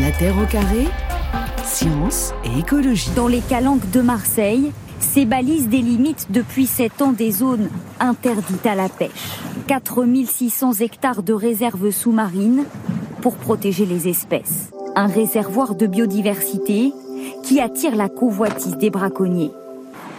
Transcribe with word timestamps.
La 0.00 0.12
Terre 0.12 0.38
au 0.38 0.46
carré, 0.46 0.84
science 1.64 2.32
et 2.44 2.60
écologie. 2.60 3.10
Dans 3.16 3.26
les 3.26 3.40
calanques 3.40 3.90
de 3.90 4.00
Marseille, 4.00 4.70
ces 5.00 5.24
balises 5.24 5.68
délimitent 5.68 6.28
depuis 6.30 6.66
7 6.66 7.02
ans 7.02 7.12
des 7.12 7.32
zones 7.32 7.68
interdites 7.98 8.64
à 8.66 8.76
la 8.76 8.88
pêche. 8.88 9.40
4600 9.66 10.74
hectares 10.74 11.24
de 11.24 11.32
réserves 11.32 11.90
sous-marines 11.90 12.64
pour 13.22 13.34
protéger 13.36 13.86
les 13.86 14.06
espèces. 14.06 14.70
Un 14.94 15.08
réservoir 15.08 15.74
de 15.74 15.88
biodiversité 15.88 16.92
qui 17.42 17.60
attire 17.60 17.96
la 17.96 18.08
convoitise 18.08 18.76
des 18.76 18.90
braconniers. 18.90 19.50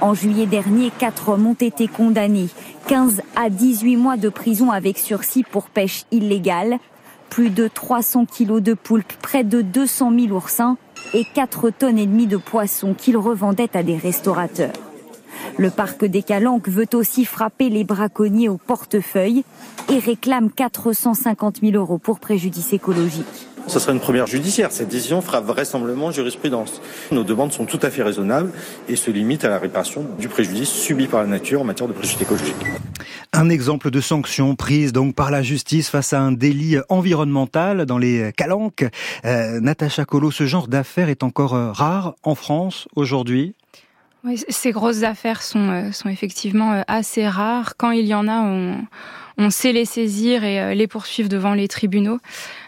En 0.02 0.14
juillet 0.14 0.46
dernier, 0.46 0.92
quatre 0.98 1.30
hommes 1.30 1.48
ont 1.48 1.54
été 1.54 1.88
condamnés. 1.88 2.50
15 2.88 3.22
à 3.36 3.50
18 3.50 3.96
mois 3.96 4.18
de 4.18 4.30
prison 4.30 4.72
avec 4.72 4.98
sursis 4.98 5.44
pour 5.44 5.70
pêche 5.70 6.06
illégale. 6.12 6.80
Plus 7.30 7.50
de 7.50 7.68
300 7.68 8.26
kilos 8.26 8.62
de 8.62 8.74
poulpes, 8.74 9.14
près 9.22 9.44
de 9.44 9.62
200 9.62 10.12
000 10.20 10.34
oursins 10.34 10.78
et 11.14 11.24
4 11.24 11.70
tonnes 11.70 11.98
et 11.98 12.06
demie 12.06 12.28
de 12.28 12.38
poissons 12.38 12.94
qu'ils 12.94 13.18
revendaient 13.18 13.76
à 13.76 13.84
des 13.84 13.98
restaurateurs. 13.98 14.74
Le 15.58 15.70
parc 15.70 16.06
des 16.06 16.24
Calanques 16.24 16.70
veut 16.70 16.88
aussi 16.94 17.26
frapper 17.26 17.70
les 17.70 17.84
braconniers 17.84 18.50
au 18.50 18.58
portefeuille 18.58 19.44
et 19.90 20.00
réclame 20.00 20.50
450 20.52 21.62
000 21.62 21.74
euros 21.74 21.98
pour 21.98 22.20
préjudice 22.20 22.74
écologique. 22.74 23.48
Ce 23.70 23.78
sera 23.78 23.94
une 23.94 24.00
première 24.00 24.26
judiciaire. 24.26 24.72
Cette 24.72 24.90
décision 24.90 25.22
fera 25.22 25.42
vraisemblablement 25.42 26.10
jurisprudence. 26.10 26.82
Nos 27.12 27.24
demandes 27.24 27.54
sont 27.54 27.66
tout 27.66 27.78
à 27.84 27.92
fait 27.92 28.02
raisonnables 28.02 28.52
et 28.88 28.96
se 28.96 29.12
limitent 29.12 29.46
à 29.46 29.50
la 29.50 29.60
réparation 29.60 30.08
du 30.18 30.28
préjudice 30.28 30.70
subi 30.70 31.06
par 31.06 31.22
la 31.22 31.28
nature 31.28 31.62
en 31.62 31.66
matière 31.66 31.88
de 31.88 31.94
préjudice 31.94 32.20
écologique. 32.20 32.56
Un 33.32 33.50
exemple 33.50 33.92
de 33.92 34.02
sanction 34.02 34.56
prise 34.56 34.92
donc 34.92 35.14
par 35.14 35.30
la 35.30 35.44
justice 35.44 35.88
face 35.88 36.14
à 36.14 36.20
un 36.20 36.32
délit 36.32 36.78
environnemental 36.90 37.86
dans 37.86 38.00
les 38.00 38.34
calanques. 38.36 38.86
Euh, 39.26 39.60
Natacha 39.60 40.04
Colo, 40.04 40.32
ce 40.32 40.48
genre 40.48 40.68
d'affaires 40.68 41.10
est 41.10 41.22
encore 41.22 41.54
euh, 41.54 41.72
rare 41.72 42.16
en 42.24 42.34
France 42.34 42.88
aujourd'hui? 42.96 43.54
Oui, 44.24 44.42
ces 44.50 44.72
grosses 44.72 45.04
affaires 45.04 45.42
sont, 45.42 45.70
euh, 45.70 45.92
sont 45.92 46.10
effectivement 46.10 46.74
euh, 46.74 46.82
assez 46.88 47.28
rares. 47.28 47.76
Quand 47.78 47.92
il 47.92 48.06
y 48.06 48.14
en 48.14 48.28
a, 48.28 48.42
on, 48.42 48.78
on 49.38 49.50
sait 49.50 49.72
les 49.72 49.86
saisir 49.86 50.44
et 50.44 50.60
euh, 50.60 50.74
les 50.74 50.88
poursuivre 50.88 51.30
devant 51.30 51.54
les 51.54 51.68
tribunaux. 51.68 52.20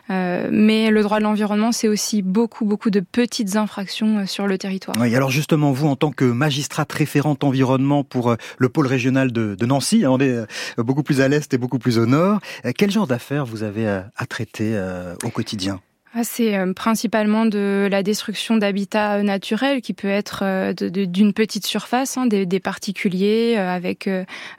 mais 0.09 0.91
le 0.91 1.01
droit 1.03 1.19
de 1.19 1.23
l'environnement, 1.23 1.71
c'est 1.71 1.87
aussi 1.87 2.21
beaucoup, 2.21 2.65
beaucoup 2.65 2.89
de 2.89 2.99
petites 2.99 3.55
infractions 3.55 4.25
sur 4.27 4.45
le 4.45 4.57
territoire. 4.57 4.97
Oui, 4.99 5.15
alors 5.15 5.31
justement, 5.31 5.71
vous, 5.71 5.87
en 5.87 5.95
tant 5.95 6.11
que 6.11 6.25
magistrate 6.25 6.91
référente 6.91 7.45
environnement 7.45 8.03
pour 8.03 8.35
le 8.57 8.69
pôle 8.69 8.87
régional 8.87 9.31
de, 9.31 9.65
Nancy, 9.65 10.03
hein, 10.03 10.09
on 10.11 10.19
est 10.19 10.35
beaucoup 10.77 11.03
plus 11.03 11.21
à 11.21 11.29
l'est 11.29 11.53
et 11.53 11.57
beaucoup 11.57 11.79
plus 11.79 11.97
au 11.97 12.05
nord, 12.05 12.39
quel 12.77 12.91
genre 12.91 13.07
d'affaires 13.07 13.45
vous 13.45 13.63
avez 13.63 13.87
à 13.87 14.25
traiter 14.27 14.77
au 15.23 15.29
quotidien? 15.29 15.79
C'est 16.23 16.57
euh, 16.57 16.73
principalement 16.73 17.45
de 17.45 17.87
la 17.89 18.03
destruction 18.03 18.57
d'habitats 18.57 19.15
euh, 19.15 19.23
naturels 19.23 19.81
qui 19.81 19.93
peut 19.93 20.09
être 20.09 20.41
euh, 20.43 20.73
d'une 20.73 21.33
petite 21.33 21.65
surface, 21.65 22.17
hein, 22.17 22.25
des, 22.25 22.59
particuliers 22.59 23.57
avec 23.57 24.07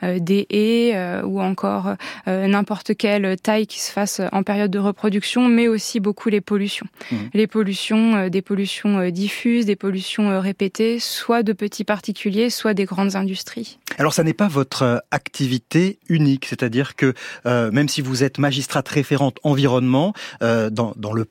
des 0.02 0.46
haies 0.50 1.22
ou 1.22 1.40
encore 1.40 1.94
n'importe 2.26 2.96
quelle 2.96 3.36
taille 3.36 3.66
qui 3.66 3.80
se 3.80 3.92
fasse 3.92 4.20
en 4.32 4.42
période 4.42 4.70
de 4.70 4.78
reproduction, 4.78 5.46
mais 5.46 5.68
aussi 5.68 6.00
beaucoup 6.00 6.28
les 6.28 6.40
pollutions. 6.40 6.86
Mmh. 7.10 7.16
Les 7.34 7.46
pollutions, 7.46 8.28
des 8.28 8.42
pollutions 8.42 9.08
diffuses, 9.10 9.66
des 9.66 9.76
pollutions 9.76 10.40
répétées, 10.40 10.98
soit 10.98 11.44
de 11.44 11.52
petits 11.52 11.84
particuliers, 11.84 12.50
soit 12.50 12.74
des 12.74 12.84
grandes 12.84 13.14
industries. 13.14 13.78
Alors 13.98 14.14
ça 14.14 14.24
n'est 14.24 14.32
pas 14.32 14.48
votre 14.48 15.04
activité 15.10 15.98
unique, 16.08 16.46
c'est-à-dire 16.46 16.96
que 16.96 17.14
même 17.44 17.88
si 17.88 18.00
vous 18.00 18.24
êtes 18.24 18.38
magistrate 18.38 18.88
référente 18.88 19.38
environnement 19.42 20.12
dans, 20.40 20.92
dans 20.96 21.12
le 21.12 21.24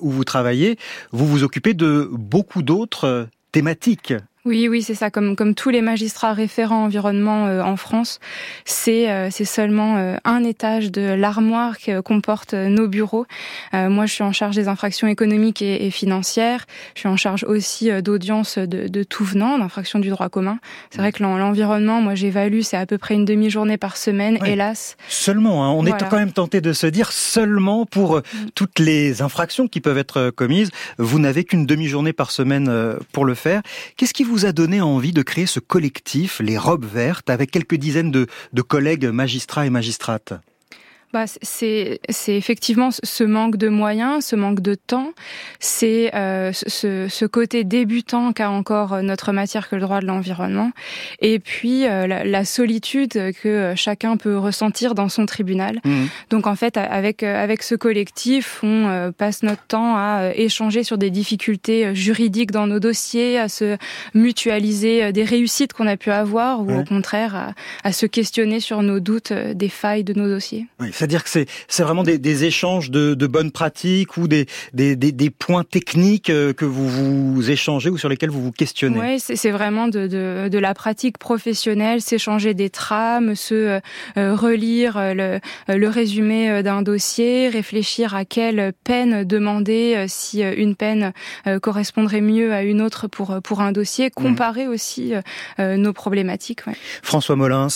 où 0.00 0.10
vous 0.10 0.24
travaillez, 0.24 0.78
vous 1.12 1.26
vous 1.26 1.42
occupez 1.44 1.74
de 1.74 2.08
beaucoup 2.12 2.62
d'autres 2.62 3.28
thématiques. 3.52 4.14
Oui, 4.46 4.68
oui, 4.68 4.80
c'est 4.80 4.94
ça. 4.94 5.10
Comme 5.10 5.34
comme 5.34 5.56
tous 5.56 5.70
les 5.70 5.82
magistrats 5.82 6.32
référents 6.32 6.84
environnement 6.84 7.48
euh, 7.48 7.62
en 7.62 7.76
France, 7.76 8.20
c'est 8.64 9.10
euh, 9.10 9.28
c'est 9.28 9.44
seulement 9.44 9.96
euh, 9.96 10.16
un 10.24 10.44
étage 10.44 10.92
de 10.92 11.02
l'armoire 11.02 11.78
que 11.78 12.00
comportent 12.00 12.54
nos 12.54 12.86
bureaux. 12.86 13.26
moi, 13.72 14.06
je 14.06 14.12
suis 14.12 14.22
en 14.22 14.32
charge 14.32 14.54
des 14.54 14.68
infractions 14.68 15.08
économiques 15.08 15.62
et, 15.62 15.86
et 15.86 15.90
financières. 15.90 16.66
Je 16.94 17.00
suis 17.00 17.08
en 17.08 17.16
charge 17.16 17.42
aussi 17.42 17.90
d'audience 18.02 18.58
de, 18.58 18.86
de 18.86 19.02
tout 19.02 19.24
venant, 19.24 19.58
d'infractions 19.58 19.98
du 19.98 20.10
droit 20.10 20.28
commun. 20.28 20.58
C'est 20.90 20.98
vrai 20.98 21.10
que 21.10 21.24
l'environnement, 21.24 22.00
moi, 22.00 22.14
j'évalue, 22.14 22.60
c'est 22.60 22.76
à 22.76 22.86
peu 22.86 22.98
près 22.98 23.14
une 23.14 23.24
demi-journée 23.24 23.78
par 23.78 23.96
semaine, 23.96 24.38
hélas. 24.46 24.96
Seulement, 25.08 25.64
hein, 25.64 25.70
on 25.70 25.84
est 25.86 25.98
quand 25.98 26.16
même 26.16 26.32
tenté 26.32 26.60
de 26.60 26.72
se 26.72 26.86
dire 26.86 27.10
seulement 27.10 27.84
pour 27.84 28.18
mm. 28.18 28.22
toutes 28.54 28.78
les 28.78 29.22
infractions 29.22 29.66
qui 29.66 29.80
peuvent 29.80 29.98
être 29.98 30.30
commises, 30.30 30.70
vous 30.98 31.18
n'avez 31.18 31.42
qu'une 31.42 31.66
demi-journée 31.66 32.12
par 32.12 32.30
semaine 32.30 32.96
pour 33.10 33.24
le 33.24 33.34
faire. 33.34 33.62
Qu'est-ce 33.96 34.14
qui 34.14 34.22
vous 34.22 34.35
vous 34.36 34.44
a 34.44 34.52
donné 34.52 34.82
envie 34.82 35.14
de 35.14 35.22
créer 35.22 35.46
ce 35.46 35.60
collectif, 35.60 36.40
les 36.40 36.58
robes 36.58 36.84
vertes, 36.84 37.30
avec 37.30 37.50
quelques 37.50 37.76
dizaines 37.76 38.10
de, 38.10 38.26
de 38.52 38.60
collègues 38.60 39.06
magistrats 39.06 39.64
et 39.64 39.70
magistrates? 39.70 40.34
Bah, 41.16 41.24
c'est 41.40 41.98
effectivement 42.28 42.90
ce 42.90 43.24
manque 43.24 43.56
de 43.56 43.70
moyens, 43.70 44.22
ce 44.22 44.36
manque 44.36 44.60
de 44.60 44.74
temps, 44.74 45.12
c'est 45.60 46.14
euh, 46.14 46.52
ce, 46.52 47.08
ce, 47.08 47.24
côté 47.24 47.64
débutant 47.64 48.34
qu'a 48.34 48.50
encore 48.50 49.02
notre 49.02 49.32
matière 49.32 49.70
que 49.70 49.76
le 49.76 49.80
droit 49.80 50.00
de 50.00 50.06
l'environnement, 50.06 50.72
et 51.22 51.38
puis 51.38 51.86
euh, 51.86 52.06
la, 52.06 52.22
la, 52.24 52.44
solitude 52.44 53.32
que 53.42 53.72
chacun 53.76 54.18
peut 54.18 54.36
ressentir 54.36 54.94
dans 54.94 55.08
son 55.08 55.24
tribunal. 55.24 55.80
Mmh. 55.86 56.04
Donc 56.28 56.46
en 56.46 56.54
fait, 56.54 56.76
avec 56.76 57.22
avec 57.22 57.62
ce 57.62 57.74
collectif, 57.74 58.60
on 58.62 58.86
euh, 58.86 59.10
passe 59.10 59.42
notre 59.42 59.62
temps 59.62 59.96
à 59.96 60.32
échanger 60.34 60.84
sur 60.84 60.98
des 60.98 61.08
difficultés 61.08 61.94
juridiques 61.94 62.50
dans 62.50 62.66
nos 62.66 62.78
dossiers, 62.78 63.38
à 63.38 63.48
se 63.48 63.78
mutualiser 64.12 65.12
des 65.12 65.24
réussites 65.24 65.72
qu'on 65.72 65.86
a 65.86 65.96
pu 65.96 66.10
avoir, 66.10 66.60
ou 66.60 66.70
au 66.70 66.84
contraire 66.84 67.34
à, 67.34 67.54
à, 67.84 67.92
se 67.92 68.04
questionner 68.04 68.60
sur 68.60 68.82
nos 68.82 69.00
doutes, 69.00 69.32
des 69.32 69.70
failles 69.70 70.04
de 70.04 70.12
nos 70.12 70.28
dossiers. 70.28 70.66
Oui, 70.78 70.92
c'est-à-dire 71.06 71.24
que 71.24 71.46
c'est 71.68 71.82
vraiment 71.84 72.02
des, 72.02 72.18
des 72.18 72.44
échanges 72.44 72.90
de, 72.90 73.14
de, 73.14 73.26
bonnes 73.28 73.52
pratiques 73.52 74.16
ou 74.16 74.26
des, 74.26 74.46
des, 74.72 74.96
des, 74.96 75.12
des, 75.12 75.30
points 75.30 75.62
techniques 75.62 76.30
euh, 76.30 76.52
que 76.52 76.64
vous 76.64 76.88
vous 76.88 77.50
échangez 77.50 77.90
ou 77.90 77.98
sur 77.98 78.08
lesquels 78.08 78.30
vous 78.30 78.42
vous 78.42 78.50
questionnez? 78.50 78.98
Oui, 78.98 79.20
c'est 79.20 79.50
vraiment 79.52 79.86
de, 79.86 80.08
de, 80.08 80.48
de, 80.48 80.58
la 80.58 80.74
pratique 80.74 81.18
professionnelle, 81.18 82.00
s'échanger 82.00 82.54
des 82.54 82.70
trames, 82.70 83.36
se 83.36 83.54
euh, 83.54 83.80
euh, 84.16 84.34
relire 84.34 85.14
le, 85.14 85.38
le 85.68 85.88
résumé 85.88 86.62
d'un 86.64 86.82
dossier, 86.82 87.48
réfléchir 87.50 88.16
à 88.16 88.24
quelle 88.24 88.72
peine 88.82 89.22
demander 89.22 90.06
si 90.08 90.40
une 90.40 90.74
peine 90.74 91.12
correspondrait 91.62 92.20
mieux 92.20 92.52
à 92.52 92.62
une 92.62 92.80
autre 92.80 93.06
pour 93.06 93.40
pour 93.42 93.60
un 93.60 93.72
dossier, 93.72 94.06
mmh. 94.06 94.10
comparer 94.10 94.66
aussi 94.66 95.12
nos 95.58 95.92
problématiques. 95.92 96.66
Ouais. 96.66 96.74
François 97.02 97.36
Molins, 97.36 97.68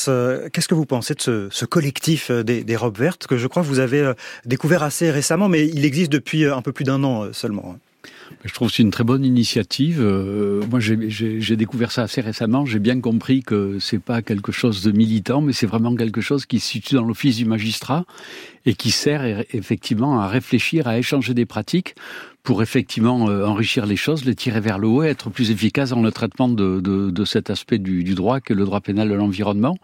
qu'est-ce 0.52 0.68
que 0.68 0.74
vous 0.74 0.86
pensez 0.86 1.14
de 1.14 1.20
ce, 1.20 1.48
ce 1.50 1.64
collectif 1.64 2.30
des, 2.30 2.64
des 2.64 2.76
robes 2.76 2.98
vertes? 2.98 3.09
Que 3.18 3.36
je 3.36 3.46
crois 3.46 3.62
que 3.62 3.68
vous 3.68 3.78
avez 3.78 4.00
euh, 4.00 4.14
découvert 4.44 4.82
assez 4.82 5.10
récemment, 5.10 5.48
mais 5.48 5.66
il 5.66 5.84
existe 5.84 6.12
depuis 6.12 6.44
euh, 6.44 6.56
un 6.56 6.62
peu 6.62 6.72
plus 6.72 6.84
d'un 6.84 7.02
an 7.04 7.24
euh, 7.24 7.32
seulement. 7.32 7.74
Hein. 7.74 7.78
Je 8.44 8.54
trouve 8.54 8.68
que 8.68 8.74
c'est 8.74 8.82
une 8.82 8.92
très 8.92 9.04
bonne 9.04 9.24
initiative. 9.24 10.00
moi, 10.00 10.78
j'ai 10.78 11.56
découvert 11.56 11.90
ça 11.90 12.02
assez 12.02 12.20
récemment. 12.20 12.64
J'ai 12.64 12.78
bien 12.78 13.00
compris 13.00 13.42
que 13.42 13.78
c'est 13.80 13.98
pas 13.98 14.22
quelque 14.22 14.52
chose 14.52 14.84
de 14.84 14.92
militant, 14.92 15.40
mais 15.42 15.52
c'est 15.52 15.66
vraiment 15.66 15.94
quelque 15.96 16.20
chose 16.20 16.46
qui 16.46 16.60
se 16.60 16.68
situe 16.68 16.94
dans 16.94 17.04
l'office 17.04 17.36
du 17.36 17.44
magistrat 17.44 18.06
et 18.66 18.74
qui 18.74 18.92
sert 18.92 19.44
effectivement 19.52 20.20
à 20.20 20.28
réfléchir, 20.28 20.86
à 20.86 20.96
échanger 20.96 21.34
des 21.34 21.44
pratiques 21.44 21.96
pour 22.42 22.62
effectivement 22.62 23.28
euh, 23.28 23.44
enrichir 23.44 23.86
les 23.86 23.96
choses, 23.96 24.24
les 24.24 24.34
tirer 24.34 24.60
vers 24.60 24.78
le 24.78 24.88
haut 24.88 25.02
et 25.02 25.08
être 25.08 25.30
plus 25.30 25.50
efficace 25.50 25.90
dans 25.90 26.00
le 26.00 26.10
traitement 26.10 26.48
de, 26.48 26.80
de, 26.80 27.10
de 27.10 27.24
cet 27.24 27.50
aspect 27.50 27.78
du, 27.78 28.02
du, 28.02 28.14
droit 28.14 28.40
que 28.40 28.54
le 28.54 28.64
droit 28.64 28.80
pénal 28.80 29.08
de 29.08 29.14
l'environnement. 29.14 29.76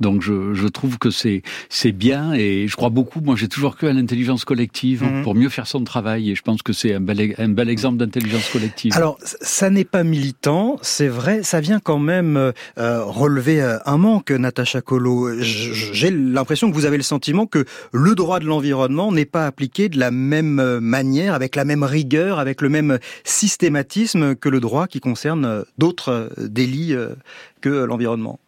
Donc 0.00 0.22
je, 0.22 0.54
je, 0.54 0.68
trouve 0.68 0.98
que 0.98 1.10
c'est 1.10 1.42
c'est 1.68 1.92
bien 1.92 2.32
et 2.32 2.66
je 2.66 2.76
crois 2.76 2.88
beaucoup. 2.88 3.20
Moi, 3.20 3.36
j'ai 3.36 3.48
toujours 3.48 3.76
cru 3.76 3.88
à 3.88 3.92
l'intelligence 3.92 4.44
collective 4.44 5.02
mhm. 5.02 5.22
pour 5.22 5.34
mieux 5.34 5.48
faire 5.48 5.66
son 5.66 5.84
travail 5.84 6.30
et 6.30 6.34
je 6.34 6.42
pense 6.42 6.62
que 6.62 6.72
c'est 6.72 6.94
un 6.94 7.00
bel 7.00 7.34
un 7.38 7.48
bel 7.48 7.68
exemple 7.68 7.98
d'intelligence 7.98 8.48
collective. 8.48 8.92
Alors 8.96 9.18
ça 9.22 9.68
n'est 9.70 9.84
pas 9.84 10.04
militant, 10.04 10.78
c'est 10.82 11.08
vrai. 11.08 11.42
Ça 11.42 11.60
vient 11.60 11.80
quand 11.80 11.98
même 11.98 12.36
euh, 12.78 13.04
relever 13.04 13.60
euh, 13.60 13.78
un 13.84 13.98
manque, 13.98 14.30
Natacha 14.30 14.80
Colo. 14.80 15.40
J'ai 15.40 16.10
l'impression 16.10 16.70
que 16.70 16.74
vous 16.74 16.86
avez 16.86 16.96
le 16.96 17.02
sentiment 17.02 17.46
que 17.46 17.64
le 17.92 18.14
droit 18.14 18.40
de 18.40 18.46
l'environnement 18.46 19.12
n'est 19.12 19.24
pas 19.26 19.46
appliqué 19.46 19.88
de 19.88 19.98
la 19.98 20.10
même 20.10 20.78
manière, 20.80 21.34
avec 21.34 21.54
la 21.54 21.64
même 21.64 21.84
rigueur, 21.84 21.97
avec 22.38 22.62
le 22.62 22.68
même 22.68 22.98
systématisme 23.24 24.34
que 24.34 24.48
le 24.48 24.60
droit 24.60 24.86
qui 24.86 25.00
concerne 25.00 25.64
d'autres 25.78 26.30
délits 26.38 26.94
euh, 26.94 27.14
que 27.60 27.68
l'environnement 27.68 28.38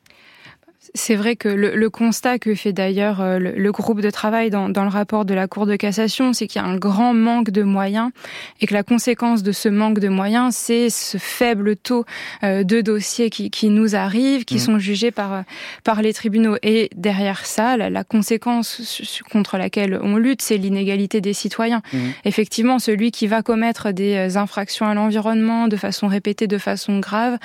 C'est 0.94 1.14
vrai 1.14 1.36
que 1.36 1.48
le, 1.48 1.90
constat 1.90 2.38
que 2.38 2.54
fait 2.54 2.72
d'ailleurs 2.72 3.20
euh, 3.20 3.38
le, 3.38 3.70
groupe 3.70 4.00
de 4.00 4.08
travail 4.08 4.48
dans, 4.48 4.68
le 4.68 4.88
rapport 4.88 5.26
de 5.26 5.34
la 5.34 5.46
Cour 5.46 5.66
de 5.66 5.76
cassation, 5.76 6.32
c'est 6.32 6.46
qu'il 6.46 6.60
y 6.60 6.64
a 6.64 6.66
un 6.66 6.78
grand 6.78 7.12
manque 7.12 7.50
de 7.50 7.62
moyens 7.62 8.10
et 8.62 8.66
que 8.66 8.72
la 8.72 8.82
conséquence 8.82 9.42
de 9.42 9.52
ce 9.52 9.68
manque 9.68 9.98
de 9.98 10.08
moyens, 10.08 10.54
c'est 10.54 10.88
ce 10.88 11.18
faible 11.18 11.76
taux 11.76 12.06
euh, 12.44 12.64
de 12.64 12.80
dossiers 12.80 13.28
qui, 13.28 13.68
nous 13.68 13.94
arrivent, 13.94 14.46
qui 14.46 14.54
mmh. 14.54 14.58
sont 14.58 14.78
jugés 14.78 15.10
par, 15.10 15.44
par 15.84 16.00
les 16.00 16.14
tribunaux. 16.14 16.56
Et 16.62 16.88
derrière 16.96 17.44
ça, 17.44 17.76
la, 17.76 18.02
conséquence 18.02 19.20
contre 19.30 19.58
laquelle 19.58 20.00
on 20.02 20.16
lutte, 20.16 20.40
c'est 20.40 20.56
l'inégalité 20.56 21.20
des 21.20 21.34
citoyens. 21.34 21.82
Mmh. 21.92 21.98
Effectivement, 22.24 22.78
celui 22.78 23.10
qui 23.10 23.26
va 23.26 23.42
commettre 23.42 23.92
des 23.92 24.38
infractions 24.38 24.86
à 24.86 24.94
l'environnement 24.94 25.68
de 25.68 25.76
façon 25.76 26.08
répétée, 26.08 26.46
de 26.46 26.58
façon 26.58 27.00
grave, 27.00 27.36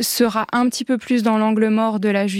sera 0.00 0.46
un 0.52 0.68
petit 0.68 0.84
peu 0.84 0.98
plus 0.98 1.22
dans 1.22 1.38
l'angle 1.38 1.68
mort 1.68 2.00
de 2.00 2.08
la 2.08 2.26
justice 2.26 2.39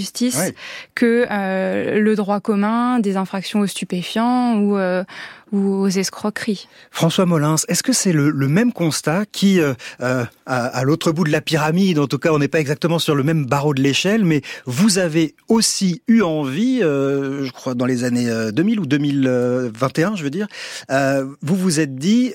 que 0.95 1.27
euh, 1.31 2.01
le 2.01 2.17
droit 2.17 2.41
commun 2.41 2.99
des 2.99 3.17
infractions 3.17 3.61
aux 3.61 3.67
stupéfiants 3.67 4.57
ou 4.57 4.77
euh, 4.77 5.05
ou 5.53 5.83
aux 5.83 5.89
escroqueries. 5.89 6.69
François 6.91 7.27
Molins, 7.27 7.57
est-ce 7.69 7.83
que 7.83 7.93
c'est 7.93 8.13
le, 8.13 8.33
même 8.49 8.73
constat 8.73 9.25
qui, 9.31 9.61
euh, 9.61 9.75
euh, 10.01 10.25
à, 10.47 10.83
l'autre 10.85 11.13
bout 11.13 11.25
de 11.25 11.31
la 11.31 11.41
pyramide, 11.41 11.99
en 11.99 12.07
tout 12.07 12.19
cas 12.19 12.33
on 12.33 12.39
n'est 12.39 12.49
pas 12.49 12.61
exactement 12.61 12.99
sur 12.99 13.15
le 13.15 13.23
même 13.23 13.47
barreau 13.47 13.75
de 13.75 13.83
l'échelle, 13.83 14.25
mais 14.25 14.43
vous 14.67 14.99
avez 14.99 15.35
aussi 15.49 16.03
eu 16.09 16.23
envie, 16.23 16.81
euh, 16.83 17.45
je 17.45 17.53
crois 17.53 17.75
dans 17.75 17.87
les 17.87 18.05
années 18.05 18.29
2000 18.53 18.81
ou 18.81 18.87
2021, 18.87 20.17
je 20.17 20.23
veux 20.23 20.31
dire, 20.31 20.47
vous 21.43 21.57
vous 21.57 21.81
êtes 21.81 21.97
dit, 21.97 22.33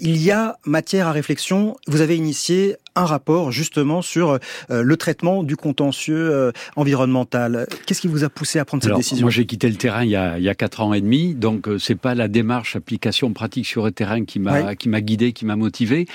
il 0.00 0.22
y 0.22 0.30
a 0.30 0.58
matière 0.64 1.08
à 1.08 1.12
réflexion, 1.12 1.76
vous 1.86 2.00
avez 2.00 2.16
initié 2.16 2.76
un 2.94 3.04
rapport 3.04 3.52
justement 3.52 4.02
sur 4.02 4.38
le 4.68 4.96
traitement 4.96 5.42
du 5.42 5.56
contentieux 5.56 6.52
environnemental. 6.76 7.66
Qu'est-ce 7.86 8.00
qui 8.00 8.08
vous 8.08 8.24
a 8.24 8.28
poussé 8.28 8.58
à 8.58 8.64
prendre 8.64 8.82
cette 8.82 8.94
décision? 8.94 9.24
Moi 9.24 9.30
j'ai 9.30 9.46
quitté 9.46 9.68
le 9.68 9.76
terrain 9.76 10.04
il 10.04 10.10
y 10.10 10.16
a, 10.16 10.38
il 10.38 10.44
y 10.44 10.48
a 10.48 10.54
4 10.54 10.80
ans 10.80 10.94
et 10.94 11.00
demi, 11.00 11.34
donc 11.34 11.68
c'est 11.78 11.94
pas 11.94 12.14
la 12.14 12.28
démarche 12.28 12.57
application 12.74 13.32
pratique 13.32 13.66
sur 13.66 13.84
le 13.84 13.92
terrain 13.92 14.24
qui 14.24 14.38
m'a 14.38 14.74
qui 14.74 14.88
m'a 14.88 15.00
guidé, 15.00 15.32
qui 15.32 15.44
m'a 15.44 15.56
motivé. 15.56 16.06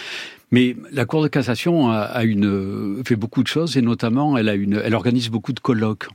Mais 0.51 0.75
la 0.91 1.05
Cour 1.05 1.23
de 1.23 1.27
cassation 1.27 1.89
a, 1.89 2.23
une, 2.23 3.01
fait 3.03 3.15
beaucoup 3.15 3.41
de 3.41 3.47
choses 3.47 3.75
et 3.75 3.81
notamment 3.81 4.37
elle 4.37 4.49
a 4.49 4.53
une, 4.53 4.79
elle 4.83 4.93
organise 4.93 5.29
beaucoup 5.29 5.51
de 5.51 5.59
colloques 5.59 6.07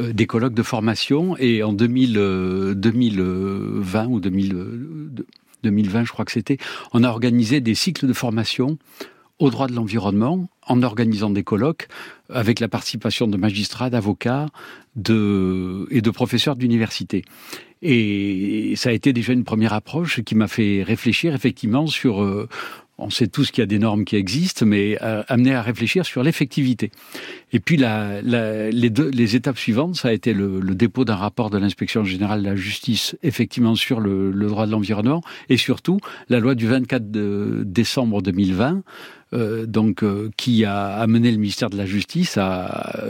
euh, 0.00 0.12
des 0.12 0.26
colloques 0.26 0.54
de 0.54 0.62
formation 0.62 1.36
et 1.38 1.62
en 1.62 1.72
2000, 1.72 2.74
2020 2.76 4.04
euh, 4.04 4.06
ou 4.06 4.20
2020, 4.20 6.04
je 6.04 6.12
crois 6.12 6.24
que 6.24 6.32
c'était, 6.32 6.58
on 6.92 7.04
a 7.04 7.08
organisé 7.08 7.60
des 7.60 7.74
cycles 7.74 8.06
de 8.06 8.12
formation 8.12 8.78
au 9.40 9.50
droit 9.50 9.66
de 9.66 9.72
l'environnement 9.72 10.48
en 10.66 10.82
organisant 10.82 11.30
des 11.30 11.42
colloques 11.42 11.88
avec 12.28 12.60
la 12.60 12.68
participation 12.68 13.26
de 13.26 13.36
magistrats, 13.36 13.90
d'avocats 13.90 14.46
de, 14.94 15.88
et 15.90 16.02
de 16.02 16.10
professeurs 16.10 16.54
d'université. 16.54 17.24
Et 17.82 18.74
ça 18.76 18.90
a 18.90 18.92
été 18.92 19.12
déjà 19.12 19.32
une 19.32 19.44
première 19.44 19.72
approche 19.72 20.20
qui 20.22 20.34
m'a 20.34 20.46
fait 20.46 20.82
réfléchir 20.82 21.34
effectivement 21.34 21.86
sur 21.86 22.22
euh, 22.22 22.46
on 23.00 23.08
sait 23.08 23.26
tous 23.26 23.50
qu'il 23.50 23.62
y 23.62 23.64
a 23.64 23.66
des 23.66 23.78
normes 23.78 24.04
qui 24.04 24.16
existent, 24.16 24.66
mais 24.66 24.98
euh, 25.02 25.22
amener 25.28 25.54
à 25.54 25.62
réfléchir 25.62 26.04
sur 26.04 26.22
l'effectivité. 26.22 26.90
Et 27.52 27.58
puis 27.58 27.76
la, 27.78 28.20
les, 28.20 28.90
deux, 28.90 29.08
les 29.08 29.36
étapes 29.36 29.58
suivantes, 29.58 29.96
ça 29.96 30.08
a 30.08 30.12
été 30.12 30.34
le, 30.34 30.60
dépôt 30.74 31.04
d'un 31.04 31.16
rapport 31.16 31.50
de 31.50 31.58
l'inspection 31.58 32.04
générale 32.04 32.42
de 32.42 32.48
la 32.48 32.56
justice, 32.56 33.16
effectivement 33.22 33.74
sur 33.74 34.00
le, 34.00 34.32
droit 34.32 34.66
de 34.66 34.72
l'environnement, 34.72 35.22
et 35.48 35.56
surtout 35.56 35.98
la 36.28 36.40
loi 36.40 36.54
du 36.54 36.66
24 36.66 37.10
décembre 37.64 38.22
2020, 38.22 38.76
euh, 38.76 38.80
donc 39.32 40.04
qui 40.36 40.64
a 40.64 40.94
amené 40.94 41.30
le 41.30 41.38
ministère 41.38 41.70
de 41.70 41.76
la 41.76 41.86
Justice 41.86 42.36
à 42.36 43.04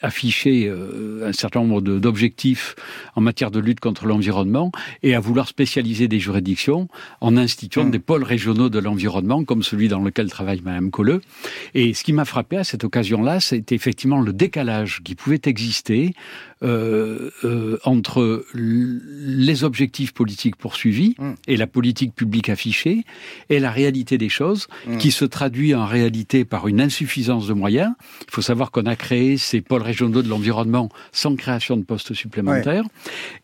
afficher 0.00 0.66
euh, 0.68 1.28
un 1.28 1.32
certain 1.32 1.60
nombre 1.60 1.80
d'objectifs 1.80 2.76
en 3.16 3.20
matière 3.20 3.50
de 3.50 3.58
lutte 3.58 3.80
contre 3.80 4.06
l'environnement 4.06 4.70
et 5.02 5.14
à 5.14 5.20
vouloir 5.20 5.48
spécialiser 5.48 6.08
des 6.08 6.20
juridictions 6.20 6.88
en 7.20 7.36
instituant 7.36 7.84
mmh. 7.84 7.90
des 7.90 7.98
pôles 7.98 8.22
régionaux 8.22 8.68
de 8.68 8.78
l'environnement 8.78 9.44
comme 9.44 9.62
celui 9.62 9.88
dans 9.88 10.00
lequel 10.00 10.30
travaille 10.30 10.60
Mme 10.60 10.90
Colleux. 10.90 11.20
Et 11.74 11.94
ce 11.94 12.04
qui 12.04 12.12
m'a 12.12 12.24
frappé 12.24 12.58
à 12.58 12.64
cette 12.64 12.84
occasion-là, 12.84 13.40
c'était 13.40 13.74
effectivement 13.74 14.20
le 14.20 14.32
décalage 14.32 15.00
qui 15.02 15.14
pouvait 15.14 15.40
exister 15.44 16.14
euh, 16.62 17.30
euh, 17.44 17.78
entre 17.84 18.44
les 18.54 19.64
objectifs 19.64 20.12
politiques 20.12 20.56
poursuivis 20.56 21.14
mmh. 21.18 21.32
et 21.46 21.56
la 21.56 21.66
politique 21.66 22.14
publique 22.14 22.48
affichée 22.48 23.04
et 23.48 23.60
la 23.60 23.70
réalité 23.70 24.18
des 24.18 24.28
choses 24.28 24.66
mmh. 24.86 24.98
qui 24.98 25.10
se 25.10 25.24
traduit 25.24 25.74
en 25.74 25.86
réalité 25.86 26.44
par 26.44 26.68
une 26.68 26.80
insuffisance 26.80 27.46
de 27.46 27.52
moyens. 27.52 27.92
Il 28.26 28.32
faut 28.32 28.42
savoir 28.42 28.70
qu'on 28.70 28.86
a 28.86 28.96
créé 28.96 29.36
ces 29.36 29.60
pôles 29.60 29.82
régionaux 29.82 30.22
de 30.22 30.28
l'environnement 30.28 30.88
sans 31.12 31.36
création 31.36 31.76
de 31.76 31.84
postes 31.84 32.14
supplémentaires 32.14 32.84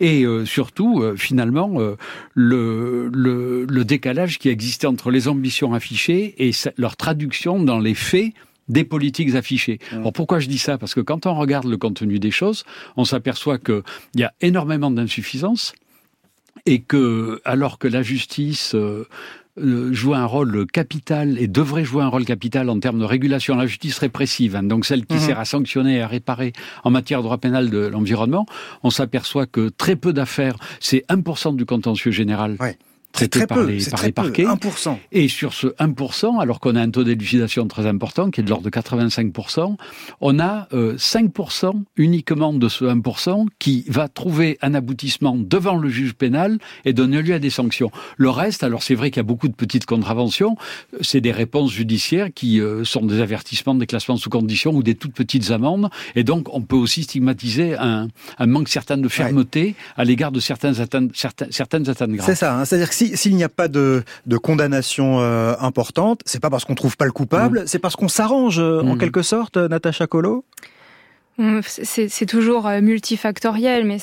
et 0.00 0.24
euh, 0.24 0.44
surtout 0.44 1.00
euh, 1.02 1.16
finalement 1.16 1.80
euh, 1.80 1.96
le, 2.34 3.10
le, 3.12 3.64
le 3.64 3.84
décalage 3.84 4.38
qui 4.38 4.48
existait 4.48 4.86
entre 4.86 5.10
les 5.10 5.28
ambitions 5.28 5.74
affichées 5.74 6.34
et 6.38 6.50
leur 6.76 6.96
traduction 6.96 7.62
dans 7.62 7.78
les 7.78 7.94
faits 7.94 8.32
des 8.68 8.84
politiques 8.84 9.34
affichées. 9.34 9.78
Mmh. 9.92 9.96
Alors 9.96 10.12
pourquoi 10.12 10.40
je 10.40 10.48
dis 10.48 10.58
ça? 10.58 10.78
Parce 10.78 10.94
que 10.94 11.00
quand 11.00 11.26
on 11.26 11.34
regarde 11.34 11.66
le 11.66 11.76
contenu 11.76 12.18
des 12.18 12.30
choses, 12.30 12.64
on 12.96 13.04
s'aperçoit 13.04 13.58
qu'il 13.58 13.82
y 14.16 14.24
a 14.24 14.32
énormément 14.40 14.90
d'insuffisances 14.90 15.74
et 16.66 16.80
que 16.80 17.40
alors 17.44 17.78
que 17.78 17.88
la 17.88 18.02
justice 18.02 18.74
euh, 18.74 19.06
joue 19.56 20.14
un 20.14 20.24
rôle 20.24 20.66
capital 20.66 21.38
et 21.38 21.46
devrait 21.46 21.84
jouer 21.84 22.02
un 22.02 22.08
rôle 22.08 22.24
capital 22.24 22.68
en 22.70 22.80
termes 22.80 22.98
de 22.98 23.04
régulation 23.04 23.54
la 23.54 23.66
justice 23.66 23.98
répressive, 23.98 24.56
hein, 24.56 24.62
donc 24.62 24.84
celle 24.84 25.06
qui 25.06 25.16
mmh. 25.16 25.20
sert 25.20 25.38
à 25.38 25.44
sanctionner 25.44 25.96
et 25.96 26.02
à 26.02 26.08
réparer 26.08 26.52
en 26.82 26.90
matière 26.90 27.20
de 27.20 27.24
droit 27.24 27.38
pénal 27.38 27.70
de 27.70 27.86
l'environnement, 27.86 28.46
on 28.82 28.90
s'aperçoit 28.90 29.46
que 29.46 29.68
très 29.68 29.96
peu 29.96 30.12
d'affaires, 30.12 30.56
c'est 30.80 31.04
1% 31.08 31.54
du 31.54 31.66
contentieux 31.66 32.10
général 32.10 32.56
traité 33.14 33.46
par, 33.46 33.62
les, 33.62 33.78
par 33.84 34.02
les 34.02 34.12
parquets. 34.12 34.44
1%. 34.44 34.98
Et 35.12 35.28
sur 35.28 35.54
ce 35.54 35.68
1%, 35.68 36.40
alors 36.40 36.60
qu'on 36.60 36.74
a 36.74 36.80
un 36.80 36.90
taux 36.90 37.04
d'élucidation 37.04 37.66
très 37.68 37.86
important, 37.86 38.30
qui 38.30 38.40
est 38.40 38.44
de 38.44 38.50
l'ordre 38.50 38.64
de 38.64 38.70
85%, 38.70 39.76
on 40.20 40.38
a 40.40 40.68
5% 40.72 41.66
euh, 41.66 41.72
uniquement 41.96 42.52
de 42.52 42.68
ce 42.68 42.84
1% 42.84 43.46
qui 43.58 43.84
va 43.88 44.08
trouver 44.08 44.58
un 44.62 44.74
aboutissement 44.74 45.36
devant 45.36 45.76
le 45.76 45.88
juge 45.88 46.14
pénal 46.14 46.58
et 46.84 46.92
donner 46.92 47.22
lieu 47.22 47.34
à 47.34 47.38
des 47.38 47.50
sanctions. 47.50 47.90
Le 48.16 48.30
reste, 48.30 48.64
alors 48.64 48.82
c'est 48.82 48.96
vrai 48.96 49.10
qu'il 49.10 49.18
y 49.18 49.20
a 49.20 49.24
beaucoup 49.24 49.48
de 49.48 49.54
petites 49.54 49.86
contraventions, 49.86 50.56
c'est 51.00 51.20
des 51.20 51.32
réponses 51.32 51.72
judiciaires 51.72 52.28
qui 52.34 52.60
euh, 52.60 52.84
sont 52.84 53.06
des 53.06 53.20
avertissements, 53.20 53.76
des 53.76 53.86
classements 53.86 54.16
sous 54.16 54.30
condition 54.30 54.72
ou 54.72 54.82
des 54.82 54.96
toutes 54.96 55.14
petites 55.14 55.52
amendes. 55.52 55.88
Et 56.16 56.24
donc, 56.24 56.52
on 56.52 56.62
peut 56.62 56.76
aussi 56.76 57.04
stigmatiser 57.04 57.76
un, 57.76 58.08
un 58.38 58.46
manque 58.46 58.68
certain 58.68 58.96
de 58.96 59.08
fermeté 59.08 59.76
à 59.96 60.04
l'égard 60.04 60.32
de 60.32 60.40
certaines 60.40 60.80
atteintes, 60.80 61.12
certaines, 61.14 61.52
certaines 61.52 61.88
atteintes 61.88 62.10
graves. 62.10 62.26
C'est 62.26 62.34
ça, 62.34 62.58
hein, 62.58 62.64
c'est-à-dire 62.64 62.88
que 62.88 63.03
s'il 63.14 63.36
n'y 63.36 63.44
a 63.44 63.48
pas 63.48 63.68
de, 63.68 64.02
condamnation 64.42 65.20
euh, 65.20 65.54
importante, 65.60 66.20
c'est 66.24 66.40
pas 66.40 66.50
parce 66.50 66.64
qu'on 66.64 66.74
trouve 66.74 66.96
pas 66.96 67.04
le 67.04 67.12
coupable, 67.12 67.60
mm. 67.60 67.66
c'est 67.66 67.78
parce 67.78 67.96
qu'on 67.96 68.08
s'arrange 68.08 68.58
euh, 68.58 68.82
en 68.82 68.96
mm. 68.96 68.98
quelque 68.98 69.22
sorte, 69.22 69.56
Natacha 69.56 70.06
Colo? 70.06 70.44
Mm, 71.38 71.60
c'est 71.62 72.26
toujours 72.26 72.66
euh, 72.66 72.80
multifactoriel, 72.80 73.84
mais 73.84 73.98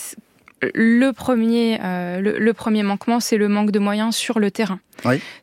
le 0.73 1.11
premier, 1.11 1.79
le, 1.81 2.51
premier 2.51 2.83
manquement, 2.83 3.19
c'est 3.19 3.37
le 3.37 3.47
manque 3.47 3.71
de 3.71 3.79
moyens 3.79 4.15
sur 4.15 4.39
le 4.39 4.51
terrain. 4.51 4.79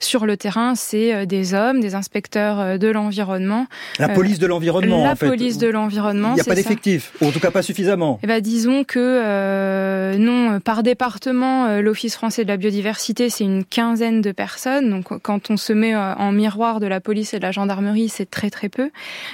Sur 0.00 0.26
le 0.26 0.37
terrain, 0.37 0.75
c'est 0.75 1.15
euh, 1.15 1.26
des 1.26 1.55
hommes, 1.55 1.81
des 1.81 1.94
inspecteurs 1.94 2.61
euh, 2.61 2.78
de 2.78 2.88
l'environnement. 2.88 3.66
La 3.99 4.09
police 4.09 4.38
de 4.38 4.47
l'environnement. 4.47 5.04
La 5.04 5.16
police 5.16 5.59
de 5.59 5.69
l'environnement. 5.69 6.31
Il 6.31 6.35
n'y 6.35 6.40
a 6.40 6.45
pas 6.45 6.54
d'effectifs, 6.54 7.12
ou 7.21 7.26
en 7.26 7.31
tout 7.31 7.40
cas 7.40 7.50
pas 7.50 7.62
suffisamment. 7.62 8.21
Eh 8.23 8.26
ben, 8.26 8.40
disons 8.40 8.85
que 8.85 8.99
euh, 8.99 10.16
non, 10.16 10.61
par 10.61 10.83
département, 10.83 11.81
l'Office 11.81 12.14
français 12.14 12.45
de 12.45 12.49
la 12.49 12.57
biodiversité, 12.57 13.31
c'est 13.31 13.45
une 13.45 13.64
quinzaine 13.64 14.21
de 14.21 14.33
personnes. 14.33 14.90
Donc 14.90 15.21
quand 15.23 15.50
on 15.50 15.57
se 15.57 15.73
met 15.73 15.97
en 15.97 16.33
miroir 16.33 16.81
de 16.81 16.87
la 16.87 17.00
police 17.00 17.35
et 17.35 17.38
de 17.38 17.43
la 17.43 17.52
gendarmerie, 17.52 18.09
c'est 18.09 18.31
très 18.31 18.50
très 18.50 18.69
peu. 18.69 18.90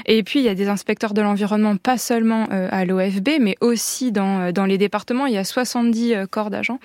Et 0.07 0.23
puis 0.23 0.41
il 0.41 0.45
y 0.45 0.49
a 0.49 0.55
des 0.55 0.69
inspecteurs 0.69 1.15
de 1.15 1.23
l'environnement, 1.23 1.77
pas 1.77 1.99
seulement 1.99 2.47
à 2.51 2.85
l'OFB, 2.85 3.29
mais 3.41 3.57
aussi 3.61 4.13
dans, 4.13 4.53
dans 4.53 4.65
les 4.65 4.79
départements. 4.79 5.27
Il 5.27 5.35
y 5.35 5.39
a 5.39 5.45
70 5.75 6.29
corps 6.31 6.51
d'agents, 6.51 6.79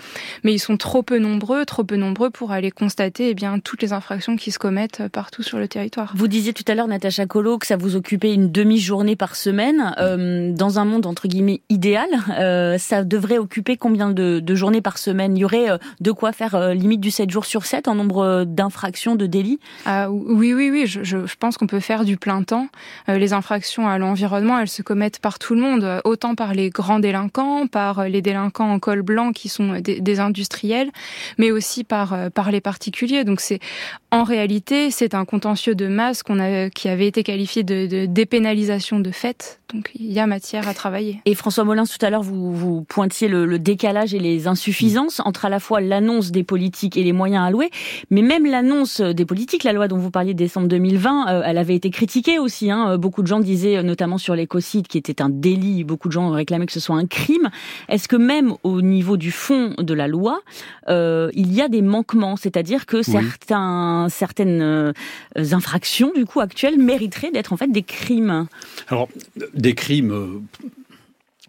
mais 0.43 0.53
ils 0.53 0.59
sont 0.59 0.77
trop 0.77 1.03
peu 1.03 1.19
nombreux, 1.19 1.65
trop 1.65 1.83
peu 1.83 1.95
nombreux 1.95 2.29
pour 2.31 2.51
aller 2.51 2.71
constater 2.71 3.29
eh 3.29 3.33
bien, 3.35 3.59
toutes 3.59 3.81
les 3.81 3.93
infractions 3.93 4.35
qui 4.35 4.51
se 4.51 4.57
commettent 4.57 5.07
partout 5.09 5.43
sur 5.43 5.59
le 5.59 5.67
territoire. 5.67 6.13
Vous 6.15 6.27
disiez 6.27 6.53
tout 6.53 6.63
à 6.67 6.73
l'heure, 6.73 6.87
Natacha 6.87 7.25
Colo, 7.27 7.57
que 7.57 7.67
ça 7.67 7.77
vous 7.77 7.95
occupait 7.95 8.33
une 8.33 8.51
demi-journée 8.51 9.15
par 9.15 9.35
semaine. 9.35 9.93
Euh, 9.99 10.51
dans 10.51 10.79
un 10.79 10.85
monde, 10.85 11.05
entre 11.05 11.27
guillemets, 11.27 11.61
idéal, 11.69 12.09
euh, 12.39 12.77
ça 12.77 13.03
devrait 13.03 13.37
occuper 13.37 13.77
combien 13.77 14.09
de, 14.09 14.55
journées 14.55 14.81
par 14.81 14.97
semaine? 14.97 15.37
Il 15.37 15.41
y 15.41 15.45
aurait 15.45 15.69
euh, 15.69 15.77
de 15.99 16.11
quoi 16.11 16.31
faire 16.31 16.73
limite 16.73 17.01
du 17.01 17.11
7 17.11 17.29
jours 17.29 17.45
sur 17.45 17.65
7 17.65 17.87
en 17.87 17.95
nombre 17.95 18.43
d'infractions, 18.45 19.15
de 19.15 19.27
délits? 19.27 19.59
Ah, 19.85 20.09
Oui, 20.09 20.53
oui, 20.53 20.69
oui. 20.71 20.87
Je, 20.87 21.17
pense 21.39 21.57
qu'on 21.57 21.67
peut 21.67 21.79
faire 21.79 22.05
du 22.05 22.17
plein 22.17 22.43
temps. 22.43 22.67
les 23.07 23.33
infractions 23.33 23.87
à 23.87 23.97
l'environnement, 23.97 24.59
elles 24.59 24.67
se 24.67 24.81
commettent 24.81 25.19
par 25.19 25.39
tout 25.39 25.53
le 25.53 25.61
monde, 25.61 26.01
autant 26.03 26.35
par 26.35 26.53
les 26.53 26.69
grands 26.69 26.99
délinquants, 26.99 27.67
par 27.67 28.05
les 28.05 28.21
délinquants 28.21 28.71
en 28.71 28.78
col 28.79 29.01
blanc 29.01 29.31
qui 29.31 29.49
sont 29.49 29.79
des, 29.79 30.19
industriels, 30.19 30.91
mais 31.37 31.51
aussi 31.51 31.83
par, 31.83 32.15
par 32.31 32.51
les 32.51 32.61
particuliers. 32.61 33.23
Donc 33.23 33.39
c'est 33.39 33.59
en 34.11 34.23
réalité 34.23 34.91
c'est 34.91 35.13
un 35.13 35.25
contentieux 35.25 35.75
de 35.75 35.87
masse 35.87 36.23
qu'on 36.23 36.39
a, 36.39 36.69
qui 36.69 36.89
avait 36.89 37.07
été 37.07 37.23
qualifié 37.23 37.63
de, 37.63 38.05
dépénalisation 38.05 38.99
de 38.99 39.11
fait. 39.11 39.59
Donc 39.73 39.91
il 39.95 40.11
y 40.11 40.19
a 40.19 40.27
matière 40.27 40.67
à 40.67 40.73
travailler. 40.73 41.21
Et 41.25 41.35
François 41.35 41.63
Molins, 41.63 41.85
tout 41.85 42.03
à 42.03 42.09
l'heure, 42.09 42.23
vous, 42.23 42.53
vous 42.53 42.81
pointiez 42.83 43.27
le, 43.27 43.59
décalage 43.59 44.13
et 44.13 44.19
les 44.19 44.47
insuffisances 44.47 45.21
entre 45.25 45.45
à 45.45 45.49
la 45.49 45.59
fois 45.59 45.81
l'annonce 45.81 46.31
des 46.31 46.43
politiques 46.43 46.97
et 46.97 47.03
les 47.03 47.11
moyens 47.11 47.45
alloués, 47.45 47.69
mais 48.09 48.21
même 48.21 48.45
l'annonce 48.45 49.01
des 49.01 49.25
politiques, 49.25 49.63
la 49.63 49.73
loi 49.73 49.87
dont 49.87 49.97
vous 49.97 50.11
parliez 50.11 50.33
décembre 50.33 50.67
2020, 50.67 51.27
euh, 51.27 51.41
elle 51.45 51.57
avait 51.57 51.75
été 51.75 51.89
critiquée 51.89 52.39
aussi. 52.39 52.71
Hein. 52.71 52.97
Beaucoup 52.97 53.21
de 53.21 53.27
gens 53.27 53.39
disaient, 53.39 53.83
notamment 53.83 54.17
sur 54.17 54.35
l'écocide, 54.35 54.87
qui 54.87 54.97
était 54.97 55.21
un 55.21 55.29
délit. 55.29 55.83
Beaucoup 55.83 56.07
de 56.07 56.13
gens 56.13 56.29
réclamaient 56.31 56.65
que 56.65 56.71
ce 56.73 56.79
soit 56.79 56.95
un 56.95 57.05
crime. 57.05 57.49
Est-ce 57.89 58.07
que 58.07 58.15
même 58.15 58.53
au 58.63 58.68
niveau 58.81 59.17
du 59.17 59.31
fond 59.31 59.73
de 59.77 59.93
la 59.93 60.07
loi, 60.07 60.41
euh, 60.87 61.29
il 61.33 61.53
y 61.53 61.61
a 61.61 61.67
des 61.67 61.81
manquements, 61.81 62.35
c'est-à-dire 62.35 62.85
que 62.85 63.01
certains, 63.01 64.07
certaines 64.09 64.61
euh, 64.61 64.93
infractions 65.51 66.11
du 66.15 66.25
coup 66.25 66.39
actuelles 66.39 66.77
mériteraient 66.77 67.31
d'être 67.31 67.53
en 67.53 67.57
fait 67.57 67.71
des 67.71 67.83
crimes. 67.83 68.47
Alors 68.87 69.09
des 69.53 69.73
crimes. 69.75 70.11
Euh, 70.11 70.41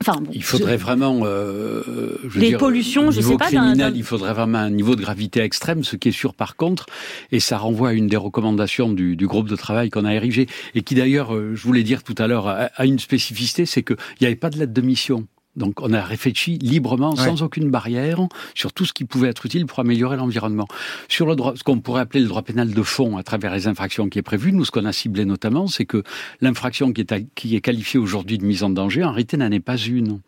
Enfin, 0.02 0.22
il 0.32 0.42
faudrait 0.42 0.78
vraiment, 0.78 1.20
euh, 1.24 2.16
je 2.26 2.40
des 2.40 2.56
pollutions, 2.56 3.10
je 3.10 3.20
sais 3.20 3.36
pas. 3.36 3.48
Criminel, 3.48 3.92
il 3.94 4.02
faudrait 4.02 4.32
vraiment 4.32 4.56
un 4.56 4.70
niveau 4.70 4.96
de 4.96 5.02
gravité 5.02 5.40
extrême. 5.40 5.84
Ce 5.84 5.94
qui 5.94 6.08
est 6.08 6.12
sûr, 6.12 6.32
par 6.32 6.56
contre, 6.56 6.86
et 7.32 7.38
ça 7.38 7.58
renvoie 7.58 7.90
à 7.90 7.92
une 7.92 8.06
des 8.06 8.16
recommandations 8.16 8.90
du, 8.90 9.14
du 9.14 9.26
groupe 9.26 9.46
de 9.46 9.56
travail 9.56 9.90
qu'on 9.90 10.06
a 10.06 10.14
érigé 10.14 10.46
et 10.74 10.80
qui 10.80 10.94
d'ailleurs, 10.94 11.34
je 11.34 11.62
voulais 11.62 11.82
dire 11.82 12.02
tout 12.02 12.14
à 12.16 12.26
l'heure, 12.26 12.46
a, 12.48 12.86
une 12.86 12.98
spécificité, 12.98 13.66
c'est 13.66 13.82
qu'il 13.82 13.98
n'y 14.22 14.26
avait 14.26 14.36
pas 14.36 14.48
de 14.48 14.58
lettre 14.58 14.72
de 14.72 14.80
mission. 14.80 15.26
Donc 15.56 15.80
on 15.80 15.92
a 15.92 16.00
réfléchi 16.00 16.58
librement, 16.58 17.16
sans 17.16 17.42
aucune 17.42 17.70
barrière, 17.70 18.20
sur 18.54 18.72
tout 18.72 18.84
ce 18.84 18.92
qui 18.92 19.04
pouvait 19.04 19.28
être 19.28 19.44
utile 19.46 19.66
pour 19.66 19.80
améliorer 19.80 20.16
l'environnement. 20.16 20.68
Sur 21.08 21.26
le 21.26 21.34
droit, 21.34 21.54
ce 21.56 21.64
qu'on 21.64 21.80
pourrait 21.80 22.02
appeler 22.02 22.20
le 22.20 22.28
droit 22.28 22.42
pénal 22.42 22.72
de 22.72 22.82
fond 22.82 23.16
à 23.16 23.24
travers 23.24 23.52
les 23.52 23.66
infractions 23.66 24.08
qui 24.08 24.20
est 24.20 24.22
prévu, 24.22 24.52
nous 24.52 24.64
ce 24.64 24.70
qu'on 24.70 24.84
a 24.84 24.92
ciblé 24.92 25.24
notamment, 25.24 25.66
c'est 25.66 25.86
que 25.86 26.04
l'infraction 26.40 26.92
qui 26.92 27.00
est, 27.00 27.26
qui 27.34 27.56
est 27.56 27.60
qualifiée 27.60 27.98
aujourd'hui 27.98 28.38
de 28.38 28.44
mise 28.44 28.62
en 28.62 28.70
danger, 28.70 29.02
en 29.02 29.10
réalité 29.10 29.36
n'en 29.36 29.50
est 29.50 29.60
pas 29.60 29.76
une. 29.76 30.20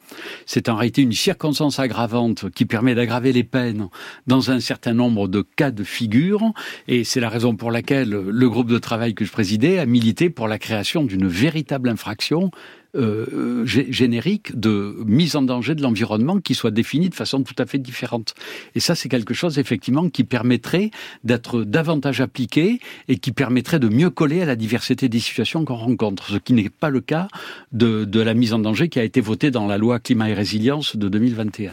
C'est 0.44 0.68
en 0.68 0.74
réalité 0.74 1.02
une 1.02 1.12
circonstance 1.12 1.78
aggravante 1.78 2.50
qui 2.50 2.64
permet 2.64 2.94
d'aggraver 2.96 3.32
les 3.32 3.44
peines 3.44 3.88
dans 4.26 4.50
un 4.50 4.58
certain 4.58 4.92
nombre 4.92 5.28
de 5.28 5.42
cas 5.42 5.70
de 5.70 5.84
figure, 5.84 6.52
et 6.88 7.04
c'est 7.04 7.20
la 7.20 7.28
raison 7.28 7.54
pour 7.54 7.70
laquelle 7.70 8.10
le 8.10 8.50
groupe 8.50 8.68
de 8.68 8.78
travail 8.78 9.14
que 9.14 9.24
je 9.24 9.30
présidais 9.30 9.78
a 9.78 9.86
milité 9.86 10.30
pour 10.30 10.48
la 10.48 10.58
création 10.58 11.04
d'une 11.04 11.28
véritable 11.28 11.88
infraction 11.88 12.50
euh, 12.94 13.64
générique 13.64 14.58
de 14.58 14.96
mise 15.06 15.36
en 15.36 15.42
danger 15.42 15.74
de 15.74 15.82
l'environnement 15.82 16.40
qui 16.40 16.54
soit 16.54 16.70
définie 16.70 17.08
de 17.08 17.14
façon 17.14 17.42
tout 17.42 17.54
à 17.58 17.66
fait 17.66 17.78
différente. 17.78 18.34
Et 18.74 18.80
ça, 18.80 18.94
c'est 18.94 19.08
quelque 19.08 19.34
chose 19.34 19.58
effectivement 19.58 20.08
qui 20.08 20.24
permettrait 20.24 20.90
d'être 21.24 21.64
davantage 21.64 22.20
appliqué 22.20 22.80
et 23.08 23.16
qui 23.16 23.32
permettrait 23.32 23.78
de 23.78 23.88
mieux 23.88 24.10
coller 24.10 24.42
à 24.42 24.46
la 24.46 24.56
diversité 24.56 25.08
des 25.08 25.20
situations 25.20 25.64
qu'on 25.64 25.76
rencontre, 25.76 26.28
ce 26.30 26.36
qui 26.36 26.52
n'est 26.52 26.68
pas 26.68 26.90
le 26.90 27.00
cas 27.00 27.28
de, 27.72 28.04
de 28.04 28.20
la 28.20 28.34
mise 28.34 28.52
en 28.52 28.58
danger 28.58 28.88
qui 28.88 28.98
a 28.98 29.04
été 29.04 29.20
votée 29.20 29.50
dans 29.50 29.66
la 29.66 29.78
loi 29.78 29.98
climat 29.98 30.28
et 30.28 30.34
résilience 30.34 30.96
de 30.96 31.08
2021. 31.08 31.72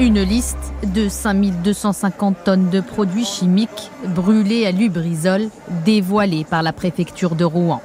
Une 0.00 0.22
liste 0.22 0.72
de 0.94 1.08
5250 1.08 2.44
tonnes 2.44 2.70
de 2.70 2.80
produits 2.80 3.24
chimiques 3.24 3.90
brûlés 4.06 4.64
à 4.64 4.70
Lubrizol 4.70 5.48
dévoilée 5.84 6.44
par 6.44 6.62
la 6.62 6.72
préfecture 6.72 7.34
de 7.34 7.44
Rouen. 7.44 7.82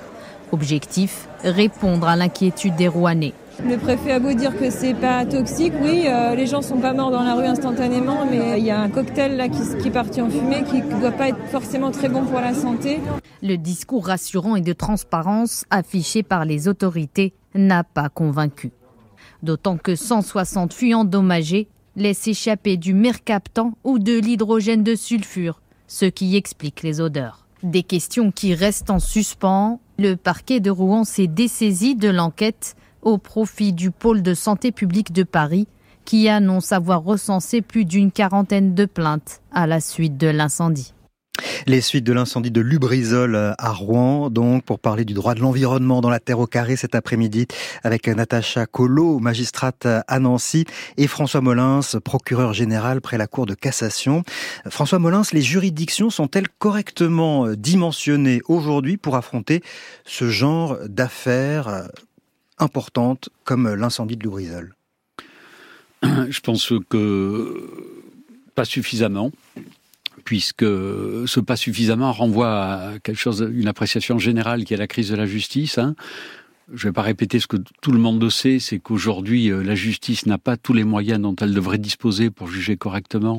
Objectif 0.52 1.28
répondre 1.44 2.08
à 2.08 2.16
l'inquiétude 2.16 2.76
des 2.76 2.88
Rouennais. 2.88 3.34
Le 3.68 3.78
préfet 3.78 4.12
a 4.12 4.20
beau 4.20 4.32
dire 4.34 4.56
que 4.56 4.70
c'est 4.70 4.94
pas 4.94 5.26
toxique, 5.26 5.74
oui, 5.82 6.04
euh, 6.06 6.36
les 6.36 6.46
gens 6.46 6.62
sont 6.62 6.78
pas 6.78 6.94
morts 6.94 7.10
dans 7.10 7.24
la 7.24 7.34
rue 7.34 7.48
instantanément, 7.48 8.28
mais 8.30 8.60
il 8.60 8.66
y 8.66 8.70
a 8.70 8.80
un 8.80 8.90
cocktail 8.90 9.36
là 9.36 9.50
qui, 9.50 9.62
qui 9.82 9.88
est 9.88 9.92
parti 9.92 10.22
en 10.22 10.30
fumée 10.30 10.64
qui 10.70 10.84
ne 10.84 11.00
doit 11.00 11.12
pas 11.12 11.30
être 11.30 11.44
forcément 11.52 11.90
très 11.90 12.10
bon 12.10 12.26
pour 12.26 12.40
la 12.40 12.54
santé. 12.54 13.00
Le 13.42 13.56
discours 13.56 14.06
rassurant 14.06 14.56
et 14.56 14.62
de 14.62 14.74
transparence 14.74 15.66
affiché 15.72 16.22
par 16.22 16.46
les 16.46 16.68
autorités 16.68 17.34
n'a 17.56 17.84
pas 17.84 18.10
convaincu. 18.10 18.72
D'autant 19.42 19.78
que 19.78 19.96
160 19.96 20.74
fut 20.74 20.94
endommagés 20.94 21.68
laisse 21.96 22.28
échapper 22.28 22.78
du 22.78 22.94
mercaptan 22.94 23.74
ou 23.84 24.00
de 24.00 24.18
l'hydrogène 24.18 24.84
de 24.84 24.96
sulfure, 24.96 25.62
ce 25.88 26.06
qui 26.06 26.36
explique 26.36 26.84
les 26.84 27.02
odeurs. 27.02 27.46
Des 27.62 27.84
questions 27.84 28.32
qui 28.32 28.54
restent 28.54 28.90
en 28.90 29.00
suspens. 29.00 29.80
Le 29.98 30.16
parquet 30.16 30.60
de 30.60 30.70
Rouen 30.70 31.04
s'est 31.04 31.28
dessaisi 31.28 31.96
de 31.96 32.10
l'enquête 32.10 32.76
au 33.02 33.18
profit 33.18 33.74
du 33.74 33.92
pôle 33.92 34.22
de 34.22 34.34
santé 34.34 34.72
publique 34.72 35.14
de 35.14 35.24
Paris, 35.24 35.68
qui 36.06 36.28
annonce 36.28 36.72
avoir 36.72 37.04
recensé 37.04 37.62
plus 37.62 37.86
d'une 37.86 38.12
quarantaine 38.12 38.76
de 38.76 38.86
plaintes 38.86 39.42
à 39.54 39.68
la 39.68 39.80
suite 39.80 40.18
de 40.18 40.28
l'incendie. 40.28 40.93
Les 41.66 41.82
suites 41.82 42.04
de 42.04 42.14
l'incendie 42.14 42.52
de 42.52 42.62
Lubrizol 42.62 43.36
euh, 43.36 43.54
à 43.58 43.72
Rouen, 43.72 44.30
donc 44.30 44.64
pour 44.66 44.80
parler 44.80 45.04
du 45.06 45.14
droit 45.14 45.34
de 45.34 45.40
l'environnement 45.40 46.02
dans 46.02 46.10
la 46.10 46.20
terre 46.20 46.40
au 46.40 46.46
carré 46.46 46.76
cet 46.76 46.94
après-midi 46.94 47.48
avec 47.84 48.08
Natacha 48.08 48.66
Collot, 48.66 49.20
magistrate 49.20 49.86
à 49.86 50.20
Nancy, 50.20 50.66
et 50.98 51.08
François 51.08 51.42
Molins, 51.42 51.80
procureur 52.04 52.54
général 52.54 53.02
près 53.02 53.18
la 53.18 53.28
Cour 53.28 53.46
de 53.46 53.56
cassation. 53.56 54.24
François 54.70 55.00
Molins, 55.00 55.24
les 55.32 55.42
juridictions 55.42 56.10
sont-elles 56.10 56.50
correctement 56.50 57.48
euh, 57.48 57.56
dimensionnées 57.56 58.42
aujourd'hui 58.48 58.98
pour 58.98 59.16
affronter 59.16 59.64
ce 60.06 60.30
genre 60.30 60.78
d'affaires 60.86 61.68
euh, 61.68 61.88
importantes 62.60 63.30
comme 63.44 63.74
l'incendie 63.74 64.18
de 64.18 64.24
Lubrizol? 64.24 64.76
Je 66.04 66.40
pense 66.42 66.74
que 66.90 67.70
pas 68.54 68.66
suffisamment 68.66 69.32
puisque 70.24 70.66
ce 70.66 71.40
pas 71.40 71.56
suffisamment 71.56 72.12
renvoie 72.12 72.64
à 72.64 73.00
quelque 73.00 73.20
chose, 73.20 73.48
une 73.54 73.68
appréciation 73.68 74.20
générale 74.20 74.64
qui 74.66 74.74
est 74.74 74.78
la 74.78 74.88
crise 74.88 75.10
de 75.10 75.16
la 75.16 75.26
justice. 75.26 75.78
Hein. 75.78 75.96
Je 76.72 76.88
ne 76.88 76.90
vais 76.90 76.94
pas 76.94 77.02
répéter 77.02 77.42
ce 77.42 77.48
que 77.48 77.58
tout 77.82 77.92
le 77.92 78.00
monde 78.00 78.30
sait, 78.30 78.58
c'est 78.60 78.80
qu'aujourd'hui, 78.80 79.52
euh, 79.52 79.64
la 79.64 79.76
justice 79.76 80.26
n'a 80.26 80.38
pas 80.38 80.56
tous 80.56 80.72
les 80.72 80.86
moyens 80.86 81.20
dont 81.20 81.36
elle 81.36 81.54
devrait 81.54 81.78
disposer 81.78 82.30
pour 82.30 82.48
juger 82.48 82.78
correctement 82.78 83.36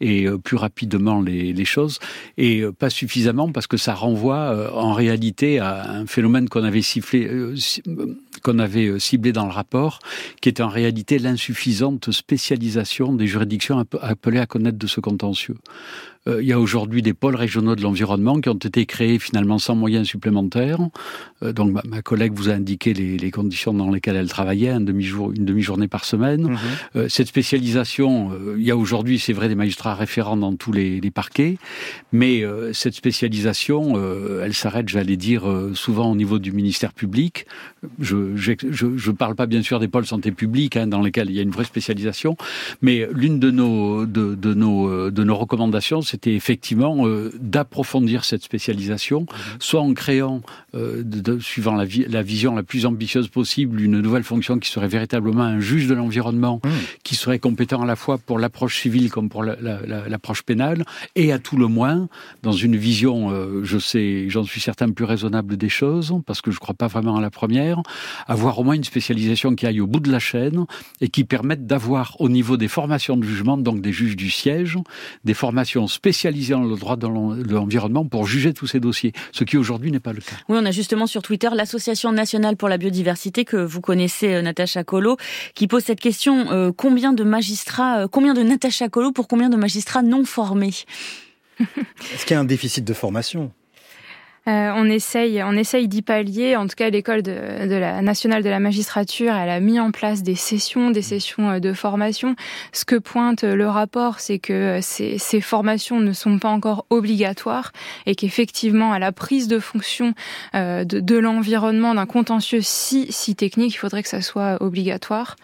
et 0.00 0.26
euh, 0.26 0.36
plus 0.36 0.56
rapidement 0.56 1.20
les, 1.20 1.52
les 1.52 1.64
choses, 1.64 2.00
et 2.36 2.62
euh, 2.62 2.72
pas 2.72 2.90
suffisamment 2.90 3.52
parce 3.52 3.68
que 3.68 3.76
ça 3.76 3.94
renvoie 3.94 4.74
en 4.74 4.92
réalité 4.92 5.60
à 5.60 5.88
un 5.90 6.06
phénomène 6.06 6.48
qu'on 6.48 6.64
avait 6.64 6.82
sifflé, 6.82 7.30
qu'on 8.42 8.58
avait 8.58 8.98
ciblé 8.98 9.32
dans 9.32 9.46
le 9.46 9.52
rapport, 9.52 10.00
qui 10.40 10.48
est 10.48 10.60
en 10.60 10.68
réalité 10.68 11.20
l'insuffisante 11.20 12.10
spécialisation 12.10 13.14
des 13.14 13.28
juridictions 13.28 13.84
appelées 14.00 14.40
à 14.40 14.46
connaître 14.46 14.78
de 14.78 14.86
ce 14.88 15.00
contentieux. 15.00 15.56
Euh, 16.28 16.42
il 16.42 16.48
y 16.48 16.52
a 16.52 16.60
aujourd'hui 16.60 17.02
des 17.02 17.14
pôles 17.14 17.36
régionaux 17.36 17.76
de 17.76 17.82
l'environnement 17.82 18.40
qui 18.40 18.48
ont 18.48 18.54
été 18.54 18.86
créés 18.86 19.18
finalement 19.18 19.58
sans 19.58 19.74
moyens 19.74 20.06
supplémentaires. 20.06 20.78
Euh, 21.42 21.52
donc 21.52 21.72
ma, 21.84 22.02
collègue 22.02 22.32
vous 22.34 22.48
a 22.48 22.52
indiqué 22.52 22.94
les, 22.94 23.16
les, 23.16 23.30
conditions 23.30 23.72
dans 23.74 23.90
lesquelles 23.90 24.16
elle 24.16 24.28
travaillait, 24.28 24.70
un 24.70 24.80
demi-jour, 24.80 25.32
une 25.32 25.44
demi-journée 25.44 25.88
par 25.88 26.04
semaine. 26.04 26.42
Mhm. 26.42 26.58
Euh, 26.96 27.08
cette 27.08 27.28
spécialisation, 27.28 28.32
il 28.56 28.62
y 28.62 28.70
a 28.70 28.76
aujourd'hui, 28.76 29.18
c'est 29.18 29.32
vrai, 29.32 29.48
des 29.48 29.54
magistrats 29.54 29.94
référents 29.94 30.36
dans 30.36 30.54
tous 30.54 30.72
les, 30.72 31.00
les 31.00 31.10
parquets, 31.10 31.58
mais 32.12 32.44
cette 32.72 32.94
spécialisation, 32.94 33.94
elle 34.42 34.54
s'arrête, 34.54 34.88
j'allais 34.88 35.16
dire, 35.16 35.44
souvent 35.74 36.10
au 36.10 36.16
niveau 36.16 36.38
du 36.38 36.52
ministère 36.52 36.92
public. 36.92 37.46
Je 38.00 38.16
ne 38.16 39.12
parle 39.12 39.34
pas 39.34 39.46
bien 39.46 39.62
sûr 39.62 39.80
des 39.80 39.88
pôles 39.88 40.06
santé 40.06 40.32
publique 40.32 40.76
hein, 40.76 40.86
dans 40.86 41.02
lesquels 41.02 41.30
il 41.30 41.36
y 41.36 41.38
a 41.38 41.42
une 41.42 41.50
vraie 41.50 41.64
spécialisation, 41.64 42.36
mais 42.82 43.06
l'une 43.12 43.38
de 43.38 43.50
nos, 43.50 44.06
de, 44.06 44.34
de, 44.34 44.54
nos, 44.54 45.10
de 45.10 45.24
nos 45.24 45.36
recommandations, 45.36 46.02
c'est 46.02 46.15
c'était 46.16 46.34
effectivement 46.34 47.06
euh, 47.06 47.30
d'approfondir 47.38 48.24
cette 48.24 48.42
spécialisation, 48.42 49.20
mhm. 49.20 49.26
soit 49.58 49.82
en 49.82 49.92
créant, 49.92 50.40
euh, 50.74 51.02
de, 51.04 51.38
suivant 51.40 51.74
la, 51.74 51.84
la, 52.08 52.22
vision 52.22 52.54
la 52.54 52.62
plus 52.62 52.86
ambitieuse 52.86 53.28
possible, 53.28 53.82
une 53.82 54.00
nouvelle 54.00 54.22
fonction 54.22 54.58
qui 54.58 54.70
serait 54.70 54.88
véritablement 54.88 55.42
un 55.42 55.60
juge 55.60 55.86
de 55.86 55.92
l'environnement, 55.94 56.62
mhm. 56.64 56.72
qui 57.02 57.16
serait 57.16 57.38
compétent 57.38 57.82
à 57.82 57.86
la 57.86 57.96
fois 57.96 58.16
pour 58.16 58.38
l'approche 58.38 58.80
civile 58.80 59.10
comme 59.10 59.28
pour 59.28 59.42
l'approche 59.44 60.42
pénale, 60.42 60.84
et 61.16 61.32
à 61.32 61.38
tout 61.38 61.58
le 61.58 61.66
moins, 61.66 62.08
dans 62.42 62.52
une 62.52 62.76
vision, 62.76 63.30
euh, 63.30 63.60
je 63.62 63.78
sais, 63.78 64.30
j'en 64.30 64.44
suis 64.44 64.62
certain, 64.62 64.90
plus 64.90 65.04
raisonnable 65.04 65.58
des 65.58 65.68
choses, 65.68 66.14
parce 66.24 66.40
que 66.40 66.50
je 66.50 66.56
ne 66.56 66.60
crois 66.60 66.74
pas 66.74 66.86
vraiment 66.86 67.16
à 67.16 67.20
la 67.20 67.30
première, 67.30 67.82
avoir 68.26 68.58
au 68.58 68.64
moins 68.64 68.74
une 68.74 68.84
spécialisation 68.84 69.54
qui 69.54 69.66
aille 69.66 69.82
au 69.82 69.86
bout 69.86 70.00
de 70.00 70.10
la 70.10 70.18
chaîne 70.18 70.64
et 71.02 71.08
qui 71.10 71.24
permette 71.24 71.66
d'avoir 71.66 72.18
au 72.20 72.30
niveau 72.30 72.56
des 72.56 72.68
formations 72.68 73.18
de 73.18 73.24
jugement, 73.24 73.58
donc 73.58 73.82
des 73.82 73.92
juges 73.92 74.16
du 74.16 74.30
siège, 74.30 74.78
des 75.24 75.34
formations 75.34 75.86
spécialisées 75.86 76.05
spécialisé 76.06 76.52
dans 76.52 76.62
le 76.62 76.76
droit 76.76 76.94
de 76.94 77.08
l'environnement 77.08 78.04
pour 78.04 78.28
juger 78.28 78.54
tous 78.54 78.68
ces 78.68 78.78
dossiers, 78.78 79.12
ce 79.32 79.42
qui 79.42 79.56
aujourd'hui 79.56 79.90
n'est 79.90 79.98
pas 79.98 80.12
le 80.12 80.20
cas. 80.20 80.36
Oui, 80.48 80.56
on 80.60 80.64
a 80.64 80.70
justement 80.70 81.08
sur 81.08 81.20
Twitter 81.20 81.48
l'Association 81.52 82.12
nationale 82.12 82.56
pour 82.56 82.68
la 82.68 82.78
biodiversité 82.78 83.44
que 83.44 83.56
vous 83.56 83.80
connaissez, 83.80 84.34
euh, 84.34 84.40
Natacha 84.40 84.84
Colo, 84.84 85.16
qui 85.56 85.66
pose 85.66 85.82
cette 85.82 85.98
question 85.98 86.52
euh, 86.52 86.70
combien 86.70 87.12
de 87.12 87.24
magistrats, 87.24 88.02
euh, 88.02 88.06
combien 88.08 88.34
de 88.34 88.42
Natacha 88.44 88.88
Colo 88.88 89.10
pour 89.10 89.26
combien 89.26 89.48
de 89.48 89.56
magistrats 89.56 90.02
non 90.02 90.24
formés? 90.24 90.74
Est-ce 91.58 92.24
qu'il 92.24 92.34
y 92.34 92.38
a 92.38 92.40
un 92.40 92.44
déficit 92.44 92.84
de 92.84 92.92
formation? 92.92 93.50
Euh, 94.48 94.72
on 94.74 94.88
essaye, 94.88 95.42
on 95.42 95.52
essaye 95.52 95.88
d'y 95.88 96.02
pallier. 96.02 96.56
En 96.56 96.66
tout 96.66 96.76
cas, 96.76 96.88
l'école 96.90 97.22
de, 97.22 97.32
la 97.32 98.00
nationale 98.00 98.42
de 98.42 98.48
la 98.48 98.60
magistrature, 98.60 99.34
elle 99.34 99.50
a 99.50 99.60
mis 99.60 99.80
en 99.80 99.90
place 99.90 100.22
des 100.22 100.36
sessions, 100.36 100.90
des 100.90 101.02
sessions 101.02 101.50
euh, 101.50 101.58
de 101.58 101.72
formation. 101.72 102.36
Ce 102.72 102.84
que 102.84 102.96
pointe 102.96 103.42
le 103.42 103.68
rapport, 103.68 104.20
c'est 104.20 104.38
que 104.38 104.78
euh, 104.78 104.80
ces, 104.80 105.40
formations 105.40 106.00
ne 106.00 106.12
sont 106.12 106.38
pas 106.38 106.48
encore 106.48 106.86
obligatoires 106.90 107.72
et 108.06 108.14
qu'effectivement, 108.14 108.92
à 108.92 108.98
la 108.98 109.12
prise 109.12 109.48
de 109.48 109.58
fonction 109.58 110.14
de, 110.54 111.18
l'environnement, 111.18 111.94
d'un 111.94 112.06
contentieux 112.06 112.60
si 112.62 113.06
si 113.10 113.36
technique, 113.36 113.74
il 113.74 113.78
faudrait 113.78 114.02
que 114.02 114.08
ça 114.08 114.22
soit 114.22 114.56
obligatoire. 114.60 115.36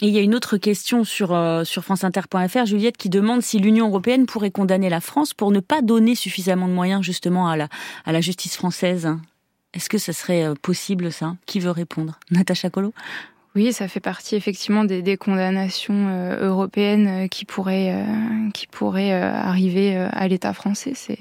Et 0.00 0.06
il 0.06 0.14
y 0.14 0.18
a 0.18 0.22
une 0.22 0.36
autre 0.36 0.58
question 0.58 1.02
sur, 1.02 1.34
euh, 1.34 1.64
sur 1.64 1.82
franceinter.fr, 1.82 2.66
Juliette, 2.66 2.96
qui 2.96 3.08
demande 3.08 3.42
si 3.42 3.58
l'Union 3.58 3.88
européenne 3.88 4.26
pourrait 4.26 4.52
condamner 4.52 4.88
la 4.88 5.00
France 5.00 5.34
pour 5.34 5.50
ne 5.50 5.58
pas 5.58 5.82
donner 5.82 6.14
suffisamment 6.14 6.68
de 6.68 6.72
moyens 6.72 7.02
justement 7.02 7.48
à 7.48 7.56
la, 7.56 7.68
à 8.04 8.12
la 8.12 8.20
justice 8.20 8.56
française. 8.56 9.08
Est-ce 9.74 9.88
que 9.88 9.98
ça 9.98 10.12
serait 10.12 10.44
euh, 10.44 10.54
possible 10.54 11.10
ça? 11.10 11.36
Qui 11.46 11.58
veut 11.58 11.72
répondre? 11.72 12.18
Natacha 12.30 12.70
Colo 12.70 12.92
oui, 13.54 13.72
ça 13.72 13.88
fait 13.88 13.98
partie 13.98 14.36
effectivement 14.36 14.84
des, 14.84 15.02
des 15.02 15.16
condamnations 15.16 16.06
euh, 16.08 16.46
européennes 16.46 17.28
qui 17.28 17.44
pourraient, 17.44 18.06
qui 18.54 18.68
pourraient 18.68 19.10
arriver 19.10 19.96
à 19.96 20.28
l'État 20.28 20.52
français. 20.52 20.92
C'est. 20.94 21.18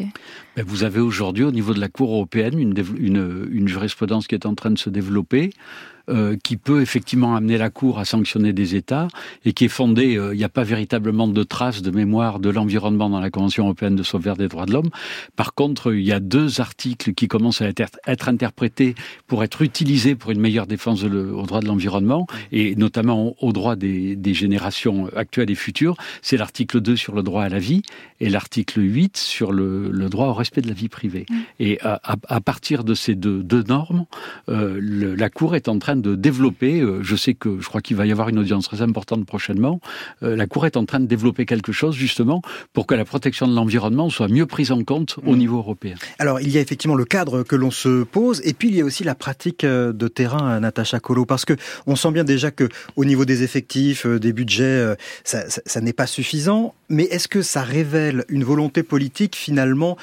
Ben, 0.56 0.64
vous 0.64 0.84
avez 0.84 1.00
aujourd'hui 1.00 1.46
au 1.46 1.52
niveau 1.52 1.74
de 1.74 1.80
la 1.80 1.88
Cour 1.88 2.12
européenne 2.12 2.60
une, 2.60 2.76
une, 3.00 3.48
une 3.50 3.68
jurisprudence 3.68 4.28
qui 4.28 4.36
est 4.36 4.46
en 4.46 4.54
train 4.54 4.70
de 4.70 4.78
se 4.78 4.92
développer 4.92 5.52
euh, 5.56 5.97
qui 6.44 6.58
peut 6.58 6.82
effectivement 6.82 7.36
amener 7.36 7.58
la 7.58 7.70
Cour 7.70 8.00
à 8.00 8.06
sanctionner 8.06 8.54
des 8.54 8.76
États 8.76 9.08
et 9.46 9.54
qui 9.54 9.66
est 9.66 9.70
fondée, 9.70 10.18
euh, 10.18 10.34
il 10.34 10.38
n'y 10.38 10.44
a 10.44 10.50
pas 10.50 10.64
véritablement 10.64 11.28
de 11.28 11.44
traces 11.44 11.82
de 11.82 11.92
mémoire 11.92 12.40
de 12.40 12.50
l'environnement 12.50 13.10
dans 13.10 13.20
la 13.20 13.30
Convention 13.30 13.66
européenne 13.66 13.96
de 13.96 14.04
sauvegarde 14.04 14.40
des 14.40 14.48
droits 14.48 14.66
de 14.66 14.74
l'homme. 14.74 14.90
Par 15.36 15.54
contre, 15.54 15.94
il 15.94 16.04
y 16.04 16.12
a 16.12 16.20
deux 16.20 16.62
articles 16.62 17.14
qui 17.14 17.28
commencent 17.28 17.62
à 17.62 17.68
être, 17.68 18.28
interprétés 18.28 18.96
pour 19.28 19.44
être 19.44 19.62
utilisés 19.62 20.16
pour 20.16 20.32
une 20.32 20.40
meilleure 20.40 20.68
défense 20.68 21.04
au 21.04 21.44
droit 21.44 21.60
de 21.60 21.68
l'environnement 21.68 22.28
et 22.52 22.76
notamment 22.76 23.36
au, 23.42 23.52
droit 23.52 23.76
des, 23.76 24.16
des, 24.16 24.34
générations 24.34 25.10
actuelles 25.16 25.52
et 25.52 25.56
futures. 25.56 25.96
C'est 26.22 26.38
l'article 26.38 26.82
2 26.82 26.96
sur 26.96 27.16
le 27.16 27.24
droit 27.24 27.44
à 27.44 27.50
la 27.50 27.60
vie 27.60 27.82
et 28.20 28.30
l'article 28.30 28.82
8 28.82 29.18
sur 29.18 29.52
le, 29.52 29.90
le, 29.90 30.10
droit 30.10 30.28
au 30.28 30.34
respect 30.34 30.62
de 30.62 30.68
la 30.68 30.74
vie 30.74 30.90
privée. 30.90 31.26
Mm. 31.30 31.36
Et 31.60 31.82
à, 31.82 32.00
à, 32.04 32.42
partir 32.42 32.84
de 32.84 32.94
ces 32.94 33.16
deux, 33.16 33.44
deux 33.44 33.64
normes, 33.64 34.06
euh, 34.50 34.78
le, 34.80 35.16
la 35.16 35.30
Cour 35.30 35.56
est 35.56 35.68
en 35.68 35.80
train 35.80 35.96
de 35.98 36.16
développer, 36.16 36.82
euh, 36.82 37.04
je 37.04 37.16
sais 37.16 37.34
que 37.34 37.60
je 37.60 37.68
crois 37.68 37.82
qu'il 37.82 37.98
va 37.98 38.06
y 38.06 38.12
avoir 38.12 38.30
une 38.30 38.40
audience 38.40 38.66
très 38.66 38.82
importante 38.82 39.26
prochainement, 39.26 39.80
euh, 40.24 40.36
la 40.36 40.48
Cour 40.48 40.66
est 40.66 40.78
en 40.78 40.86
train 40.86 41.00
de 41.00 41.06
développer 41.06 41.46
quelque 41.46 41.72
chose 41.72 41.96
justement 41.96 42.42
pour 42.74 42.88
que 42.88 42.96
la 42.96 43.06
protection 43.06 43.48
de 43.48 43.56
l'environnement 43.56 44.10
soit 44.10 44.28
mieux 44.28 44.46
prise 44.46 44.72
en 44.72 44.84
compte 44.84 45.18
au 45.26 45.34
mmh. 45.34 45.38
niveau 45.38 45.58
européen. 45.58 45.96
Alors 46.20 46.40
il 46.40 46.50
y 46.50 46.58
a 46.58 46.62
effectivement 46.62 46.96
le 46.96 47.06
cadre 47.06 47.44
que 47.44 47.56
l'on 47.56 47.72
se 47.72 48.04
pose 48.04 48.42
et 48.44 48.54
puis 48.54 48.70
il 48.70 48.76
y 48.76 48.82
a 48.82 48.86
aussi 48.86 49.04
la 49.04 49.16
pratique 49.16 49.64
euh, 49.64 49.94
de 49.94 50.08
terrain, 50.08 50.60
Natacha 50.60 51.00
Colo, 51.00 51.26
parce 51.26 51.46
que 51.46 51.54
on 51.86 51.96
sent 51.96 52.12
bien 52.12 52.24
déjà 52.24 52.52
que 52.52 52.70
au 52.96 53.06
niveau 53.06 53.26
des 53.26 53.44
effectifs, 53.44 54.06
des 54.06 54.34
budgets, 54.34 54.96
ça, 55.24 55.50
ça, 55.50 55.62
ça 55.66 55.82
n'est 55.82 55.94
pas 55.94 56.08
suffisant. 56.08 56.74
Mais 56.90 57.04
est-ce 57.04 57.28
que 57.28 57.42
ça 57.42 57.62
révèle 57.62 58.26
une 58.30 58.44
volonté 58.44 58.84
politique 58.84 59.36
finalement 59.36 59.98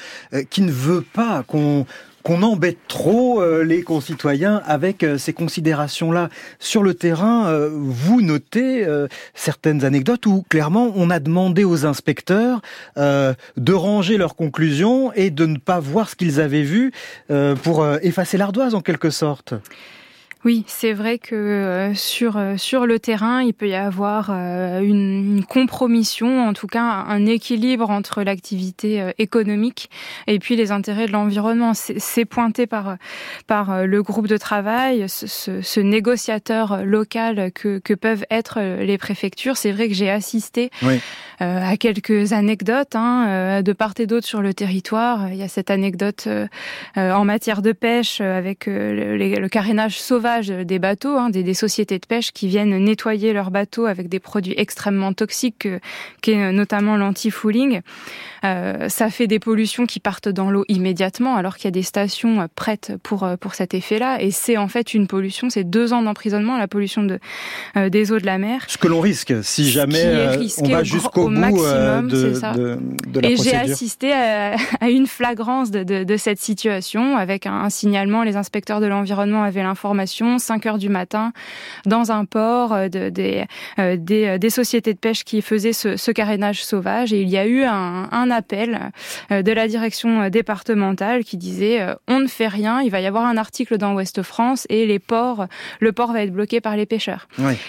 qui 0.49 0.61
ne 0.61 0.71
veut 0.71 1.01
pas 1.01 1.43
qu'on 1.43 1.85
qu'on 2.25 2.41
embête 2.41 2.79
trop 2.87 3.39
euh, 3.39 3.63
les 3.63 3.83
concitoyens 3.83 4.59
avec 4.65 5.03
euh, 5.03 5.19
ces 5.19 5.31
considérations-là. 5.31 6.29
Sur 6.57 6.81
le 6.81 6.95
terrain, 6.95 7.45
euh, 7.45 7.69
vous 7.71 8.21
notez 8.21 8.87
certaines 9.35 9.85
anecdotes 9.85 10.25
où 10.25 10.43
clairement 10.49 10.91
on 10.95 11.11
a 11.11 11.19
demandé 11.19 11.63
aux 11.63 11.85
inspecteurs 11.85 12.61
de 12.97 13.73
ranger 13.73 14.17
leurs 14.17 14.35
conclusions 14.35 15.13
et 15.13 15.29
de 15.29 15.45
ne 15.45 15.57
pas 15.57 15.79
voir 15.79 16.09
ce 16.09 16.15
qu'ils 16.15 16.39
avaient 16.39 16.63
vu 16.63 16.91
pour 17.63 17.87
effacer 18.01 18.37
l'ardoise 18.37 18.73
en 18.73 18.81
quelque 18.81 19.11
sorte. 19.11 19.53
Oui, 20.45 20.63
c'est 20.67 20.93
vrai 20.93 21.17
que 21.17 21.33
euh, 21.33 21.95
sur 21.95 22.37
euh, 22.37 22.55
sur 22.55 22.85
le 22.85 22.99
terrain, 22.99 23.41
il 23.41 23.55
peut 23.55 23.67
y 23.67 23.73
avoir 23.73 24.29
euh, 24.29 24.79
une, 24.79 25.43
compromission, 25.43 26.47
en 26.47 26.53
tout 26.53 26.67
cas 26.67 26.83
un 26.83 27.25
équilibre 27.25 27.89
entre 27.89 28.21
l'activité 28.21 29.11
économique 29.17 29.89
et 30.27 30.37
puis 30.37 30.55
les 30.55 30.71
intérêts 30.71 31.07
de 31.07 31.11
l'environnement. 31.11 31.73
C'est 31.73 32.25
pointé 32.25 32.67
par 32.67 32.97
par 33.47 33.87
le 33.87 34.03
groupe 34.03 34.27
de 34.27 34.37
travail, 34.37 35.05
ce, 35.07 35.25
ce, 35.61 35.79
négociateur 35.79 36.85
local 36.85 37.51
que, 37.53 37.79
que 37.79 37.93
peuvent 37.95 38.25
être 38.29 38.59
les 38.61 38.97
préfectures. 38.97 39.57
C'est 39.57 39.71
vrai 39.71 39.87
que 39.87 39.95
j'ai 39.95 40.09
assisté 40.11 40.69
à 41.39 41.77
quelques 41.77 42.33
anecdotes 42.33 42.95
hein, 42.95 43.61
de 43.63 43.73
part 43.73 43.93
et 43.97 44.05
d'autre 44.05 44.27
sur 44.27 44.41
le 44.41 44.53
territoire. 44.53 45.31
Il 45.31 45.37
y 45.37 45.43
a 45.43 45.47
cette 45.47 45.71
anecdote 45.71 46.27
en 46.95 47.25
matière 47.25 47.61
de 47.61 47.71
pêche 47.71 48.21
avec 48.21 48.65
le, 48.65 49.17
le 49.17 49.47
carénage 49.47 49.99
sauvage 49.99 50.34
des 50.41 50.79
bateaux, 50.79 51.17
hein, 51.17 51.29
des, 51.29 51.53
sociétés 51.53 51.99
de 51.99 52.05
pêche 52.05 52.31
qui 52.31 52.47
viennent 52.47 52.77
nettoyer 52.77 53.33
leurs 53.33 53.51
bateaux 53.51 53.85
avec 53.85 54.09
des 54.09 54.19
produits 54.19 54.53
extrêmement 54.57 55.13
toxiques, 55.13 55.67
qui 56.21 56.31
est 56.31 56.51
notamment 56.51 56.97
l'anti-fouling. 56.97 57.81
Euh, 58.45 58.89
ça 58.89 59.09
fait 59.09 59.27
des 59.27 59.39
pollutions 59.39 59.85
qui 59.85 59.99
partent 59.99 60.29
dans 60.29 60.51
l'eau 60.51 60.65
immédiatement, 60.67 61.35
alors 61.35 61.55
qu'il 61.55 61.65
y 61.65 61.67
a 61.69 61.71
des 61.71 61.83
stations 61.83 62.47
prêtes 62.55 62.93
pour 63.01 63.23
euh, 63.23 63.37
pour 63.37 63.55
cet 63.55 63.73
effet-là. 63.73 64.21
Et 64.21 64.31
c'est 64.31 64.57
en 64.57 64.67
fait 64.67 64.93
une 64.93 65.07
pollution, 65.07 65.49
c'est 65.49 65.63
deux 65.63 65.93
ans 65.93 66.01
d'emprisonnement, 66.03 66.57
la 66.57 66.67
pollution 66.67 67.03
de 67.03 67.19
euh, 67.77 67.89
des 67.89 68.11
eaux 68.11 68.19
de 68.19 68.25
la 68.25 68.37
mer. 68.37 68.65
Ce 68.67 68.77
que 68.77 68.87
l'on 68.87 69.01
risque, 69.01 69.33
si 69.43 69.69
jamais 69.71 70.37
on 70.59 70.69
va 70.69 70.83
jusqu'au 70.83 71.25
bout 71.25 71.29
maximum, 71.29 72.09
de, 72.09 72.33
ça. 72.33 72.53
de, 72.53 72.79
la 73.19 73.29
Et 73.29 73.37
j'ai 73.37 73.55
assisté 73.55 74.13
à, 74.13 74.55
une 74.89 75.07
flagrance 75.07 75.71
de, 75.71 76.03
de, 76.03 76.17
cette 76.17 76.39
situation 76.39 77.17
avec 77.17 77.47
un, 77.47 77.53
un 77.53 77.69
signalement. 77.69 78.23
Les 78.23 78.35
inspecteurs 78.35 78.79
de 78.79 78.85
l'environnement 78.85 79.43
avaient 79.43 79.63
l'information 79.63 80.24
5 80.39 80.65
heures 80.65 80.77
du 80.77 80.89
matin, 80.89 81.31
dans 81.85 82.11
un 82.11 82.25
port 82.25 82.73
euh, 82.73 82.89
de, 82.89 83.09
des, 83.09 83.45
euh, 83.79 83.97
des, 83.97 84.25
euh, 84.25 84.37
des, 84.37 84.49
sociétés 84.49 84.93
de 84.93 84.99
pêche 84.99 85.23
qui 85.23 85.41
faisaient 85.41 85.73
ce, 85.73 85.97
ce 85.97 86.11
carénage 86.11 86.63
sauvage. 86.63 87.13
Et 87.13 87.21
il 87.21 87.29
y 87.29 87.37
a 87.37 87.45
eu 87.45 87.63
un, 87.63 88.09
un 88.11 88.31
appel 88.31 88.91
de 89.29 89.51
la 89.51 89.67
direction 89.67 90.29
départementale 90.29 91.23
qui 91.23 91.37
disait 91.37 91.85
on 92.07 92.19
ne 92.19 92.27
fait 92.27 92.47
rien, 92.47 92.81
il 92.81 92.89
va 92.89 93.01
y 93.01 93.05
avoir 93.05 93.25
un 93.25 93.37
article 93.37 93.77
dans 93.77 93.93
Ouest 93.93 94.21
France 94.21 94.65
et 94.69 94.85
les 94.85 94.99
ports, 94.99 95.47
le 95.79 95.91
port 95.91 96.13
va 96.13 96.23
être 96.23 96.31
bloqué 96.31 96.61
par 96.61 96.75
les 96.75 96.85
pêcheurs. 96.85 97.27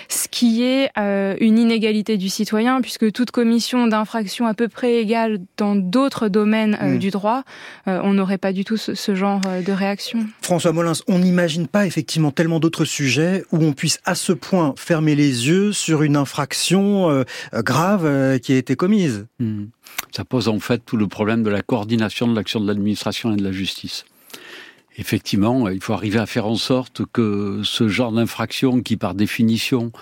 Ce 0.08 0.28
qui 0.28 0.62
est 0.62 0.90
une 0.96 1.58
inégalité 1.58 2.16
du 2.16 2.28
citoyen 2.28 2.80
puisque 2.80 3.10
toute 3.12 3.30
commission 3.30 3.86
d'infraction 3.86 4.46
à 4.46 4.54
peu 4.54 4.68
près 4.68 4.96
égale 4.96 5.38
dans 5.56 5.74
d'autres 5.74 6.28
domaines 6.28 6.78
mm. 6.80 6.98
du 6.98 7.10
droit, 7.10 7.42
on 7.86 8.12
n'aurait 8.12 8.38
pas 8.38 8.52
du 8.52 8.64
tout 8.64 8.76
ce, 8.76 8.94
ce, 8.94 9.14
genre 9.14 9.40
de 9.40 9.72
réaction. 9.72 10.20
François 10.42 10.72
Molins, 10.72 10.92
on 11.08 11.18
n'imagine 11.18 11.66
pas 11.66 11.86
effectivement 11.86 12.30
tel 12.30 12.45
d'autres 12.48 12.84
sujets 12.84 13.44
où 13.52 13.58
on 13.62 13.72
puisse 13.72 14.00
à 14.04 14.14
ce 14.14 14.32
point 14.32 14.74
fermer 14.76 15.14
les 15.14 15.48
yeux 15.48 15.72
sur 15.72 16.02
une 16.02 16.16
infraction 16.16 17.10
euh, 17.10 17.24
grave 17.52 18.06
euh, 18.06 18.38
qui 18.38 18.52
a 18.52 18.56
été 18.56 18.76
commise. 18.76 19.26
Hmm. 19.38 19.66
Ça 20.14 20.24
pose 20.24 20.48
en 20.48 20.60
fait 20.60 20.82
tout 20.84 20.96
le 20.96 21.08
problème 21.08 21.42
de 21.42 21.50
la 21.50 21.62
coordination 21.62 22.26
de 22.26 22.34
l'action 22.34 22.60
de 22.60 22.66
l'administration 22.66 23.32
et 23.32 23.36
de 23.36 23.44
la 23.44 23.52
justice. 23.52 24.04
Effectivement, 24.98 25.68
il 25.68 25.82
faut 25.82 25.92
arriver 25.92 26.18
à 26.18 26.26
faire 26.26 26.46
en 26.46 26.56
sorte 26.56 27.02
que 27.12 27.60
ce 27.64 27.86
genre 27.88 28.12
d'infraction 28.12 28.80
qui, 28.80 28.96
par 28.96 29.14
définition, 29.14 29.92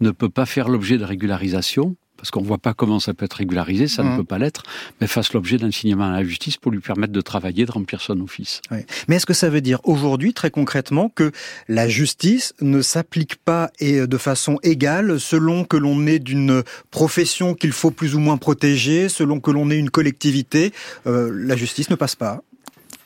ne 0.00 0.10
peut 0.10 0.28
pas 0.28 0.44
faire 0.44 0.68
l'objet 0.68 0.98
de 0.98 1.04
régularisation, 1.04 1.96
parce 2.22 2.30
qu'on 2.30 2.42
ne 2.42 2.46
voit 2.46 2.58
pas 2.58 2.72
comment 2.72 3.00
ça 3.00 3.14
peut 3.14 3.24
être 3.24 3.32
régularisé, 3.32 3.88
ça 3.88 4.04
ne 4.04 4.10
mmh. 4.10 4.16
peut 4.18 4.24
pas 4.24 4.38
l'être, 4.38 4.62
mais 5.00 5.08
fasse 5.08 5.32
l'objet 5.32 5.58
d'un 5.58 5.72
signalement 5.72 6.06
à 6.06 6.12
la 6.12 6.22
justice 6.22 6.56
pour 6.56 6.70
lui 6.70 6.78
permettre 6.78 7.12
de 7.12 7.20
travailler, 7.20 7.66
de 7.66 7.72
remplir 7.72 8.00
son 8.00 8.20
office. 8.20 8.60
Mais 9.08 9.16
est-ce 9.16 9.26
que 9.26 9.34
ça 9.34 9.50
veut 9.50 9.60
dire 9.60 9.80
aujourd'hui, 9.82 10.32
très 10.32 10.52
concrètement, 10.52 11.08
que 11.08 11.32
la 11.66 11.88
justice 11.88 12.54
ne 12.60 12.80
s'applique 12.80 13.34
pas 13.44 13.72
et 13.80 14.06
de 14.06 14.16
façon 14.18 14.60
égale 14.62 15.18
selon 15.18 15.64
que 15.64 15.76
l'on 15.76 16.06
est 16.06 16.20
d'une 16.20 16.62
profession 16.92 17.54
qu'il 17.54 17.72
faut 17.72 17.90
plus 17.90 18.14
ou 18.14 18.20
moins 18.20 18.36
protéger, 18.36 19.08
selon 19.08 19.40
que 19.40 19.50
l'on 19.50 19.68
est 19.70 19.78
une 19.78 19.90
collectivité, 19.90 20.72
euh, 21.08 21.28
la 21.34 21.56
justice 21.56 21.90
ne 21.90 21.96
passe 21.96 22.14
pas 22.14 22.44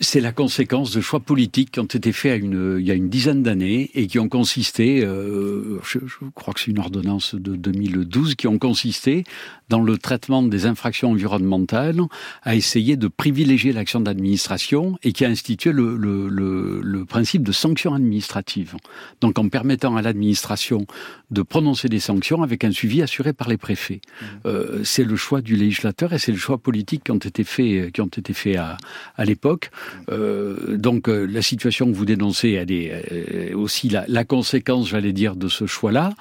c'est 0.01 0.21
la 0.21 0.33
conséquence 0.33 0.93
de 0.93 1.01
choix 1.01 1.21
politiques 1.21 1.73
qui 1.73 1.81
ont 1.81 1.85
été 1.85 2.13
faits 2.13 2.43
il 2.43 2.87
y 2.87 2.91
a 2.91 2.95
une 2.95 3.09
dizaine 3.09 3.43
d'années 3.43 3.91
et 3.95 4.07
qui 4.07 4.19
ont 4.19 4.29
consisté, 4.29 5.03
euh, 5.03 5.79
je, 5.85 5.99
crois 6.35 6.53
que 6.53 6.61
c'est 6.61 6.71
une 6.71 6.79
ordonnance 6.79 7.35
de 7.35 7.57
2012, 7.57 8.35
qui 8.35 8.47
ont 8.47 8.59
consisté 8.59 9.25
dans 9.69 9.81
le 9.81 9.99
traitement 9.99 10.43
des 10.43 10.67
infractions 10.67 11.11
environnementales 11.11 12.01
à 12.43 12.55
essayer 12.55 12.97
de 12.97 13.09
privilégier 13.09 13.73
l'action 13.73 14.01
d'administration 14.01 14.99
et 15.03 15.13
qui 15.13 15.25
a 15.25 15.29
institué 15.29 15.73
le, 15.73 15.97
le, 15.97 16.29
le, 16.29 16.81
le, 16.83 17.05
principe 17.05 17.43
de 17.43 17.53
sanction 17.53 17.95
administrative. 17.95 18.77
Donc 19.21 19.39
en 19.39 19.49
permettant 19.49 19.97
à 19.97 20.03
l'administration 20.03 20.87
de 21.31 21.43
prononcer 21.43 21.89
des 21.89 22.01
sanctions 22.01 22.43
avec 22.43 22.65
un 22.65 22.71
suivi 22.71 23.03
assuré 23.03 23.33
par 23.33 23.49
les 23.49 23.57
préfets. 23.57 24.01
Mmh. 24.01 24.25
Euh, 24.47 24.85
c'est 24.85 25.05
le 25.05 25.17
choix 25.17 25.41
du 25.41 25.57
législateur 25.57 26.13
et 26.13 26.19
c'est 26.19 26.33
le 26.33 26.39
choix 26.39 26.59
politique 26.59 27.05
qui 27.05 27.11
ont 27.11 27.17
été 27.17 27.45
faits, 27.45 27.93
qui 27.93 28.01
ont 28.01 28.07
été 28.07 28.33
faits 28.33 28.57
à, 28.57 28.77
à 29.17 29.25
l'époque. 29.25 29.71
Donc 30.09 31.09
la 31.09 31.43
situation 31.43 31.91
que 31.91 31.97
vous 31.97 32.05
dénoncez, 32.05 32.53
elle 32.53 32.73
est 32.73 33.55
aussi 33.55 33.89
la, 33.89 34.05
la 34.09 34.25
conséquence, 34.25 34.89
j'allais 34.89 35.13
dire, 35.13 35.37
de 35.37 35.49
ce 35.49 35.67
choix-là. 35.67 36.13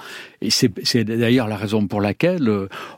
Et 0.41 0.49
c'est 0.49 1.03
d'ailleurs 1.03 1.47
la 1.47 1.57
raison 1.57 1.87
pour 1.87 2.01
laquelle 2.01 2.49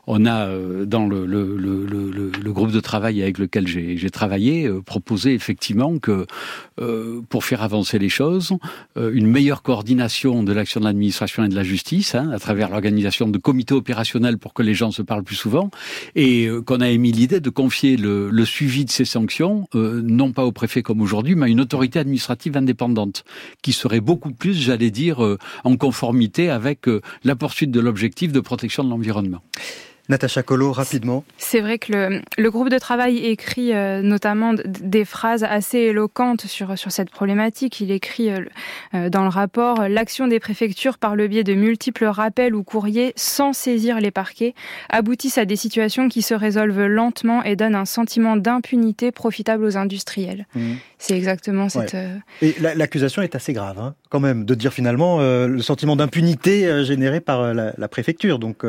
on 0.06 0.26
a 0.26 0.48
dans 0.84 1.06
le, 1.06 1.24
le, 1.24 1.56
le, 1.56 2.30
le, 2.42 2.52
groupe 2.52 2.72
de 2.72 2.80
travail 2.80 3.22
avec 3.22 3.38
lequel 3.38 3.66
j'ai 3.66 4.10
travaillé 4.10 4.70
proposé 4.84 5.34
effectivement 5.34 5.98
que 5.98 6.26
pour 7.28 7.44
faire 7.44 7.62
avancer 7.62 7.98
les 7.98 8.08
choses, 8.08 8.52
une 8.96 9.26
meilleure 9.26 9.62
coordination 9.62 10.42
de 10.42 10.52
l'action 10.52 10.80
de 10.80 10.84
l'administration 10.86 11.44
et 11.44 11.48
de 11.48 11.54
la 11.54 11.62
justice, 11.62 12.14
hein, 12.14 12.30
à 12.32 12.38
travers 12.38 12.70
l'organisation 12.70 13.28
de 13.28 13.38
comités 13.38 13.74
opérationnels 13.74 14.38
pour 14.38 14.54
que 14.54 14.62
les 14.62 14.74
gens 14.74 14.90
se 14.90 15.02
parlent 15.02 15.24
plus 15.24 15.36
souvent, 15.36 15.70
et 16.14 16.46
euh, 16.46 16.62
qu'on 16.62 16.80
a 16.80 16.88
émis 16.88 17.12
l'idée 17.12 17.40
de 17.40 17.50
confier 17.50 17.96
le, 17.96 18.30
le, 18.30 18.44
suivi 18.44 18.84
de 18.84 18.90
ces 18.90 19.04
sanctions, 19.04 19.68
euh, 19.74 20.00
non 20.04 20.32
pas 20.32 20.44
au 20.44 20.52
préfet 20.58 20.82
comme 20.82 21.00
aujourd'hui, 21.00 21.36
mais 21.36 21.48
une 21.48 21.60
autorité 21.60 22.00
administrative 22.00 22.56
indépendante, 22.56 23.24
qui 23.62 23.72
serait 23.72 24.00
beaucoup 24.00 24.32
plus, 24.32 24.54
j'allais 24.54 24.90
dire, 24.90 25.24
euh, 25.24 25.38
en 25.62 25.76
conformité 25.76 26.50
avec 26.50 26.86
la 27.22 27.36
poursuite 27.36 27.70
de 27.70 27.78
l'objectif 27.78 28.32
de 28.32 28.40
protection 28.40 28.82
de 28.82 28.90
l'environnement. 28.90 29.42
Natacha 30.08 30.42
Colo, 30.42 30.72
rapidement. 30.72 31.22
C'est 31.36 31.60
vrai 31.60 31.78
que 31.78 31.92
le, 31.92 32.22
le, 32.38 32.50
groupe 32.50 32.70
de 32.70 32.78
travail 32.78 33.18
écrit 33.26 33.74
euh, 33.74 34.00
notamment 34.00 34.54
des 34.54 35.04
phrases 35.04 35.44
assez 35.44 35.78
éloquentes 35.78 36.46
sur, 36.46 36.78
sur 36.78 36.90
cette 36.90 37.10
problématique. 37.10 37.80
Il 37.82 37.90
écrit 37.90 38.30
euh, 38.30 38.40
euh, 38.94 39.10
dans 39.10 39.22
le 39.22 39.28
rapport 39.28 39.86
L'action 39.86 40.26
des 40.26 40.40
préfectures 40.40 40.96
par 40.96 41.14
le 41.14 41.28
biais 41.28 41.44
de 41.44 41.52
multiples 41.52 42.06
rappels 42.06 42.54
ou 42.54 42.62
courriers 42.62 43.12
sans 43.16 43.52
saisir 43.52 44.00
les 44.00 44.10
parquets 44.10 44.54
aboutissent 44.88 45.36
à 45.36 45.44
des 45.44 45.56
situations 45.56 46.08
qui 46.08 46.22
se 46.22 46.32
résolvent 46.32 46.86
lentement 46.86 47.42
et 47.42 47.54
donnent 47.54 47.74
un 47.74 47.84
sentiment 47.84 48.36
d'impunité 48.36 49.12
profitable 49.12 49.64
aux 49.64 49.76
industriels. 49.76 50.46
Mmh. 50.54 50.74
C'est 50.96 51.16
exactement 51.16 51.68
cette. 51.68 51.96
Et 52.40 52.56
l'accusation 52.60 53.20
est 53.20 53.34
assez 53.34 53.52
grave, 53.52 53.78
hein, 53.78 53.94
quand 54.08 54.20
même, 54.20 54.46
de 54.46 54.54
dire 54.54 54.72
finalement 54.72 55.20
le 55.20 55.60
sentiment 55.60 55.96
d'impunité 55.96 56.84
généré 56.84 57.20
par 57.20 57.54
la, 57.54 57.72
la 57.76 57.88
préfecture. 57.88 58.38
Donc 58.38 58.64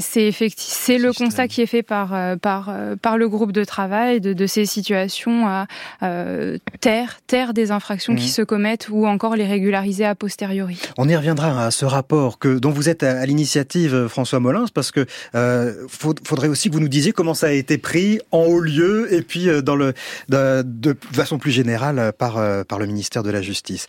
c'est 0.00 0.30
c'est 0.56 0.98
le 0.98 1.12
constat 1.12 1.48
qui 1.48 1.62
est 1.62 1.66
fait 1.66 1.82
par 1.82 2.14
euh, 2.14 2.36
par 2.36 2.68
euh, 2.68 2.96
par 2.96 3.18
le 3.18 3.28
groupe 3.28 3.52
de 3.52 3.64
travail 3.64 4.20
de, 4.20 4.32
de 4.32 4.46
ces 4.46 4.66
situations 4.66 5.46
à 5.46 5.66
euh, 6.02 6.58
taire 6.80 7.20
taire 7.26 7.54
des 7.54 7.70
infractions 7.70 8.14
qui 8.14 8.26
mmh. 8.26 8.28
se 8.28 8.42
commettent 8.42 8.88
ou 8.90 9.06
encore 9.06 9.36
les 9.36 9.46
régulariser 9.46 10.04
a 10.04 10.14
posteriori. 10.14 10.80
On 10.98 11.08
y 11.08 11.16
reviendra 11.16 11.66
à 11.66 11.70
ce 11.70 11.84
rapport 11.84 12.38
que 12.38 12.58
dont 12.58 12.70
vous 12.70 12.88
êtes 12.88 13.02
à, 13.02 13.26
l'initiative 13.26 14.06
François 14.08 14.40
Molins 14.40 14.66
parce 14.72 14.90
que 14.90 15.06
euh, 15.34 15.86
faudrait 15.88 16.48
aussi 16.48 16.68
que 16.68 16.74
vous 16.74 16.80
nous 16.80 16.88
disiez 16.88 17.12
comment 17.12 17.34
ça 17.34 17.48
a 17.48 17.52
été 17.52 17.78
pris 17.78 18.20
en 18.30 18.44
haut 18.44 18.60
lieu 18.60 19.12
et 19.12 19.22
puis 19.22 19.48
dans 19.62 19.76
le 19.76 19.94
de, 20.28 20.62
de 20.62 20.96
façon 21.12 21.38
plus 21.38 21.50
générale 21.50 22.12
par 22.16 22.38
par 22.66 22.78
le 22.78 22.86
ministère 22.86 23.22
de 23.22 23.30
la 23.30 23.42
Justice. 23.42 23.88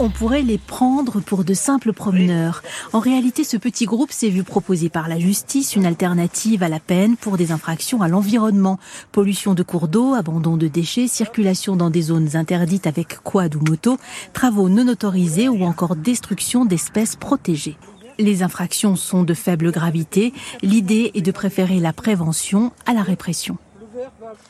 On 0.00 0.10
pourrait 0.10 0.42
les 0.42 0.58
prendre 0.58 1.20
pour 1.20 1.44
de 1.44 1.54
simples 1.54 1.92
promeneurs. 1.92 2.62
En 2.92 3.00
réalité, 3.00 3.42
ce 3.42 3.56
petit 3.56 3.84
groupe 3.84 4.12
s'est 4.12 4.28
vu 4.28 4.44
proposer 4.44 4.88
par 4.88 5.08
la 5.08 5.18
justice 5.18 5.74
une 5.74 5.86
alternative 5.86 6.62
à 6.62 6.68
la 6.68 6.80
peine 6.80 7.16
pour 7.16 7.36
des 7.36 7.50
infractions 7.50 8.00
à 8.00 8.08
l'environnement. 8.08 8.78
Pollution 9.12 9.54
de 9.54 9.62
cours 9.62 9.88
d'eau, 9.88 10.14
abandon 10.14 10.56
de 10.56 10.68
déchets, 10.68 11.08
circulation 11.08 11.74
dans 11.74 11.90
des 11.90 12.02
zones 12.02 12.36
interdites 12.36 12.86
avec 12.86 13.18
quad 13.24 13.56
ou 13.56 13.60
moto, 13.60 13.98
travaux 14.32 14.68
non 14.68 14.88
autorisés 14.88 15.48
ou 15.48 15.64
encore 15.64 15.96
destruction 15.96 16.64
d'espèces 16.64 17.16
protégées. 17.16 17.76
Les 18.18 18.42
infractions 18.42 18.96
sont 18.96 19.22
de 19.22 19.34
faible 19.34 19.70
gravité. 19.70 20.32
L'idée 20.62 21.12
est 21.14 21.22
de 21.22 21.30
préférer 21.30 21.78
la 21.78 21.92
prévention 21.92 22.72
à 22.86 22.92
la 22.92 23.02
répression. 23.02 23.58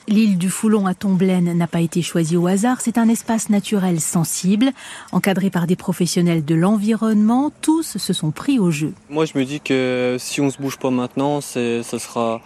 L'île 0.08 0.38
du 0.38 0.50
Foulon 0.50 0.86
à 0.86 0.94
Tomblaine 0.94 1.56
n'a 1.56 1.66
pas 1.66 1.80
été 1.80 2.02
choisie 2.02 2.36
au 2.36 2.46
hasard. 2.46 2.80
C'est 2.80 2.98
un 2.98 3.08
espace 3.08 3.50
naturel 3.50 4.00
sensible, 4.00 4.70
encadré 5.12 5.50
par 5.50 5.66
des 5.66 5.76
professionnels 5.76 6.44
de 6.44 6.54
l'environnement. 6.54 7.50
Tous 7.62 7.98
se 7.98 8.12
sont 8.12 8.30
pris 8.30 8.58
au 8.58 8.70
jeu. 8.70 8.92
Moi, 9.10 9.24
je 9.24 9.38
me 9.38 9.44
dis 9.44 9.60
que 9.60 10.16
si 10.18 10.40
on 10.40 10.50
se 10.50 10.58
bouge 10.58 10.78
pas 10.78 10.90
maintenant, 10.90 11.40
ça 11.40 11.82
sera. 11.82 12.40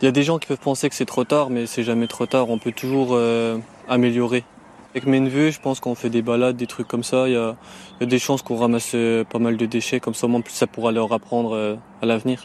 Il 0.00 0.04
y 0.04 0.08
a 0.08 0.12
des 0.12 0.22
gens 0.22 0.38
qui 0.38 0.46
peuvent 0.46 0.58
penser 0.58 0.88
que 0.88 0.94
c'est 0.94 1.04
trop 1.04 1.24
tard, 1.24 1.50
mais 1.50 1.66
c'est 1.66 1.82
jamais 1.82 2.06
trop 2.06 2.26
tard. 2.26 2.50
On 2.50 2.58
peut 2.58 2.72
toujours 2.72 3.10
euh, 3.12 3.58
améliorer. 3.88 4.44
Avec 4.94 5.06
mes 5.06 5.20
neveux, 5.20 5.50
je 5.50 5.60
pense 5.60 5.80
qu'on 5.80 5.94
fait 5.94 6.08
des 6.08 6.22
balades, 6.22 6.56
des 6.56 6.66
trucs 6.66 6.86
comme 6.86 7.02
ça. 7.02 7.28
Il 7.28 7.34
y 7.34 7.36
a, 7.36 7.56
des 8.00 8.18
chances 8.18 8.42
qu'on 8.42 8.56
ramasse 8.56 8.92
euh, 8.94 9.24
pas 9.24 9.38
mal 9.38 9.56
de 9.56 9.66
déchets, 9.66 9.98
comme 10.00 10.14
ça, 10.14 10.26
en 10.28 10.40
plus, 10.40 10.54
ça 10.54 10.66
pourra 10.66 10.92
leur 10.92 11.12
apprendre 11.12 11.54
euh, 11.54 11.76
à 12.00 12.06
l'avenir. 12.06 12.44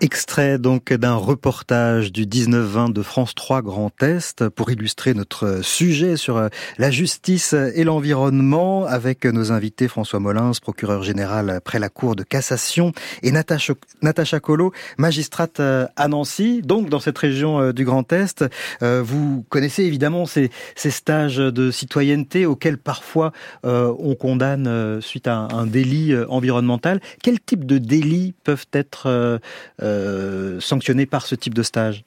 Extrait 0.00 0.58
donc 0.58 0.92
d'un 0.92 1.14
reportage 1.14 2.12
du 2.12 2.26
19-20 2.26 2.92
de 2.92 3.02
France 3.02 3.34
3 3.34 3.62
Grand 3.62 3.90
Est 4.02 4.48
pour 4.48 4.70
illustrer 4.70 5.14
notre 5.14 5.62
sujet 5.62 6.16
sur 6.16 6.36
euh, 6.36 6.48
la 6.78 6.90
justice 6.90 7.52
et 7.52 7.84
l'environnement 7.84 8.86
avec 8.86 9.24
nos 9.24 9.52
invités 9.52 9.88
François 9.88 10.20
Molins, 10.20 10.52
procureur 10.60 11.02
général 11.02 11.60
près 11.64 11.78
la 11.78 11.88
Cour 11.88 12.16
de 12.16 12.22
cassation 12.22 12.92
et 13.22 13.32
Natacha, 13.32 14.40
Colo, 14.40 14.72
magistrate 14.98 15.60
euh, 15.60 15.86
à 15.96 16.08
Nancy, 16.08 16.60
donc 16.62 16.88
dans 16.88 17.00
cette 17.00 17.18
région 17.18 17.60
euh, 17.60 17.72
du 17.72 17.84
Grand 17.84 18.12
Est. 18.12 18.44
Vous 18.80 19.44
connaissez 19.48 19.84
évidemment 19.84 20.26
ces, 20.26 20.50
ces 20.74 20.90
stages 20.90 21.36
de 21.36 21.70
citoyenneté 21.70 22.46
auxquels 22.46 22.78
parfois 22.78 23.32
on 23.62 24.14
condamne 24.14 25.00
suite 25.00 25.26
à 25.26 25.48
un 25.50 25.66
délit 25.66 26.14
environnemental. 26.28 27.00
Quel 27.22 27.40
type 27.40 27.64
de 27.64 27.78
délits 27.78 28.34
peuvent 28.44 28.66
être 28.72 29.40
sanctionnés 30.60 31.06
par 31.06 31.26
ce 31.26 31.34
type 31.34 31.54
de 31.54 31.62
stage 31.62 32.04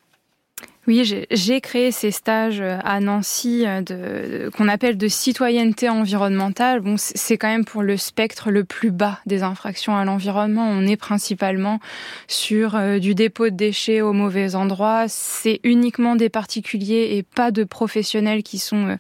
oui, 0.88 1.04
j'ai 1.30 1.62
créé 1.62 1.92
ces 1.92 2.12
stages 2.12 2.62
euh, 2.62 2.78
à 2.86 3.02
Nancy 3.02 3.66
euh, 3.68 3.82
de, 3.82 4.50
qu'on 4.52 4.70
appelle 4.70 4.98
de 4.98 5.10
citoyenneté 5.10 5.90
environnementale. 5.90 6.80
Bon, 6.80 6.96
c'est 6.98 7.38
quand 7.38 7.50
même 7.50 7.66
pour 7.66 7.84
le 7.84 7.98
spectre 7.98 8.52
le 8.52 8.64
plus 8.64 8.92
bas 8.92 9.20
des 9.26 9.44
infractions 9.44 9.98
à 9.98 10.06
l'environnement. 10.06 10.66
On 10.66 10.88
est 10.88 10.96
principalement 10.96 11.82
sur 12.30 12.76
euh, 12.76 13.00
du 13.00 13.16
dépôt 13.16 13.50
de 13.50 13.56
déchets 13.56 14.00
au 14.00 14.14
mauvais 14.14 14.56
endroit. 14.56 15.06
C'est 15.10 15.60
uniquement 15.66 16.16
des 16.16 16.30
particuliers 16.30 17.10
et 17.18 17.24
pas 17.24 17.52
de 17.52 17.66
professionnels 17.66 18.44
qui 18.44 18.58
sont 18.58 18.98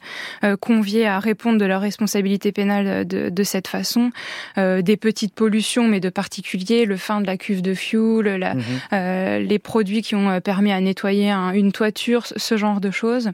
conviés 0.59 1.07
à 1.07 1.19
répondre 1.19 1.57
de 1.57 1.65
leur 1.65 1.81
responsabilité 1.81 2.51
pénale 2.51 3.07
de, 3.07 3.29
de 3.29 3.43
cette 3.43 3.67
façon. 3.67 4.11
des 4.57 4.97
petites 4.97 5.33
pollutions, 5.33 5.87
mais 5.87 5.99
de 5.99 6.09
particuliers, 6.09 6.85
le 6.85 6.97
fin 6.97 7.21
de 7.21 7.27
la 7.27 7.37
cuve 7.37 7.61
de 7.61 7.73
fuel, 7.73 8.25
la, 8.37 8.55
mmh 8.55 9.37
les 9.47 9.59
produits 9.59 10.01
qui 10.01 10.15
ont 10.15 10.39
permis 10.41 10.71
à 10.71 10.81
nettoyer 10.81 11.29
un, 11.29 11.51
une 11.51 11.71
toiture, 11.77 12.25
ce 12.25 12.57
genre 12.57 12.81
de 12.81 12.89
choses. 12.89 13.29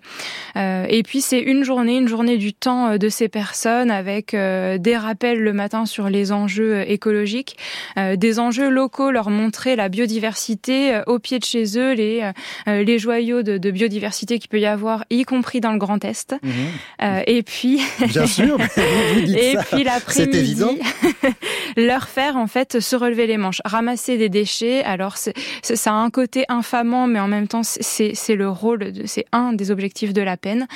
Euh, 0.57 0.85
et 0.89 1.01
puis 1.01 1.21
c'est 1.21 1.39
une 1.39 1.63
journée, 1.63 1.97
une 1.97 2.09
journée 2.09 2.37
du 2.37 2.53
temps 2.53 2.89
euh, 2.89 2.97
de 2.97 3.07
ces 3.07 3.29
personnes 3.29 3.89
avec 3.89 4.33
euh, 4.33 4.77
des 4.77 4.97
rappels 4.97 5.39
le 5.39 5.53
matin 5.53 5.85
sur 5.85 6.09
les 6.09 6.33
enjeux 6.33 6.83
écologiques, 6.89 7.57
des 7.95 8.39
enjeux 8.39 8.69
locaux, 8.69 9.11
leur 9.11 9.29
montrer 9.29 9.75
la 9.75 9.87
biodiversité 9.87 11.01
au 11.07 11.19
pied 11.19 11.39
de 11.39 11.45
chez 11.45 11.77
eux, 11.77 11.93
les, 11.93 12.31
les 12.67 12.99
joyaux 12.99 13.43
de, 13.43 13.71
biodiversité 13.71 14.39
qu'il 14.39 14.49
peut 14.49 14.59
y 14.59 14.65
avoir, 14.65 15.05
y 15.09 15.23
compris 15.23 15.61
dans 15.61 15.71
le 15.71 15.77
Grand 15.77 16.03
Est. 16.03 16.35
Mhm. 16.43 17.23
et 17.27 17.43
puis, 17.43 17.81
bien 18.07 18.25
sûr, 18.25 18.57
et 19.27 19.55
puis 19.71 19.83
l'après-midi, 19.83 20.79
leur 21.77 22.07
faire 22.07 22.35
en 22.37 22.47
fait 22.47 22.79
se 22.79 22.95
relever 22.95 23.27
les 23.27 23.37
manches, 23.37 23.61
ramasser 23.65 24.17
des 24.17 24.29
déchets. 24.29 24.83
Alors 24.83 25.17
ça 25.17 25.91
a 25.91 25.93
un 25.93 26.09
côté 26.09 26.45
infamant, 26.49 27.07
mais 27.07 27.19
en 27.19 27.27
même 27.27 27.47
temps 27.47 27.63
c'est 27.63 28.15
c'est 28.15 28.32
le 28.35 28.49
rôle, 28.49 28.91
c'est 29.05 29.25
un 29.31 29.53
des 29.53 29.71
objectifs 29.71 30.13
de 30.13 30.21
la 30.21 30.37
peine. 30.37 30.67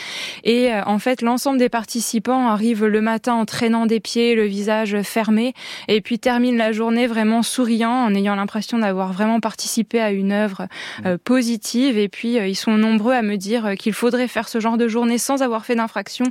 Et 0.44 0.72
euh, 0.72 0.84
en 0.86 1.00
fait, 1.00 1.22
l'ensemble 1.22 1.60
des 1.60 1.70
participants 1.70 2.48
arrivent 2.48 2.86
le 2.86 3.02
matin 3.02 3.34
en 3.34 3.46
traînant 3.46 3.86
des 3.86 4.00
pieds, 4.00 4.36
le 4.36 4.46
visage 4.46 5.02
fermé, 5.02 5.54
et 5.88 6.02
puis 6.02 6.20
terminent 6.20 6.58
la 6.58 6.72
journée 6.72 7.08
vraiment 7.08 7.44
souriant, 7.44 7.92
en 7.92 8.14
ayant 8.16 8.36
l'impression 8.36 8.80
d'avoir 8.80 9.14
vraiment 9.14 9.40
participé 9.40 10.00
à 10.00 10.12
une 10.12 10.32
œuvre 10.32 10.68
euh, 11.06 11.18
positive. 11.24 11.98
Et 11.98 12.10
puis, 12.10 12.38
euh, 12.38 12.48
ils 12.48 12.56
sont 12.56 12.78
nombreux 12.78 13.14
à 13.14 13.22
me 13.22 13.36
dire 13.36 13.76
qu'il 13.78 13.94
faudrait 13.94 14.28
faire 14.28 14.50
ce 14.50 14.60
genre 14.60 14.78
de 14.78 14.88
journée 14.88 15.18
sans 15.18 15.42
avoir 15.42 15.66
fait 15.66 15.76
d'infraction 15.76 16.26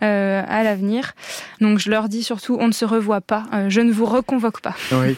à 0.00 0.62
l'avenir. 0.62 1.12
Donc, 1.60 1.78
je 1.78 1.90
leur 1.90 2.08
dis 2.08 2.22
surtout, 2.22 2.56
on 2.60 2.68
ne 2.68 2.72
se 2.72 2.84
revoit 2.84 3.20
pas. 3.20 3.44
je 3.68 3.80
ne 3.80 3.92
vous 3.92 4.06
reconvoque 4.06 4.60
pas. 4.60 4.74
Oui. 4.92 5.16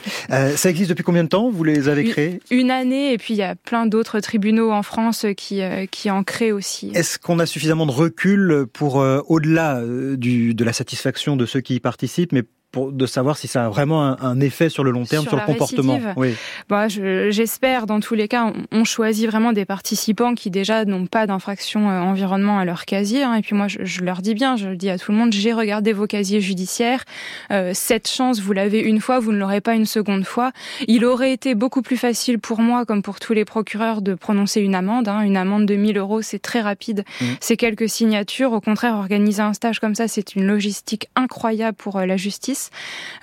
ça 0.57 0.71
existe 0.71 0.91
depuis 0.91 1.05
combien 1.05 1.25
de 1.25 1.29
temps 1.29 1.51
Vous 1.51 1.65
les 1.65 1.89
avez 1.89 2.05
créés? 2.05 2.41
Une 2.51 2.71
année, 2.71 3.13
et 3.13 3.19
puis 3.19 3.35
il 3.35 3.39
y 3.39 3.43
a 3.43 3.55
plein 3.55 3.87
d'autres 3.87 4.21
tribunaux 4.21 4.73
en 4.73 4.83
France 4.83 5.25
qui, 5.35 5.63
euh, 5.63 5.87
qui 5.87 6.11
en 6.11 6.23
crée 6.25 6.53
aussi. 6.53 6.91
Est-ce 6.95 7.19
qu'on 7.19 7.39
a 7.39 7.47
suffisamment 7.47 7.87
de 7.87 7.93
recul 7.93 8.67
pour, 8.73 9.01
euh, 9.01 9.21
au-delà 9.27 9.81
euh, 9.81 10.17
de 10.17 10.65
la 10.65 10.73
satisfaction 10.73 11.37
de 11.37 11.47
ceux 11.47 11.61
qui 11.61 11.77
y 11.77 11.81
participent, 11.81 12.33
mais 12.33 12.45
pour, 12.73 12.91
de 12.91 13.07
savoir 13.07 13.37
si 13.37 13.47
ça 13.47 13.67
a 13.67 13.69
vraiment 13.69 14.03
un, 14.21 14.41
effet 14.41 14.71
sur 14.71 14.83
le 14.83 14.91
long 14.91 15.05
terme, 15.05 15.27
sur, 15.27 15.37
le 15.37 15.45
comportement. 15.45 16.01
Oui. 16.17 16.35
Bah, 16.69 16.89
j'espère. 16.89 17.87
dans 17.87 18.01
tous 18.01 18.15
les 18.15 18.29
cas, 18.29 18.53
on, 18.73 18.85
choisit 18.85 19.29
vraiment 19.29 19.53
des 19.53 19.65
participants 19.65 20.35
qui 20.35 20.51
déjà 20.51 20.85
n'ont 20.85 21.07
pas 21.07 21.27
d'infraction 21.27 21.91
euh, 21.91 22.01
environnement 22.01 22.59
à 22.59 22.65
leur 22.65 22.85
casier. 22.87 23.23
Hein. 23.23 23.35
Et 23.35 23.43
puis 23.43 23.55
moi, 23.55 23.69
je, 23.69 24.01
leur 24.01 24.23
dis 24.23 24.35
bien, 24.35 24.57
je 24.57 24.69
le 24.69 24.77
dis 24.77 24.91
à 24.91 24.99
tout 24.99 25.13
le 25.13 25.19
monde, 25.19 25.33
j'ai 25.33 25.53
regardé 25.53 25.93
vos 25.93 26.07
casiers 26.07 26.41
judiciaires. 26.41 27.05
Euh, 27.51 27.73
cette 27.75 28.09
chance, 28.09 28.41
vous 28.41 28.53
l'avez 28.53 28.81
une 28.81 29.01
fois, 29.01 29.21
vous 29.21 29.33
ne 29.33 29.39
l'aurez 29.39 29.61
pas 29.61 29.75
une 29.75 29.87
seconde 29.87 30.25
fois. 30.25 30.53
Il 30.89 31.05
aurait 31.05 31.33
été 31.33 31.55
beaucoup 31.55 31.83
plus 31.83 31.99
facile 31.99 32.39
pour 32.39 32.61
moi, 32.61 32.87
comme 32.87 33.03
pour 33.03 33.21
tous 33.21 33.35
les 33.35 33.45
procureurs, 33.45 34.01
de 34.01 34.15
prononcer 34.15 34.61
une 34.61 34.75
amende. 34.75 35.09
Hein. 35.09 35.21
Une 35.21 35.37
amende 35.37 35.67
de 35.67 35.75
1000 35.75 35.99
euros, 35.99 36.23
c'est 36.23 36.41
très 36.41 36.63
rapide. 36.63 37.05
Mmh. 37.21 37.25
C'est 37.41 37.57
quelques 37.59 37.89
signatures. 37.89 38.53
Au 38.53 38.61
contraire, 38.61 38.95
organiser 38.95 39.43
un 39.43 39.53
stage 39.53 39.79
comme 39.79 39.95
ça, 39.95 40.09
c'est 40.09 40.35
une 40.35 40.47
logistique 40.47 41.09
incroyable 41.17 41.77
pour 41.77 41.97
euh, 41.97 42.07
la 42.07 42.17
justice. 42.17 42.62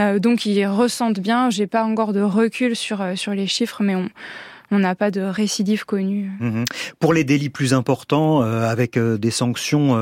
Euh, 0.02 0.20
donc 0.20 0.46
ils 0.46 0.66
ressentent 0.66 1.20
bien. 1.20 1.50
J'ai 1.50 1.68
pas 1.68 1.84
encore 1.84 2.14
de 2.14 2.22
recul 2.22 2.76
sur 2.76 3.02
euh, 3.02 3.16
sur 3.16 3.34
les 3.34 3.48
chiffres, 3.48 3.82
mais 3.84 3.96
on 3.96 4.10
on 4.72 4.78
n'a 4.78 4.94
pas 4.94 5.10
de 5.10 5.22
récidive 5.22 5.84
connue. 5.84 6.30
Mhm. 6.40 6.64
Pour 7.00 7.12
les 7.12 7.24
délits 7.24 7.50
plus 7.50 7.74
importants, 7.74 8.44
euh, 8.44 8.70
avec 8.70 9.00
des 9.00 9.32
sanctions 9.32 9.98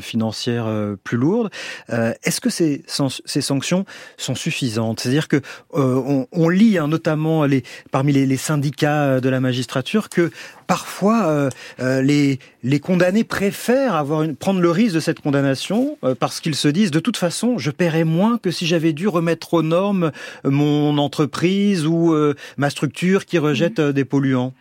financières 0.00 0.66
plus 1.04 1.16
lourdes, 1.16 1.50
est-ce 1.88 2.40
que 2.40 2.50
ces, 2.50 2.82
ces 3.24 3.40
sanctions 3.40 3.84
sont 4.16 4.34
suffisantes? 4.34 4.98
C'est-à-dire 4.98 5.28
que 5.28 5.40
on, 5.72 6.48
lit 6.48 6.78
hein, 6.78 6.88
notamment 6.88 7.46
parmi 7.92 8.12
les, 8.12 8.36
syndicats 8.36 9.20
de 9.20 9.28
la 9.28 9.38
magistrature 9.38 10.08
que 10.08 10.32
parfois 10.68 11.48
les, 11.78 12.38
les 12.62 12.80
condamnés 12.80 13.24
préfèrent 13.24 13.96
avoir 13.96 14.22
une, 14.22 14.36
prendre 14.36 14.60
le 14.60 14.70
risque 14.70 14.94
de 14.94 15.00
cette 15.00 15.20
condamnation 15.20 15.98
parce 16.20 16.40
qu'ils 16.40 16.54
se 16.54 16.68
disent 16.68 16.92
de 16.92 17.00
toute 17.00 17.16
façon 17.16 17.58
je 17.58 17.72
paierai 17.72 18.04
moins 18.04 18.38
que 18.38 18.52
si 18.52 18.66
j'avais 18.66 18.92
dû 18.92 19.08
remettre 19.08 19.54
aux 19.54 19.62
normes 19.62 20.12
mon 20.44 20.96
entreprise 20.98 21.86
ou 21.86 22.14
ma 22.56 22.70
structure 22.70 23.26
qui 23.26 23.38
rejette 23.38 23.80
des 23.80 24.04
polluants 24.04 24.52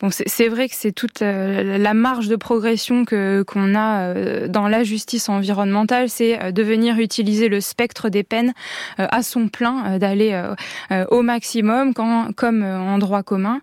Bon, 0.00 0.08
c'est 0.10 0.48
vrai 0.48 0.66
que 0.66 0.74
c'est 0.74 0.92
toute 0.92 1.20
euh, 1.20 1.76
la 1.76 1.92
marge 1.92 2.28
de 2.28 2.36
progression 2.36 3.04
que 3.04 3.42
qu'on 3.42 3.74
a 3.74 4.00
euh, 4.00 4.48
dans 4.48 4.66
la 4.66 4.82
justice 4.82 5.28
environnementale, 5.28 6.08
c'est 6.08 6.42
euh, 6.42 6.52
de 6.52 6.62
venir 6.62 6.98
utiliser 6.98 7.50
le 7.50 7.60
spectre 7.60 8.08
des 8.08 8.22
peines 8.22 8.54
à 8.96 9.22
son 9.22 9.48
plein, 9.48 9.98
d'aller 9.98 10.40
au 11.10 11.22
maximum, 11.22 11.92
quand, 11.94 12.34
comme 12.34 12.62
en 12.62 12.98
droit 12.98 13.22
commun. 13.22 13.60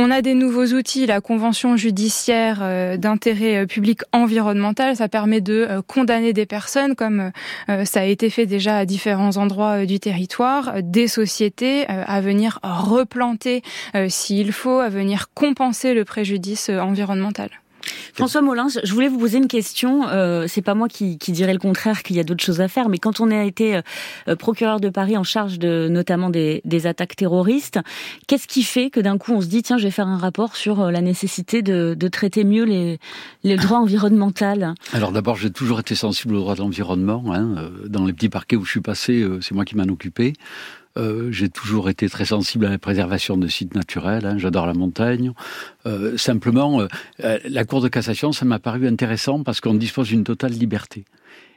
On 0.00 0.12
a 0.12 0.22
des 0.22 0.34
nouveaux 0.34 0.66
outils, 0.66 1.06
la 1.06 1.20
convention 1.20 1.76
judiciaire 1.76 2.60
euh, 2.62 2.96
d'intérêt 2.96 3.56
euh, 3.56 3.66
public 3.66 4.02
environnemental, 4.12 4.94
ça 4.94 5.08
permet 5.08 5.40
de 5.40 5.66
euh, 5.68 5.82
condamner 5.82 6.32
des 6.32 6.46
personnes 6.46 6.94
comme 6.94 7.32
ça 7.84 8.00
a 8.00 8.04
été 8.04 8.30
fait 8.30 8.46
déjà 8.46 8.76
à 8.76 8.86
différents 8.86 9.36
endroits 9.36 9.86
du 9.86 9.98
territoire, 9.98 10.82
des 10.82 11.08
sociétés 11.08 11.86
à 11.88 12.20
venir 12.20 12.60
replanter 12.62 13.62
s'il 14.08 14.52
faut, 14.52 14.78
à 14.78 14.88
venir 14.88 15.26
compenser 15.34 15.94
le 15.94 16.04
préjudice 16.04 16.68
environnemental. 16.68 17.50
François 18.14 18.42
Molins, 18.42 18.68
je 18.82 18.92
voulais 18.92 19.08
vous 19.08 19.18
poser 19.18 19.38
une 19.38 19.48
question. 19.48 20.08
Euh, 20.08 20.46
c'est 20.48 20.62
pas 20.62 20.74
moi 20.74 20.88
qui, 20.88 21.18
qui 21.18 21.32
dirais 21.32 21.52
le 21.52 21.58
contraire, 21.58 22.02
qu'il 22.02 22.16
y 22.16 22.20
a 22.20 22.24
d'autres 22.24 22.44
choses 22.44 22.60
à 22.60 22.68
faire, 22.68 22.88
mais 22.88 22.98
quand 22.98 23.20
on 23.20 23.30
a 23.30 23.44
été 23.44 23.80
euh, 24.28 24.36
procureur 24.36 24.80
de 24.80 24.88
Paris 24.88 25.16
en 25.16 25.24
charge 25.24 25.58
de 25.58 25.88
notamment 25.88 26.30
des, 26.30 26.60
des 26.64 26.86
attaques 26.86 27.16
terroristes, 27.16 27.78
qu'est-ce 28.26 28.46
qui 28.46 28.62
fait 28.62 28.90
que 28.90 29.00
d'un 29.00 29.18
coup 29.18 29.32
on 29.32 29.40
se 29.40 29.46
dit 29.46 29.62
tiens, 29.62 29.78
je 29.78 29.84
vais 29.84 29.90
faire 29.90 30.08
un 30.08 30.18
rapport 30.18 30.56
sur 30.56 30.80
euh, 30.80 30.90
la 30.90 31.00
nécessité 31.00 31.62
de, 31.62 31.94
de 31.98 32.08
traiter 32.08 32.44
mieux 32.44 32.64
les, 32.64 32.98
les 33.44 33.56
droits 33.56 33.78
environnementaux? 33.78 34.28
Alors 34.92 35.12
d'abord, 35.12 35.36
j'ai 35.36 35.50
toujours 35.50 35.80
été 35.80 35.94
sensible 35.94 36.34
aux 36.34 36.40
droits 36.40 36.54
de 36.54 36.60
l'environnement. 36.60 37.24
Hein. 37.28 37.54
Euh, 37.56 37.88
dans 37.88 38.04
les 38.04 38.12
petits 38.12 38.28
parquets 38.28 38.56
où 38.56 38.64
je 38.64 38.70
suis 38.70 38.80
passé, 38.80 39.26
c'est 39.40 39.54
moi 39.54 39.64
qui 39.64 39.76
m'en 39.76 39.84
occupais. 39.84 40.34
Euh, 40.96 41.30
j'ai 41.30 41.48
toujours 41.48 41.88
été 41.88 42.08
très 42.08 42.24
sensible 42.24 42.66
à 42.66 42.70
la 42.70 42.78
préservation 42.78 43.36
de 43.36 43.46
sites 43.46 43.74
naturels. 43.74 44.26
Hein, 44.26 44.38
J'adore 44.38 44.66
la 44.66 44.74
montagne. 44.74 45.32
Euh, 45.86 46.16
simplement, 46.16 46.80
euh, 47.22 47.38
la 47.44 47.64
Cour 47.64 47.80
de 47.80 47.88
cassation, 47.88 48.32
ça 48.32 48.44
m'a 48.44 48.58
paru 48.58 48.86
intéressant 48.86 49.42
parce 49.42 49.60
qu'on 49.60 49.74
dispose 49.74 50.08
d'une 50.08 50.24
totale 50.24 50.52
liberté. 50.52 51.04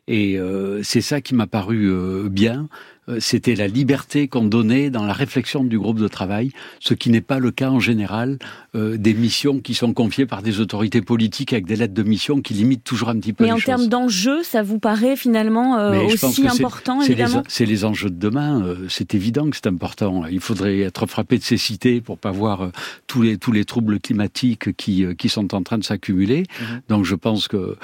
Et 0.07 0.39
c'est 0.81 0.99
ça 0.99 1.21
qui 1.21 1.35
m'a 1.35 1.45
paru 1.45 1.89
bien. 2.29 2.67
Euh, 3.09 3.17
c'était 3.19 3.55
la 3.55 3.67
liberté 3.67 4.27
qu'on 4.27 4.45
donnait 4.45 4.91
dans 4.91 5.05
la 5.05 5.13
réflexion 5.13 5.63
du 5.63 5.79
groupe 5.79 5.99
de 5.99 6.07
travail, 6.07 6.51
ce 6.79 6.93
qui 6.93 7.09
n'est 7.09 7.21
pas 7.21 7.39
le 7.39 7.49
cas 7.49 7.71
en 7.71 7.79
général 7.79 8.37
euh, 8.75 8.95
des 8.95 9.15
missions 9.15 9.59
qui 9.59 9.73
sont 9.73 9.93
confiées 9.93 10.27
par 10.27 10.43
des 10.43 10.59
autorités 10.59 11.01
politiques 11.01 11.51
avec 11.51 11.65
des 11.65 11.75
lettres 11.75 11.95
de 11.95 12.03
mission 12.03 12.41
qui 12.41 12.53
limitent 12.53 12.83
toujours 12.83 13.09
un 13.09 13.19
petit 13.19 13.33
peu 13.33 13.45
Mais 13.45 13.51
en 13.51 13.57
termes 13.57 13.87
d'enjeux, 13.87 14.43
ça 14.43 14.61
vous 14.61 14.77
paraît 14.77 15.15
finalement 15.15 15.79
euh, 15.79 16.03
aussi 16.03 16.47
important 16.47 17.01
évidemment? 17.01 17.43
C'est 17.47 17.65
les, 17.65 17.85
enjeux 17.85 18.11
de 18.11 18.19
demain, 18.19 18.75
c'est 18.89 19.15
évident 19.15 19.49
que 19.49 19.55
c'est 19.55 19.67
important. 19.67 20.25
Il 20.27 20.39
faudrait 20.39 20.81
être 20.81 21.07
frappé 21.07 21.39
de 21.39 21.43
cécité 21.43 22.01
pour 22.01 22.19
pas 22.19 22.31
voir 22.31 22.71
tous 23.07 23.23
les 23.23 23.37
tous 23.37 23.51
les 23.51 23.65
troubles 23.65 23.99
climatiques 23.99 24.75
qui 24.77 25.05
qui 25.17 25.29
sont 25.29 25.55
en 25.55 25.63
train 25.63 25.79
de 25.79 25.83
s'accumuler. 25.83 26.43
Mhm. 26.59 26.81
Donc 26.89 27.05
je 27.05 27.15
pense 27.15 27.47
que 27.47 27.77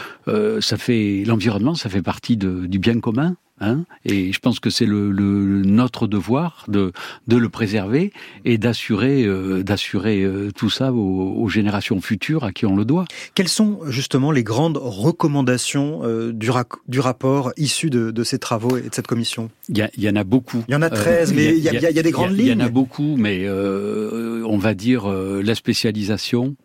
ça 0.61 0.77
fait 0.77 1.23
l'environnement, 1.25 1.73
ça 1.73 1.89
fait 1.89 2.03
partie 2.03 2.37
de, 2.37 2.67
du 2.67 2.77
bien 2.77 2.99
commun. 2.99 3.35
Hein 3.59 3.85
et 4.05 4.31
je 4.31 4.39
pense 4.39 4.59
que 4.59 4.69
c'est 4.69 4.85
le, 4.85 5.11
le, 5.11 5.63
notre 5.63 6.05
devoir 6.05 6.63
de, 6.67 6.91
de 7.27 7.37
le 7.37 7.49
préserver 7.49 8.13
et 8.45 8.59
d'assurer 8.59 9.23
euh, 9.23 9.63
d'assurer 9.63 10.21
euh, 10.21 10.51
tout 10.55 10.69
ça 10.69 10.93
aux, 10.93 11.33
aux, 11.35 11.49
générations 11.49 11.99
futures 11.99 12.43
à 12.43 12.51
qui 12.51 12.67
on 12.67 12.75
le 12.75 12.85
doit. 12.85 13.05
Quelles 13.33 13.47
sont 13.47 13.79
justement 13.87 14.31
les 14.31 14.43
grandes 14.43 14.77
recommandations 14.77 16.01
euh, 16.03 16.31
du, 16.31 16.51
du, 16.87 16.99
rapport 16.99 17.51
issu 17.57 17.89
de, 17.89 18.11
de, 18.11 18.23
ces 18.23 18.37
travaux 18.37 18.77
et 18.77 18.89
de 18.89 18.93
cette 18.93 19.07
commission? 19.07 19.49
Il 19.69 19.89
y, 19.97 20.01
y, 20.03 20.09
en 20.09 20.15
a 20.15 20.23
beaucoup. 20.23 20.63
Il 20.67 20.73
y 20.73 20.75
en 20.75 20.83
a 20.83 20.91
13, 20.91 21.33
mais 21.33 21.57
il 21.57 21.57
y, 21.57 21.63
y, 21.63 21.99
a 21.99 22.03
des 22.03 22.11
grandes 22.11 22.37
lignes. 22.37 22.45
Il 22.45 22.51
y 22.51 22.53
en 22.53 22.59
a 22.59 22.69
beaucoup, 22.69 23.15
mais 23.17 23.49
on 23.49 24.57
va 24.59 24.75
dire 24.75 25.07
la 25.07 25.55
spécialisation 25.55 26.55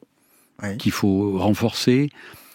qu'il 0.78 0.92
faut 0.92 1.38
renforcer. 1.38 2.10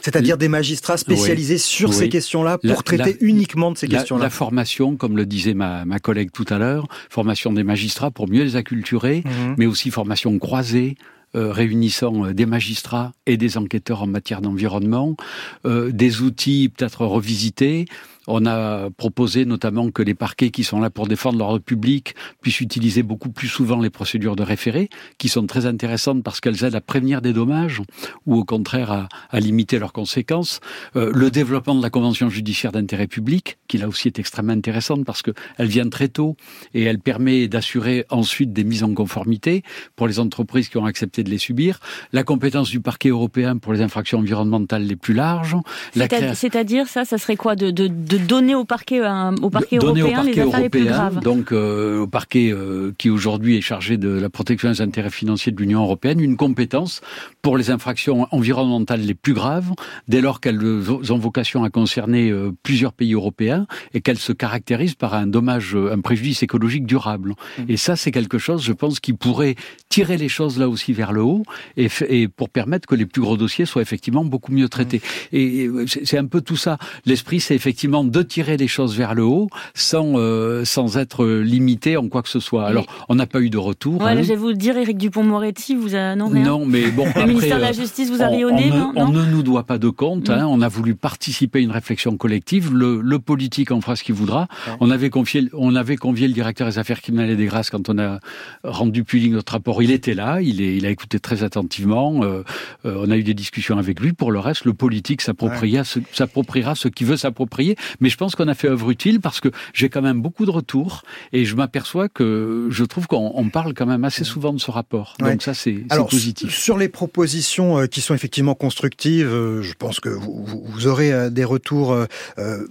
C'est-à-dire 0.07 0.37
des 0.37 0.47
magistrats 0.47 0.95
spécialisés 0.95 1.57
sur 1.57 1.93
ces 1.93 2.07
questions-là 2.07 2.59
pour 2.59 2.83
traiter 2.83 3.17
uniquement 3.19 3.71
de 3.71 3.77
ces 3.77 3.89
questions-là. 3.89 4.23
La 4.23 4.29
formation, 4.29 4.95
comme 4.95 5.17
le 5.17 5.25
disait 5.25 5.53
ma, 5.53 5.83
ma 5.83 5.99
collègue 5.99 6.31
tout 6.31 6.45
à 6.49 6.57
l'heure, 6.57 6.87
formation 7.09 7.51
des 7.51 7.63
magistrats 7.63 8.09
pour 8.09 8.29
mieux 8.29 8.43
les 8.43 8.55
acculturer, 8.55 9.23
mhm. 9.25 9.55
mais 9.57 9.65
aussi 9.65 9.91
formation 9.91 10.39
croisée, 10.39 10.95
euh, 11.35 11.51
réunissant 11.51 12.23
euh, 12.25 12.33
des 12.33 12.45
magistrats 12.45 13.11
et 13.25 13.35
des 13.35 13.57
enquêteurs 13.57 14.01
en 14.01 14.07
matière 14.07 14.39
d'environnement, 14.39 15.17
euh, 15.65 15.91
des 15.91 16.21
outils 16.21 16.69
peut-être 16.69 17.05
revisités, 17.05 17.85
on 18.27 18.45
a 18.45 18.89
proposé 18.91 19.45
notamment 19.45 19.89
que 19.89 20.01
les 20.01 20.13
parquets 20.13 20.51
qui 20.51 20.63
sont 20.63 20.79
là 20.79 20.89
pour 20.89 21.07
défendre 21.07 21.39
l'ordre 21.39 21.59
public 21.59 22.15
puissent 22.41 22.61
utiliser 22.61 23.03
beaucoup 23.03 23.29
plus 23.29 23.47
souvent 23.47 23.79
les 23.79 23.89
procédures 23.89 24.35
de 24.35 24.43
référé, 24.43 24.89
qui 25.17 25.29
sont 25.29 25.47
très 25.47 25.65
intéressantes 25.65 26.23
parce 26.23 26.41
qu'elles 26.41 26.63
aident 26.63 26.75
à 26.75 26.81
prévenir 26.81 27.21
des 27.21 27.33
dommages 27.33 27.81
ou 28.25 28.35
au 28.35 28.43
contraire 28.43 28.91
à, 28.91 29.09
à 29.29 29.39
limiter 29.39 29.79
leurs 29.79 29.93
conséquences. 29.93 30.59
Euh, 30.95 31.11
le 31.13 31.31
développement 31.31 31.75
de 31.75 31.81
la 31.81 31.89
convention 31.89 32.29
judiciaire 32.29 32.71
d'intérêt 32.71 33.07
public, 33.07 33.57
qui 33.67 33.77
là 33.77 33.87
aussi 33.87 34.07
est 34.07 34.19
extrêmement 34.19 34.53
intéressante 34.53 35.05
parce 35.05 35.21
qu'elle 35.21 35.67
vient 35.67 35.89
très 35.89 36.09
tôt 36.09 36.35
et 36.73 36.83
elle 36.83 36.99
permet 36.99 37.47
d'assurer 37.47 38.05
ensuite 38.09 38.53
des 38.53 38.63
mises 38.63 38.83
en 38.83 38.93
conformité 38.93 39.63
pour 39.95 40.07
les 40.07 40.19
entreprises 40.19 40.69
qui 40.69 40.77
ont 40.77 40.85
accepté 40.85 41.23
de 41.23 41.29
les 41.29 41.37
subir. 41.37 41.79
La 42.11 42.23
compétence 42.23 42.69
du 42.69 42.81
parquet 42.81 43.09
européen 43.09 43.57
pour 43.57 43.73
les 43.73 43.81
infractions 43.81 44.19
environnementales 44.19 44.83
les 44.83 44.95
plus 44.95 45.13
larges. 45.13 45.55
C'est-à-dire 45.95 46.87
ça, 46.87 47.05
ça 47.05 47.17
serait 47.17 47.35
quoi 47.35 47.55
de, 47.55 47.71
de, 47.71 47.87
de 47.87 48.16
donner 48.19 48.55
au 48.55 48.65
parquet, 48.65 49.01
euh, 49.01 49.31
au 49.41 49.49
parquet 49.49 49.77
européen 49.77 50.23
les 50.23 50.39
affaires 50.39 50.59
les 50.59 50.69
plus 50.69 50.85
graves. 50.85 51.19
Donc 51.21 51.51
euh, 51.51 52.01
au 52.01 52.07
parquet 52.07 52.51
euh, 52.51 52.93
qui 52.97 53.09
aujourd'hui 53.09 53.57
est 53.57 53.61
chargé 53.61 53.97
de 53.97 54.09
la 54.09 54.29
protection 54.29 54.69
des 54.69 54.81
intérêts 54.81 55.09
financiers 55.09 55.51
de 55.51 55.61
l'Union 55.61 55.81
européenne, 55.81 56.19
une 56.19 56.37
compétence 56.37 57.01
pour 57.41 57.57
les 57.57 57.71
infractions 57.71 58.27
environnementales 58.31 59.01
les 59.01 59.13
plus 59.13 59.33
graves, 59.33 59.71
dès 60.07 60.21
lors 60.21 60.41
qu'elles 60.41 60.61
ont 60.61 61.17
vocation 61.17 61.63
à 61.63 61.69
concerner 61.69 62.33
plusieurs 62.63 62.93
pays 62.93 63.13
européens 63.13 63.67
et 63.93 64.01
qu'elles 64.01 64.17
se 64.17 64.33
caractérisent 64.33 64.95
par 64.95 65.13
un 65.13 65.27
dommage, 65.27 65.75
un 65.75 66.01
préjudice 66.01 66.43
écologique 66.43 66.85
durable. 66.85 67.35
Mmh. 67.57 67.63
Et 67.69 67.77
ça, 67.77 67.95
c'est 67.95 68.11
quelque 68.11 68.37
chose, 68.37 68.63
je 68.63 68.73
pense, 68.73 68.99
qui 68.99 69.13
pourrait 69.13 69.55
tirer 69.89 70.17
les 70.17 70.29
choses 70.29 70.59
là 70.59 70.67
aussi 70.67 70.93
vers 70.93 71.11
le 71.11 71.21
haut 71.21 71.43
et, 71.77 71.87
et 72.09 72.27
pour 72.27 72.49
permettre 72.49 72.87
que 72.87 72.95
les 72.95 73.05
plus 73.05 73.21
gros 73.21 73.37
dossiers 73.37 73.65
soient 73.65 73.81
effectivement 73.81 74.25
beaucoup 74.25 74.51
mieux 74.51 74.69
traités. 74.69 75.01
Mmh. 75.31 75.35
Et 75.35 75.69
c'est 76.03 76.17
un 76.17 76.25
peu 76.25 76.41
tout 76.41 76.57
ça. 76.57 76.77
L'esprit, 77.05 77.39
c'est 77.39 77.55
effectivement 77.55 78.03
de 78.09 78.21
tirer 78.21 78.57
les 78.57 78.67
choses 78.67 78.95
vers 78.95 79.13
le 79.13 79.23
haut 79.23 79.49
sans 79.73 80.13
euh, 80.15 80.65
sans 80.65 80.97
être 80.97 81.25
limité 81.25 81.97
en 81.97 82.07
quoi 82.07 82.21
que 82.21 82.29
ce 82.29 82.39
soit. 82.39 82.65
Alors, 82.65 82.85
on 83.09 83.15
n'a 83.15 83.25
pas 83.25 83.41
eu 83.41 83.49
de 83.49 83.57
retour. 83.57 84.01
Ouais, 84.01 84.11
hein. 84.11 84.21
Je 84.21 84.27
vais 84.29 84.35
vous 84.35 84.49
le 84.49 84.55
dire, 84.55 84.77
Éric 84.77 84.97
Dupont-Moretti, 84.97 85.75
vous 85.75 85.95
a 85.95 86.15
non 86.15 86.27
rien. 86.27 86.43
Non, 86.43 86.65
mais 86.65 86.89
bon. 86.91 87.05
le 87.15 87.25
ministère 87.25 87.57
de 87.57 87.61
la 87.61 87.69
euh, 87.69 87.73
Justice 87.73 88.09
vous 88.09 88.21
a 88.21 88.27
rayonné, 88.27 88.71
on, 88.71 88.93
on, 88.95 89.09
ne 89.09 89.25
nous 89.25 89.43
doit 89.43 89.63
pas 89.63 89.77
de 89.77 89.89
compte. 89.89 90.29
Hein. 90.29 90.45
On 90.49 90.61
a 90.61 90.67
voulu 90.67 90.95
participer 90.95 91.59
à 91.59 91.61
une 91.61 91.71
réflexion 91.71 92.17
collective. 92.17 92.73
Le, 92.73 93.01
le 93.01 93.19
politique 93.19 93.71
en 93.71 93.81
fera 93.81 93.95
ce 93.95 94.03
qu'il 94.03 94.15
voudra. 94.15 94.47
On 94.79 94.89
avait 94.91 95.09
confié, 95.09 95.49
on 95.53 95.75
avait 95.75 95.97
convié 95.97 96.27
le 96.27 96.33
directeur 96.33 96.67
des 96.67 96.79
affaires 96.79 97.01
criminelles 97.01 97.31
et 97.31 97.35
des 97.35 97.45
grâces 97.45 97.69
quand 97.69 97.89
on 97.89 97.97
a 97.97 98.19
rendu 98.63 99.03
public 99.03 99.31
notre 99.31 99.53
rapport. 99.53 99.81
Il 99.81 99.91
était 99.91 100.13
là. 100.13 100.41
Il, 100.41 100.61
est, 100.61 100.75
il 100.75 100.85
a 100.85 100.89
écouté 100.89 101.19
très 101.19 101.43
attentivement. 101.43 102.21
Euh, 102.23 102.43
on 102.83 103.09
a 103.09 103.17
eu 103.17 103.23
des 103.23 103.33
discussions 103.33 103.77
avec 103.77 103.99
lui. 103.99 104.13
Pour 104.13 104.31
le 104.31 104.39
reste, 104.39 104.65
le 104.65 104.73
politique 104.73 105.21
s'appropriera 105.21 105.83
ce, 105.83 105.99
ce 106.13 106.87
qu'il 106.87 107.07
veut 107.07 107.17
s'approprier 107.17 107.75
Mais 107.99 108.09
je 108.09 108.17
pense 108.17 108.35
qu'on 108.35 108.47
a 108.47 108.53
fait 108.53 108.69
œuvre 108.69 108.89
utile 108.91 109.19
parce 109.19 109.39
que 109.39 109.49
j'ai 109.73 109.89
quand 109.89 110.01
même 110.01 110.21
beaucoup 110.21 110.45
de 110.45 110.51
retours 110.51 111.03
et 111.33 111.45
je 111.45 111.55
m'aperçois 111.55 112.09
que 112.09 112.67
je 112.69 112.83
trouve 112.83 113.07
qu'on 113.07 113.49
parle 113.49 113.73
quand 113.73 113.85
même 113.85 114.03
assez 114.03 114.23
souvent 114.23 114.53
de 114.53 114.59
ce 114.59 114.71
rapport. 114.71 115.15
Donc 115.19 115.41
ça, 115.41 115.53
c'est 115.53 115.83
positif. 116.09 116.53
Sur 116.53 116.77
les 116.77 116.89
propositions 116.89 117.79
euh, 117.79 117.85
qui 117.87 118.01
sont 118.01 118.13
effectivement 118.13 118.55
constructives, 118.55 119.27
euh, 119.27 119.61
je 119.61 119.73
pense 119.73 119.99
que 119.99 120.09
vous, 120.09 120.45
vous 120.45 120.87
aurez 120.87 121.11
euh, 121.11 121.29
des 121.29 121.43
retours, 121.43 121.95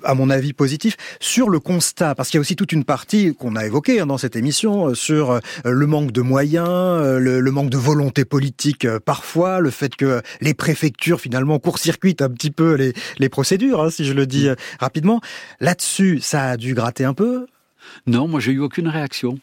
à 0.04 0.14
mon 0.14 0.30
avis, 0.30 0.52
positifs. 0.52 0.96
Sur 1.20 1.48
le 1.48 1.60
constat, 1.60 2.14
parce 2.14 2.30
qu'il 2.30 2.38
y 2.38 2.40
a 2.40 2.42
aussi 2.42 2.56
toute 2.56 2.72
une 2.72 2.84
partie 2.84 3.34
qu'on 3.34 3.56
a 3.56 3.64
évoquée 3.64 4.00
hein, 4.00 4.06
dans 4.06 4.18
cette 4.18 4.36
émission 4.36 4.94
sur 4.94 5.40
le 5.64 5.86
manque 5.86 6.12
de 6.12 6.20
moyens, 6.20 7.18
le, 7.18 7.40
le 7.40 7.50
manque 7.50 7.70
de 7.70 7.76
volonté 7.76 8.24
politique 8.24 8.86
parfois, 9.04 9.60
le 9.60 9.70
fait 9.70 9.94
que 9.96 10.22
les 10.40 10.54
préfectures 10.54 11.20
finalement 11.20 11.58
court-circuitent 11.58 12.22
un 12.22 12.30
petit 12.30 12.50
peu 12.50 12.74
les, 12.74 12.92
les 13.18 13.28
procédures, 13.28 13.82
hein, 13.82 13.90
si 13.90 14.04
je 14.04 14.12
le 14.12 14.26
dis 14.26 14.48
rapidement. 14.80 15.15
Là-dessus, 15.60 16.20
ça 16.20 16.50
a 16.50 16.56
dû 16.56 16.74
gratter 16.74 17.04
un 17.04 17.14
peu? 17.14 17.46
Non, 18.06 18.28
moi 18.28 18.40
j'ai 18.40 18.52
eu 18.52 18.60
aucune 18.60 18.88
réaction 18.88 19.38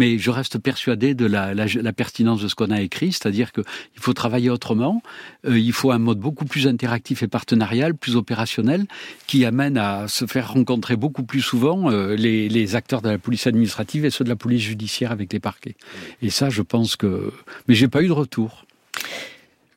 mais 0.00 0.18
je 0.18 0.30
reste 0.30 0.58
persuadé 0.58 1.12
de 1.12 1.26
la, 1.26 1.92
pertinence 1.92 2.40
de 2.40 2.48
ce 2.48 2.54
qu'on 2.54 2.70
a 2.70 2.80
écrit, 2.80 3.12
c'est-à-dire 3.12 3.52
qu'il 3.52 3.64
faut 3.96 4.14
travailler 4.14 4.48
autrement, 4.48 5.02
euh, 5.46 5.58
il 5.58 5.72
faut 5.72 5.90
un 5.90 5.98
mode 5.98 6.18
beaucoup 6.18 6.46
plus 6.46 6.66
interactif 6.66 7.22
et 7.22 7.28
partenarial, 7.28 7.94
plus 7.94 8.16
opérationnel, 8.16 8.86
qui 9.26 9.44
amène 9.44 9.76
à 9.76 10.08
se 10.08 10.24
faire 10.24 10.54
rencontrer 10.54 10.96
beaucoup 10.96 11.22
plus 11.22 11.42
souvent 11.42 11.90
euh, 11.90 12.14
les, 12.16 12.48
les, 12.48 12.76
acteurs 12.76 13.02
de 13.02 13.10
la 13.10 13.18
police 13.18 13.46
administrative 13.46 14.06
et 14.06 14.10
ceux 14.10 14.24
de 14.24 14.30
la 14.30 14.36
police 14.36 14.62
judiciaire 14.62 15.12
avec 15.12 15.34
les 15.34 15.40
parquets. 15.40 15.76
Et 16.22 16.30
ça, 16.30 16.48
je 16.48 16.62
pense 16.62 16.96
que... 16.96 17.30
Mais 17.68 17.74
j'ai 17.74 17.88
pas 17.88 18.02
eu 18.02 18.06
de 18.06 18.12
retour. 18.12 18.64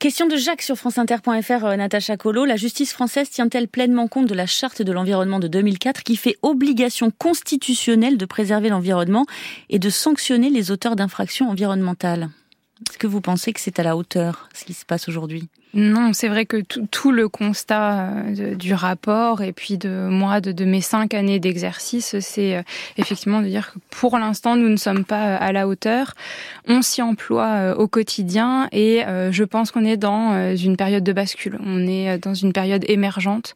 Question 0.04 0.28
de 0.28 0.36
Jacques 0.36 0.64
sur 0.64 0.76
franceinter.fr, 0.76 1.64
euh, 1.64 1.76
Natacha 1.78 2.18
Colo. 2.18 2.44
La 2.44 2.58
justice 2.58 2.92
française 2.92 3.30
tient-elle 3.30 3.70
pleinement 3.70 4.10
compte 4.10 4.28
de 4.28 4.34
la 4.34 4.46
charte 4.46 4.82
de 4.82 4.92
l'environnement 4.92 5.40
de 5.40 5.48
2004 5.48 6.04
qui 6.04 6.18
fait 6.18 6.36
obligation 6.42 7.10
constitutionnelle 7.10 8.18
de 8.18 8.26
préserver 8.26 8.68
l'environnement 8.68 9.26
et 9.70 9.80
de 9.80 9.90
sanctionner 9.90 10.50
les 10.50 10.72
auteurs 10.72 10.98
d'infractions 10.98 11.50
environnementales? 11.50 12.28
Est-ce 12.90 12.98
que 12.98 13.08
vous 13.08 13.22
pensez 13.22 13.54
que 13.54 13.62
c'est 13.62 13.80
à 13.80 13.84
la 13.84 13.96
hauteur 13.96 14.50
ce 14.54 14.66
qui 14.66 14.74
se 14.74 14.84
passe 14.84 15.08
aujourd'hui? 15.08 15.48
Non, 15.76 16.14
c'est 16.14 16.28
vrai 16.28 16.46
que 16.46 16.58
tout, 16.58 17.12
le 17.12 17.28
constat 17.28 18.10
euh, 18.10 18.56
du 18.56 18.76
rapport 18.76 19.42
et 19.42 19.54
puis 19.54 19.80
de 19.80 20.08
moi, 20.08 20.40
de, 20.40 20.66
mes 20.66 20.82
cinq 20.82 21.16
années 21.16 21.40
d'exercice, 21.40 22.20
c'est 22.20 22.58
euh, 22.58 22.62
effectivement 22.98 23.42
de 23.42 23.48
dire 23.48 23.74
que 23.74 23.80
pour 23.90 24.20
l'instant, 24.20 24.56
nous 24.56 24.70
ne 24.70 24.78
sommes 24.78 25.04
pas 25.04 25.30
euh, 25.30 25.38
à 25.40 25.52
la 25.52 25.68
hauteur. 25.68 26.14
On 26.68 26.84
s'y 26.84 27.02
emploie 27.02 27.76
au 27.78 27.88
quotidien 27.88 28.68
et 28.72 29.02
je 29.32 29.44
pense 29.44 29.72
qu'on 29.72 29.86
est 29.86 29.98
dans 29.98 30.56
une 30.56 30.78
période 30.78 31.04
de 31.04 31.14
bascule. 31.14 31.60
On 31.66 31.88
est 31.88 32.18
dans 32.20 32.34
une 32.34 32.54
période 32.54 32.86
émergente. 32.88 33.56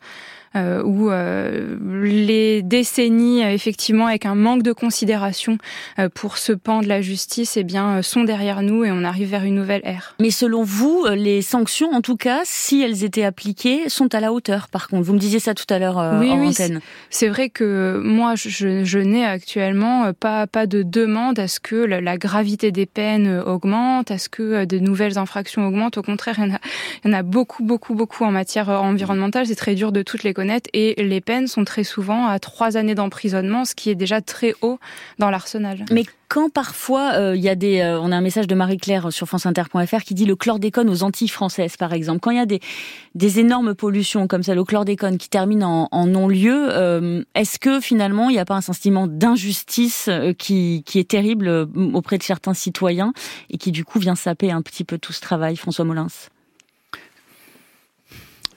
Euh, 0.58 0.82
où 0.84 1.12
euh, 1.12 1.78
les 2.04 2.62
décennies, 2.64 3.42
effectivement, 3.42 4.08
avec 4.08 4.26
un 4.26 4.36
manque 4.36 4.64
de 4.64 4.72
considération 4.72 5.58
euh, 6.00 6.10
pour 6.14 6.38
ce 6.38 6.52
pan 6.52 6.82
de 6.82 6.88
la 6.88 7.02
justice, 7.02 7.58
eh 7.58 7.64
bien, 7.64 8.02
sont 8.02 8.24
derrière 8.24 8.64
nous 8.64 8.84
et 8.84 8.92
on 8.92 9.04
arrive 9.04 9.30
vers 9.30 9.44
une 9.44 9.56
nouvelle 9.56 9.82
ère. 9.84 10.16
Mais 10.20 10.32
selon 10.32 10.64
vous, 10.64 11.06
les 11.14 11.42
sanctions, 11.42 11.92
en 11.92 12.02
tout 12.02 12.16
cas, 12.16 12.42
si 12.44 12.82
elles 12.82 13.04
étaient 13.04 13.24
appliquées, 13.24 13.90
sont 13.90 14.14
à 14.16 14.20
la 14.20 14.34
hauteur. 14.34 14.68
Par 14.70 14.88
contre, 14.88 15.04
vous 15.04 15.14
me 15.14 15.20
disiez 15.20 15.40
ça 15.40 15.54
tout 15.54 15.66
à 15.70 15.80
l'heure 15.80 15.98
oui, 16.20 16.32
en 16.32 16.40
oui, 16.40 16.48
antenne. 16.48 16.80
C'est 17.10 17.28
vrai 17.28 17.50
que 17.50 18.02
moi, 18.04 18.34
je, 18.36 18.84
je 18.84 19.00
n'ai 19.00 19.26
actuellement 19.26 20.12
pas 20.14 20.48
pas 20.48 20.66
de 20.66 20.82
demande 20.82 21.40
à 21.40 21.48
ce 21.48 21.60
que 21.60 21.76
la, 21.76 22.18
gravité 22.18 22.72
des 22.72 22.86
peines 22.86 23.42
augmente, 23.46 24.10
à 24.12 24.18
ce 24.18 24.30
que 24.30 24.66
de 24.66 24.80
nouvelles 24.80 25.18
infractions 25.18 25.68
augmentent. 25.68 25.98
Au 25.98 26.04
contraire, 26.04 26.36
il 26.40 26.46
y 26.46 26.52
en 26.52 26.56
a, 26.56 26.60
il 27.04 27.12
y 27.12 27.14
en 27.14 27.18
a 27.18 27.22
beaucoup, 27.22 27.64
beaucoup, 27.64 27.94
beaucoup 27.94 28.24
en 28.24 28.32
matière 28.32 28.70
environnementale. 28.70 29.46
C'est 29.46 29.56
très 29.56 29.76
dur 29.76 29.92
de 29.92 30.02
toutes 30.02 30.24
les 30.24 30.34
connaître 30.34 30.47
et 30.74 30.96
les 31.04 31.22
peines 31.22 31.48
sont 31.48 31.66
très 31.66 31.84
souvent 31.84 32.28
à 32.28 32.40
trois 32.40 32.78
années 32.78 32.96
d'emprisonnement, 32.96 33.66
ce 33.66 33.76
qui 33.76 33.90
est 33.90 33.96
déjà 33.96 34.22
très 34.22 34.54
haut 34.62 34.80
dans 35.20 35.30
l'arsenal. 35.30 35.86
Mais 35.92 36.06
quand 36.30 36.50
parfois 36.50 37.14
euh, 37.14 37.36
il 37.36 37.42
y 37.42 37.50
a 37.50 37.56
des, 37.56 37.80
euh, 37.80 38.00
on 38.00 38.12
a 38.12 38.18
un 38.18 38.22
message 38.22 38.48
de 38.48 38.56
Marie-Claire 38.56 39.12
sur 39.12 39.28
franceinter.fr 39.28 40.04
qui 40.04 40.14
dit 40.14 40.26
le 40.26 40.36
chlordécone 40.36 40.90
aux 40.90 41.04
Antilles 41.04 41.30
françaises, 41.30 41.78
par 41.78 41.94
exemple. 41.94 42.20
Quand 42.20 42.32
il 42.32 42.38
y 42.38 42.42
a 42.42 42.46
des, 42.46 43.40
énormes 43.40 43.76
pollutions 43.76 44.28
comme 44.28 44.44
celle 44.44 44.60
au 44.60 44.66
chlordécone 44.66 45.18
qui 45.18 45.30
terminent 45.30 45.88
en, 45.92 46.08
non-lieu, 46.08 46.68
euh, 46.70 47.24
est-ce 47.36 47.60
que 47.60 47.80
finalement 47.80 48.30
il 48.30 48.34
n'y 48.34 48.40
a 48.40 48.46
pas 48.46 48.56
un 48.56 48.62
sentiment 48.62 49.08
d'injustice 49.08 50.10
qui, 50.38 50.84
qui 50.86 51.00
est 51.00 51.10
terrible 51.10 51.68
auprès 51.94 52.18
de 52.18 52.24
certains 52.24 52.54
citoyens 52.54 53.14
et 53.50 53.58
qui 53.58 53.72
du 53.72 53.86
coup 53.86 54.00
vient 54.00 54.16
saper 54.16 54.52
un 54.52 54.62
petit 54.62 54.84
peu 54.84 54.98
tout 54.98 55.14
ce 55.14 55.22
travail, 55.22 55.56
François 55.56 55.86
Molins? 55.86 56.08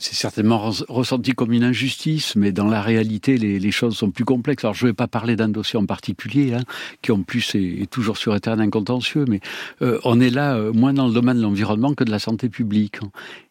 C'est 0.01 0.15
certainement 0.15 0.71
ressenti 0.89 1.33
comme 1.33 1.53
une 1.53 1.63
injustice, 1.63 2.35
mais 2.35 2.53
dans 2.53 2.69
la 2.69 2.81
réalité, 2.81 3.37
les, 3.37 3.71
choses 3.71 3.97
sont 3.97 4.11
plus 4.11 4.25
complexes. 4.25 4.65
Alors, 4.65 4.75
je 4.75 4.87
ne 4.87 4.91
vais 4.91 4.95
pas 4.95 5.07
parler 5.07 5.37
d'un 5.37 5.51
dossier 5.51 5.79
en 5.79 5.85
particulier, 5.85 6.55
hein, 6.55 6.63
qui 7.03 7.13
en 7.13 7.23
plus 7.23 7.55
est, 7.55 7.89
toujours 7.91 8.17
sur 8.17 8.39
terrain 8.41 8.71
contentieux, 8.71 9.27
mais 9.29 9.41
euh, 9.83 10.01
on 10.05 10.19
est 10.19 10.31
là 10.31 10.57
euh, 10.57 10.73
moins 10.73 10.95
dans 10.95 11.07
le 11.07 11.13
domaine 11.13 11.37
de 11.37 11.43
l'environnement 11.43 11.93
que 11.93 12.03
de 12.03 12.11
la 12.11 12.19
santé 12.19 12.49
publique. 12.49 12.99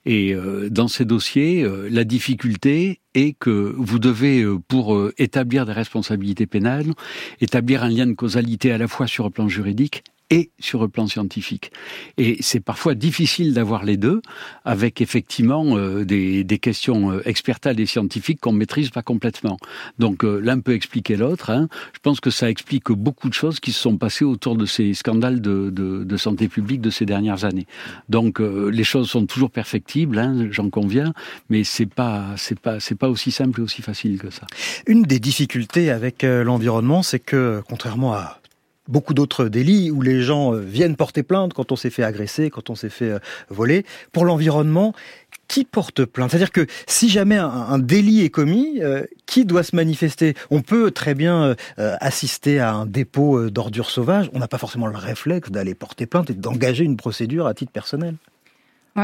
Et 0.05 0.33
euh, 0.33 0.69
dans 0.69 0.87
ces 0.87 1.05
dossiers, 1.05 1.67
la 1.89 2.03
difficulté 2.03 2.99
est 3.13 3.37
que 3.37 3.75
vous 3.77 3.99
devez, 3.99 4.43
pour 4.67 4.99
établir 5.19 5.67
des 5.67 5.71
responsabilités 5.71 6.47
pénales, 6.47 6.93
établir 7.41 7.83
un 7.83 7.89
lien 7.89 8.07
de 8.07 8.13
causalité 8.13 8.71
à 8.71 8.79
la 8.79 8.87
fois 8.87 9.05
sur 9.05 9.25
le 9.25 9.29
plan 9.29 9.47
juridique 9.47 10.03
et 10.29 10.51
sur 10.59 10.81
le 10.81 10.87
plan 10.87 11.07
scientifique. 11.07 11.71
Et 12.17 12.37
c'est 12.41 12.59
parfois 12.59 12.93
difficile 12.93 13.53
d'avoir 13.53 13.83
les 13.83 13.97
deux, 13.97 14.21
avec 14.63 15.01
effectivement 15.01 15.77
euh, 15.77 16.05
des, 16.05 16.43
des, 16.43 16.59
questions 16.59 17.11
euh, 17.11 17.27
expertales 17.27 17.79
et 17.79 17.85
scientifiques 17.85 18.39
qu'on 18.39 18.51
maîtrise 18.51 18.89
pas 18.91 19.01
complètement. 19.01 19.57
Donc 19.97 20.23
euh, 20.23 20.39
l'un 20.39 20.59
peut 20.59 20.73
expliquer 20.73 21.15
l'autre. 21.15 21.49
Hein. 21.49 21.67
Je 21.93 21.99
pense 21.99 22.19
que 22.19 22.29
ça 22.29 22.49
explique 22.49 22.91
beaucoup 22.91 23.29
de 23.29 23.33
choses 23.33 23.59
qui 23.59 23.71
se 23.71 23.79
sont 23.79 23.97
passées 23.97 24.25
autour 24.25 24.55
de 24.55 24.65
ces 24.65 24.93
scandales 24.93 25.41
de, 25.41 25.71
de, 25.71 26.03
de 26.03 26.17
santé 26.17 26.47
publique 26.47 26.81
de 26.81 26.91
ces 26.91 27.05
dernières 27.05 27.45
années. 27.45 27.65
Donc 28.07 28.39
les 28.39 28.83
choses 28.83 29.09
sont 29.09 29.25
toujours 29.25 29.51
perfectibles, 29.51 30.17
hein, 30.19 30.47
j'en 30.51 30.69
conviens, 30.69 31.13
mais 31.49 31.63
c'est 31.63 31.85
pas 31.85 32.35
c'est 32.37 32.59
pas 32.59 32.79
c'est 32.79 32.95
pas 32.95 33.09
aussi 33.09 33.31
simple 33.31 33.59
et 33.59 33.63
aussi 33.63 33.81
facile 33.81 34.17
que 34.17 34.29
ça. 34.29 34.45
Une 34.87 35.03
des 35.03 35.19
difficultés 35.19 35.89
avec 35.89 36.23
l'environnement, 36.23 37.03
c'est 37.03 37.19
que 37.19 37.61
contrairement 37.67 38.13
à 38.13 38.38
beaucoup 38.89 39.13
d'autres 39.13 39.45
délits 39.45 39.91
où 39.91 40.01
les 40.01 40.21
gens 40.21 40.53
euh, 40.53 40.59
viennent 40.59 40.95
porter 40.95 41.23
plainte 41.23 41.53
quand 41.53 41.71
on 41.71 41.75
s'est 41.75 41.89
fait 41.89 42.03
agresser, 42.03 42.49
quand 42.49 42.69
on 42.69 42.75
s'est 42.75 42.89
fait 42.89 43.11
euh, 43.11 43.19
voler. 43.49 43.85
Pour 44.11 44.25
l'environnement, 44.25 44.93
qui 45.47 45.63
porte 45.63 46.05
plainte? 46.05 46.31
C'est-à-dire 46.31 46.51
que 46.51 46.67
si 46.87 47.09
jamais 47.09 47.37
un, 47.37 47.79
délit 47.79 48.23
est 48.23 48.29
commis, 48.29 48.81
euh, 48.81 49.03
qui 49.25 49.45
doit 49.45 49.63
se 49.63 49.75
manifester? 49.75 50.35
On 50.51 50.61
peut 50.61 50.91
très 50.91 51.15
bien 51.15 51.55
assister 51.77 52.59
à 52.59 52.73
un 52.73 52.85
dépôt 52.85 53.49
d'ordures 53.49 53.89
sauvages. 53.89 54.29
On 54.33 54.39
n'a 54.39 54.47
pas 54.47 54.57
forcément 54.57 54.87
le 54.87 54.97
réflexe 54.97 55.49
d'aller 55.49 55.75
porter 55.75 56.05
plainte 56.05 56.29
et 56.29 56.33
d'engager 56.33 56.83
une 56.83 56.97
procédure 56.97 57.47
à 57.47 57.53
titre 57.53 57.71
personnel. 57.71 58.15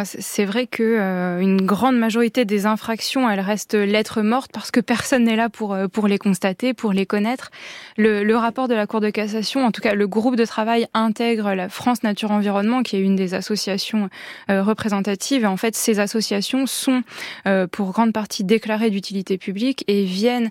C'est 0.03 0.45
vrai 0.45 0.67
que 0.67 0.84
euh, 0.84 1.39
une 1.39 1.62
grande 1.62 1.97
majorité 1.97 2.45
des 2.45 2.65
infractions, 2.65 3.29
elles 3.29 3.39
restent 3.39 3.75
lettres 3.75 4.21
mortes 4.21 4.51
parce 4.53 4.71
que 4.71 4.79
personne 4.79 5.23
n'est 5.23 5.36
là 5.36 5.49
pour 5.49 5.73
euh, 5.73 5.88
pour 5.88 6.08
les 6.08 6.17
constater, 6.17 6.73
pour 6.73 6.91
les 6.91 7.05
connaître. 7.05 7.51
Le, 7.97 8.36
rapport 8.36 8.67
de 8.67 8.73
la 8.75 8.88
Cour 8.88 8.99
de 8.99 9.10
cassation, 9.10 9.65
en 9.65 9.71
tout 9.71 9.81
cas 9.81 9.93
le 9.93 10.08
groupe 10.08 10.36
de 10.36 10.45
travail 10.45 10.88
intègre 10.93 11.53
la 11.53 11.69
France 11.69 12.03
Nature 12.03 12.31
Environnement, 12.31 12.84
qui 12.84 12.95
est 12.97 12.99
une 12.99 13.15
des 13.15 13.34
associations 13.34 14.10
euh, 14.49 14.63
représentatives. 14.63 15.43
Et 15.43 15.47
en 15.47 15.58
fait, 15.58 15.75
ces 15.75 15.99
associations 15.99 16.65
sont 16.65 17.03
pour 17.71 17.91
grande 17.91 18.13
partie 18.13 18.43
déclarées 18.43 18.89
d'utilité 18.89 19.38
publique 19.38 19.84
et 19.88 20.03
viennent 20.03 20.49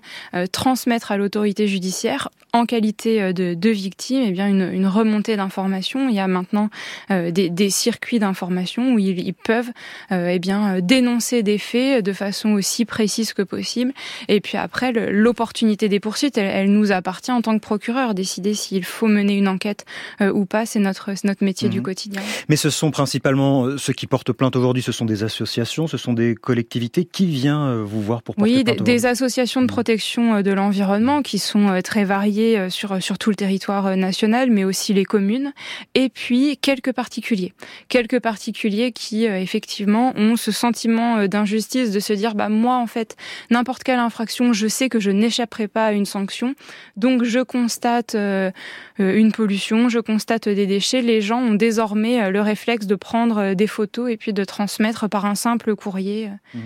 transmettre 0.51 1.11
à 1.11 1.17
l'autorité 1.17 1.67
judiciaire, 1.67 2.29
en 2.53 2.65
qualité 2.65 3.33
de, 3.33 3.53
de 3.53 3.69
victime, 3.69 4.23
eh 4.25 4.31
bien 4.31 4.47
une, 4.47 4.87
remontée 4.87 5.35
d'informations. 5.35 6.09
Il 6.09 6.15
y 6.15 6.19
a 6.19 6.27
maintenant 6.27 6.69
des, 7.09 7.69
circuits 7.69 8.19
d'information 8.19 8.93
où 8.93 8.99
il 8.99 9.15
ils 9.19 9.34
peuvent 9.43 9.71
euh, 10.11 10.29
eh 10.29 10.39
bien 10.39 10.75
euh, 10.75 10.81
dénoncer 10.81 11.43
des 11.43 11.57
faits 11.57 12.03
de 12.03 12.13
façon 12.13 12.51
aussi 12.51 12.85
précise 12.85 13.33
que 13.33 13.41
possible. 13.41 13.93
Et 14.27 14.41
puis 14.41 14.57
après, 14.57 14.91
l'opportunité 14.91 15.89
des 15.89 15.99
poursuites, 15.99 16.37
elle, 16.37 16.71
nous 16.71 16.91
appartient 16.91 17.31
en 17.31 17.41
tant 17.41 17.55
que 17.55 17.61
procureur. 17.61 18.13
Décider 18.13 18.53
s'il 18.53 18.83
faut 18.83 19.07
mener 19.07 19.35
une 19.35 19.47
enquête 19.47 19.85
euh, 20.21 20.31
ou 20.31 20.45
pas, 20.45 20.65
c'est 20.65 20.79
notre, 20.79 21.11
notre 21.23 21.43
métier 21.43 21.69
du 21.69 21.79
mhm. 21.79 21.85
quotidien. 21.85 22.21
Mais 22.49 22.55
ce 22.55 22.69
sont 22.69 22.91
principalement 22.91 23.77
ceux 23.77 23.93
qui 23.93 24.07
portent 24.07 24.33
plainte 24.33 24.55
aujourd'hui, 24.55 24.83
ce 24.83 24.91
sont 24.91 25.05
des 25.05 25.23
associations, 25.23 25.87
ce 25.87 25.97
sont 25.97 26.13
des 26.13 26.35
collectivités. 26.35 27.05
Qui 27.05 27.27
vient 27.27 27.83
vous 27.83 28.01
voir 28.01 28.23
pour 28.23 28.35
porter 28.35 28.51
oui, 28.51 28.63
plainte 28.63 28.79
Oui, 28.79 28.83
des 28.83 29.05
associations 29.05 29.61
de 29.61 29.65
mhm. 29.65 29.69
protection 29.69 30.41
de 30.41 30.51
l'environnement 30.51 31.21
qui 31.21 31.39
sont 31.39 31.79
très 31.83 32.03
variées 32.03 32.69
sur, 32.69 33.01
sur 33.01 33.17
tout 33.17 33.29
le 33.29 33.35
territoire 33.35 33.95
national, 33.95 34.49
mais 34.49 34.63
aussi 34.63 34.93
les 34.93 35.05
communes. 35.05 35.53
Et 35.93 36.09
puis 36.09 36.57
quelques 36.57 36.93
particuliers. 36.93 37.53
Quelques 37.89 38.19
particuliers 38.19 38.91
qui 38.91 39.14
euh, 39.23 39.39
effectivement 39.39 40.13
ont 40.15 40.35
ce 40.35 40.51
sentiment 40.51 41.17
euh, 41.17 41.27
d'injustice 41.27 41.91
de 41.91 41.99
se 41.99 42.13
dire 42.13 42.35
bah 42.35 42.49
moi 42.49 42.77
en 42.77 42.87
fait 42.87 43.15
n'importe 43.49 43.83
quelle 43.83 43.99
infraction 43.99 44.53
je 44.53 44.67
sais 44.67 44.89
que 44.89 44.99
je 44.99 45.11
n'échapperai 45.11 45.67
pas 45.67 45.87
à 45.87 45.91
une 45.93 46.05
sanction 46.05 46.55
donc 46.97 47.23
je 47.23 47.39
constate 47.39 48.15
euh, 48.15 48.51
une 48.99 49.31
pollution 49.31 49.89
je 49.89 49.99
constate 49.99 50.49
des 50.49 50.67
déchets 50.67 51.01
les 51.01 51.21
gens 51.21 51.39
ont 51.39 51.53
désormais 51.53 52.29
le 52.29 52.41
réflexe 52.41 52.85
de 52.85 52.95
prendre 52.95 53.53
des 53.53 53.67
photos 53.67 54.11
et 54.11 54.17
puis 54.17 54.33
de 54.33 54.43
transmettre 54.43 55.09
par 55.09 55.25
un 55.25 55.35
simple 55.35 55.75
courrier. 55.75 56.29
Mmh. 56.53 56.59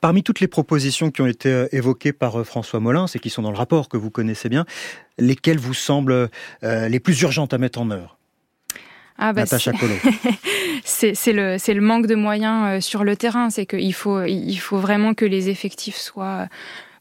Parmi 0.00 0.22
toutes 0.22 0.40
les 0.40 0.48
propositions 0.48 1.10
qui 1.10 1.20
ont 1.20 1.26
été 1.26 1.66
évoquées 1.72 2.12
par 2.12 2.44
François 2.46 2.80
Molins 2.80 3.06
et 3.14 3.18
qui 3.18 3.30
sont 3.30 3.42
dans 3.42 3.50
le 3.50 3.56
rapport 3.56 3.88
que 3.88 3.96
vous 3.96 4.10
connaissez 4.10 4.48
bien, 4.48 4.64
lesquelles 5.18 5.58
vous 5.58 5.74
semblent 5.74 6.30
les 6.62 7.00
plus 7.00 7.20
urgentes 7.20 7.52
à 7.52 7.58
mettre 7.58 7.80
en 7.80 7.90
œuvre? 7.90 8.19
Ah 9.20 9.32
bah 9.32 9.42
Natacha 9.42 9.72
c'est 10.84 11.12
le, 11.32 11.56
le 11.56 11.80
manque 11.80 12.06
de 12.06 12.14
moyens 12.14 12.84
sur 12.84 13.04
le 13.04 13.16
terrain. 13.16 13.50
C'est 13.50 13.66
qu'il 13.66 13.94
faut, 13.94 14.24
il 14.24 14.56
faut 14.56 14.78
vraiment 14.78 15.14
que 15.14 15.24
les 15.24 15.48
effectifs 15.48 15.96
soient 15.96 16.48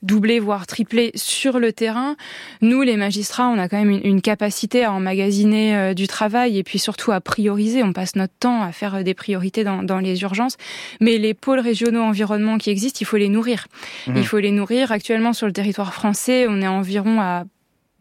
doubler, 0.02 0.40
voire 0.40 0.66
tripler 0.68 1.12
sur 1.16 1.60
le 1.60 1.74
terrain. 1.74 2.16
Nous, 2.62 2.82
les 2.82 2.96
magistrats, 2.96 3.48
on 3.48 3.58
a 3.58 3.68
quand 3.68 3.78
même 3.78 4.00
une, 4.04 4.22
capacité 4.22 4.84
à 4.84 4.92
emmagasiner 4.92 5.76
euh, 5.76 5.94
du 5.94 6.08
travail 6.08 6.58
et 6.58 6.64
puis 6.64 6.80
surtout 6.80 7.12
à 7.12 7.22
prioriser. 7.22 7.84
On 7.84 7.94
passe 7.94 8.16
notre 8.16 8.34
temps 8.40 8.62
à 8.62 8.72
faire 8.72 8.96
euh, 8.96 9.04
des 9.04 9.14
priorités 9.14 9.64
dans, 9.64 9.84
dans 9.84 10.00
les 10.00 10.22
urgences. 10.22 10.58
Mais 11.00 11.18
les 11.18 11.34
pôles 11.34 11.60
régionaux 11.60 12.02
environnement 12.02 12.58
qui 12.58 12.70
existent, 12.70 13.00
il 13.02 13.06
faut 13.06 13.18
les 13.18 13.30
nourrir. 13.30 13.68
Mmh. 14.08 14.18
Il 14.18 14.26
faut 14.26 14.40
les 14.40 14.52
nourrir. 14.52 14.92
Actuellement, 14.92 15.34
sur 15.34 15.48
le 15.48 15.54
territoire 15.54 15.94
français, 15.94 16.48
on 16.48 16.62
est 16.62 16.68
environ 16.68 17.22
à 17.22 17.46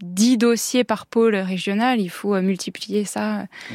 10 0.03 0.39
dossiers 0.39 0.85
par 0.85 1.07
pôle 1.07 1.37
régional. 1.37 2.01
Il 2.01 2.11
faut 2.11 2.35
euh, 2.35 2.43
multiplier 2.43 3.05
ça. 3.05 3.47
Mmh. 3.71 3.75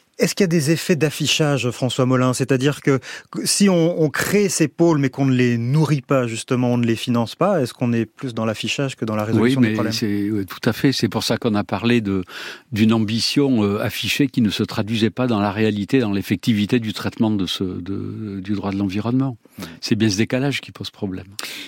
Est-ce 0.21 0.35
qu'il 0.35 0.43
y 0.43 0.45
a 0.45 0.47
des 0.47 0.69
effets 0.69 0.95
d'affichage, 0.95 1.71
François 1.71 2.05
Molin 2.05 2.33
C'est-à-dire 2.33 2.81
que 2.81 2.99
si 3.43 3.69
on, 3.69 4.09
crée 4.09 4.49
ces 4.49 4.67
pôles 4.67 4.99
mais 4.99 5.09
qu'on 5.09 5.25
ne 5.25 5.33
les 5.33 5.57
nourrit 5.57 6.01
pas, 6.01 6.27
justement, 6.27 6.73
on 6.73 6.77
ne 6.77 6.85
les 6.85 6.95
finance 6.95 7.33
pas, 7.35 7.61
est-ce 7.61 7.73
qu'on 7.73 7.91
est 7.91 8.05
plus 8.05 8.35
dans 8.35 8.45
l'affichage 8.45 8.95
que 8.95 9.03
dans 9.03 9.15
la 9.15 9.23
résolution 9.23 9.59
oui, 9.59 9.69
des 9.69 9.73
problèmes 9.73 9.93
Oui, 10.03 10.45
tout 10.45 10.69
à 10.69 10.73
fait. 10.73 10.91
C'est 10.91 11.09
pour 11.09 11.23
ça 11.23 11.37
qu'on 11.37 11.55
a 11.55 11.63
parlé 11.63 12.01
d'une 12.71 12.93
ambition 12.93 13.63
euh, 13.63 13.79
affichée 13.79 14.27
qui 14.27 14.41
ne 14.41 14.51
se 14.51 14.61
traduisait 14.61 15.09
pas 15.09 15.25
dans 15.25 15.39
la 15.39 15.51
réalité, 15.51 15.99
dans 15.99 16.11
l'effectivité 16.11 16.79
du 16.79 16.93
traitement 16.93 17.31
de 17.31 17.47
ce, 17.47 17.63
du 17.63 18.53
droit 18.53 18.71
de 18.71 18.77
l'environnement. 18.77 19.37
C'est 19.79 19.95
bien 19.95 20.09
ce 20.09 20.17
décalage 20.17 20.61
qui 20.61 20.71
pose 20.71 20.91
problème. 20.91 21.25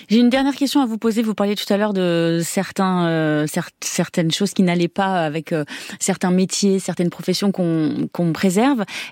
J'ai 0.08 0.18
une 0.18 0.30
dernière 0.30 0.54
question 0.54 0.80
à 0.80 0.86
vous 0.86 0.98
poser. 0.98 1.22
Vous 1.22 1.34
parliez 1.34 1.56
tout 1.56 1.70
à 1.72 1.76
l'heure 1.76 1.92
de 1.92 2.40
certains, 2.44 3.08
euh, 3.08 3.46
certaines 3.80 4.30
choses 4.30 4.52
qui 4.52 4.62
n'allaient 4.62 4.86
pas 4.86 5.24
avec 5.24 5.52
euh, 5.52 5.64
certains 5.98 6.30
métiers, 6.30 6.78
certaines 6.78 7.10
professions 7.10 7.50
qu'on 7.50 8.08
qu'on 8.12 8.32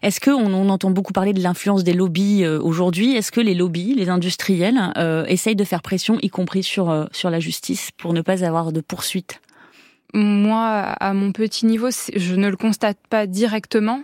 Est-ce 0.02 0.20
qu'on 0.20 0.52
on 0.52 0.68
entend 0.68 0.90
beaucoup 0.90 1.12
parler 1.12 1.32
de 1.32 1.40
l'influence 1.40 1.84
des 1.84 1.92
lobbies 1.92 2.44
euh, 2.44 2.60
aujourd'hui? 2.60 3.16
Est-ce 3.16 3.32
que 3.32 3.40
les 3.40 3.54
lobbies, 3.54 3.94
les 3.94 4.08
industriels, 4.08 4.92
euh, 4.96 5.24
essayent 5.26 5.56
de 5.56 5.64
faire 5.64 5.82
pression, 5.82 6.18
y 6.22 6.28
compris 6.28 6.62
sur, 6.62 6.90
euh, 6.90 7.06
sur 7.12 7.30
la 7.30 7.40
justice, 7.40 7.90
pour 7.96 8.12
ne 8.12 8.20
pas 8.20 8.44
avoir 8.44 8.72
de 8.72 8.80
poursuites? 8.80 9.40
Moi, 10.14 10.62
à 10.62 11.14
mon 11.14 11.32
petit 11.32 11.64
niveau, 11.64 11.88
je 12.14 12.34
ne 12.34 12.48
le 12.48 12.56
constate 12.56 12.98
pas 13.08 13.26
directement 13.26 14.02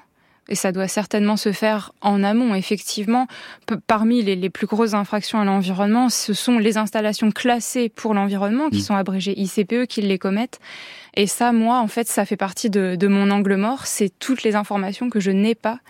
et 0.49 0.55
ça 0.55 0.73
doit 0.73 0.89
certainement 0.89 1.37
se 1.37 1.53
faire 1.53 1.93
en 2.01 2.25
amont. 2.25 2.55
Effectivement, 2.55 3.27
parmi 3.87 4.23
les, 4.23 4.51
plus 4.51 4.67
grosses 4.67 4.95
infractions 4.95 5.41
à 5.41 5.45
l'environnement, 5.45 6.09
ce 6.09 6.33
sont 6.33 6.59
les 6.59 6.79
installations 6.79 7.31
classées 7.31 7.89
pour 7.89 8.15
l'environnement, 8.15 8.71
qui 8.71 8.79
mmh. 8.79 8.83
sont 8.83 8.95
abrégées 8.95 9.39
ICPE, 9.39 9.87
qui 9.87 10.03
les 10.03 10.19
commettent. 10.19 10.61
Et 11.15 11.27
ça, 11.27 11.53
moi, 11.53 11.79
en 11.79 11.89
fait, 11.89 12.09
ça 12.09 12.25
fait 12.25 12.37
partie 12.37 12.71
de, 12.71 12.97
de 12.97 13.09
mon 13.09 13.31
angle 13.31 13.57
mort. 13.57 13.87
C'est 13.87 14.11
toutes 14.19 14.43
les 14.43 14.57
informations 14.57 15.11
que 15.11 15.21
je 15.21 15.31
n'ai 15.31 15.55
pas, 15.55 15.81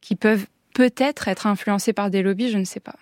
qui 0.00 0.16
peuvent 0.16 0.46
peut-être 0.74 1.28
être 1.28 1.46
influencées 1.46 1.92
par 1.92 2.10
des 2.10 2.22
lobbies, 2.22 2.50
je 2.50 2.58
ne 2.58 2.64
sais 2.64 2.80
pas 2.80 2.94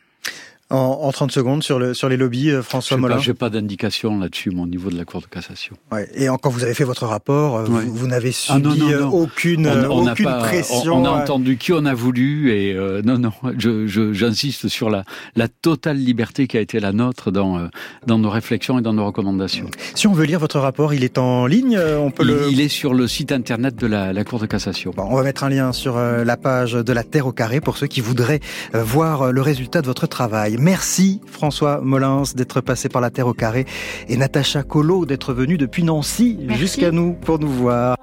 en, 0.72 1.00
en 1.02 1.12
30 1.12 1.30
secondes 1.30 1.62
sur, 1.62 1.78
le, 1.78 1.94
sur 1.94 2.08
les 2.08 2.16
lobbies, 2.16 2.50
euh, 2.50 2.62
François 2.62 2.96
Molin 2.96 3.18
Je 3.18 3.30
n'ai 3.30 3.34
pas, 3.34 3.50
d'indication 3.50 4.18
là-dessus, 4.18 4.50
mon 4.50 4.66
niveau 4.66 4.90
de 4.90 4.96
la 4.96 5.04
Cour 5.04 5.20
de 5.20 5.26
cassation. 5.26 5.76
Ouais. 5.90 6.08
Et 6.14 6.26
quand 6.26 6.48
vous 6.48 6.64
avez 6.64 6.74
fait 6.74 6.84
votre 6.84 7.06
rapport, 7.06 7.58
euh, 7.58 7.64
vous, 7.64 8.06
n'avez 8.06 8.30
ah, 8.30 8.54
subi 8.54 8.80
euh, 8.82 9.04
aucune, 9.04 9.68
on, 9.68 10.08
aucune 10.08 10.24
pression. 10.24 10.96
On, 10.96 11.04
a 11.04 11.10
entendu 11.10 11.58
qui 11.58 11.72
on 11.72 11.84
a 11.84 11.94
voulu 11.94 12.52
et 12.52 12.74
non, 13.04 13.18
non, 13.18 13.32
j'insiste 13.56 14.68
sur 14.68 14.90
la, 14.90 15.04
la 15.36 15.48
totale 15.48 15.98
liberté 15.98 16.46
qui 16.46 16.56
a 16.56 16.60
été 16.60 16.80
la 16.80 16.92
nôtre 16.92 17.30
dans, 17.30 17.68
dans 18.06 18.18
nos 18.18 18.30
réflexions 18.30 18.78
et 18.78 18.82
dans 18.82 18.92
nos 18.92 19.04
recommandations. 19.04 19.70
Si 19.94 20.06
on 20.06 20.12
veut 20.12 20.24
lire 20.24 20.38
votre 20.38 20.58
rapport, 20.58 20.94
il 20.94 21.04
est 21.04 21.18
en 21.18 21.46
ligne 21.46 21.78
on 21.78 22.10
peut 22.10 22.24
il, 22.24 22.28
le... 22.28 22.48
il 22.50 22.60
est 22.60 22.68
sur 22.68 22.94
le 22.94 23.06
site 23.06 23.32
internet 23.32 23.76
de 23.76 23.86
la, 23.86 24.12
la 24.12 24.24
Cour 24.24 24.38
de 24.38 24.46
cassation. 24.46 24.92
Bon, 24.96 25.06
on 25.10 25.16
va 25.16 25.22
mettre 25.22 25.44
un 25.44 25.50
lien 25.50 25.72
sur 25.72 25.98
la 25.98 26.36
page 26.36 26.72
de 26.72 26.92
la 26.92 27.04
Terre 27.04 27.26
au 27.26 27.32
carré 27.32 27.60
pour 27.60 27.76
ceux 27.76 27.86
qui 27.86 28.00
voudraient 28.00 28.40
voir 28.72 29.32
le 29.32 29.42
résultat 29.42 29.82
de 29.82 29.86
votre 29.86 30.06
travail. 30.06 30.56
Merci 30.62 31.20
François 31.26 31.80
Molins 31.80 32.22
d'être 32.36 32.60
passé 32.60 32.88
par 32.88 33.02
la 33.02 33.10
Terre 33.10 33.26
au 33.26 33.34
carré 33.34 33.66
et 34.08 34.16
Natacha 34.16 34.62
Colo 34.62 35.06
d'être 35.06 35.34
venue 35.34 35.58
depuis 35.58 35.82
Nancy 35.82 36.38
jusqu'à 36.50 36.92
nous 36.92 37.14
pour 37.14 37.40
nous 37.40 37.50
voir. 37.50 37.96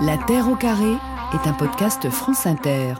La 0.00 0.18
Terre 0.18 0.48
au 0.48 0.56
carré 0.56 0.94
est 1.32 1.48
un 1.48 1.52
podcast 1.52 2.10
France 2.10 2.44
Inter. 2.44 2.94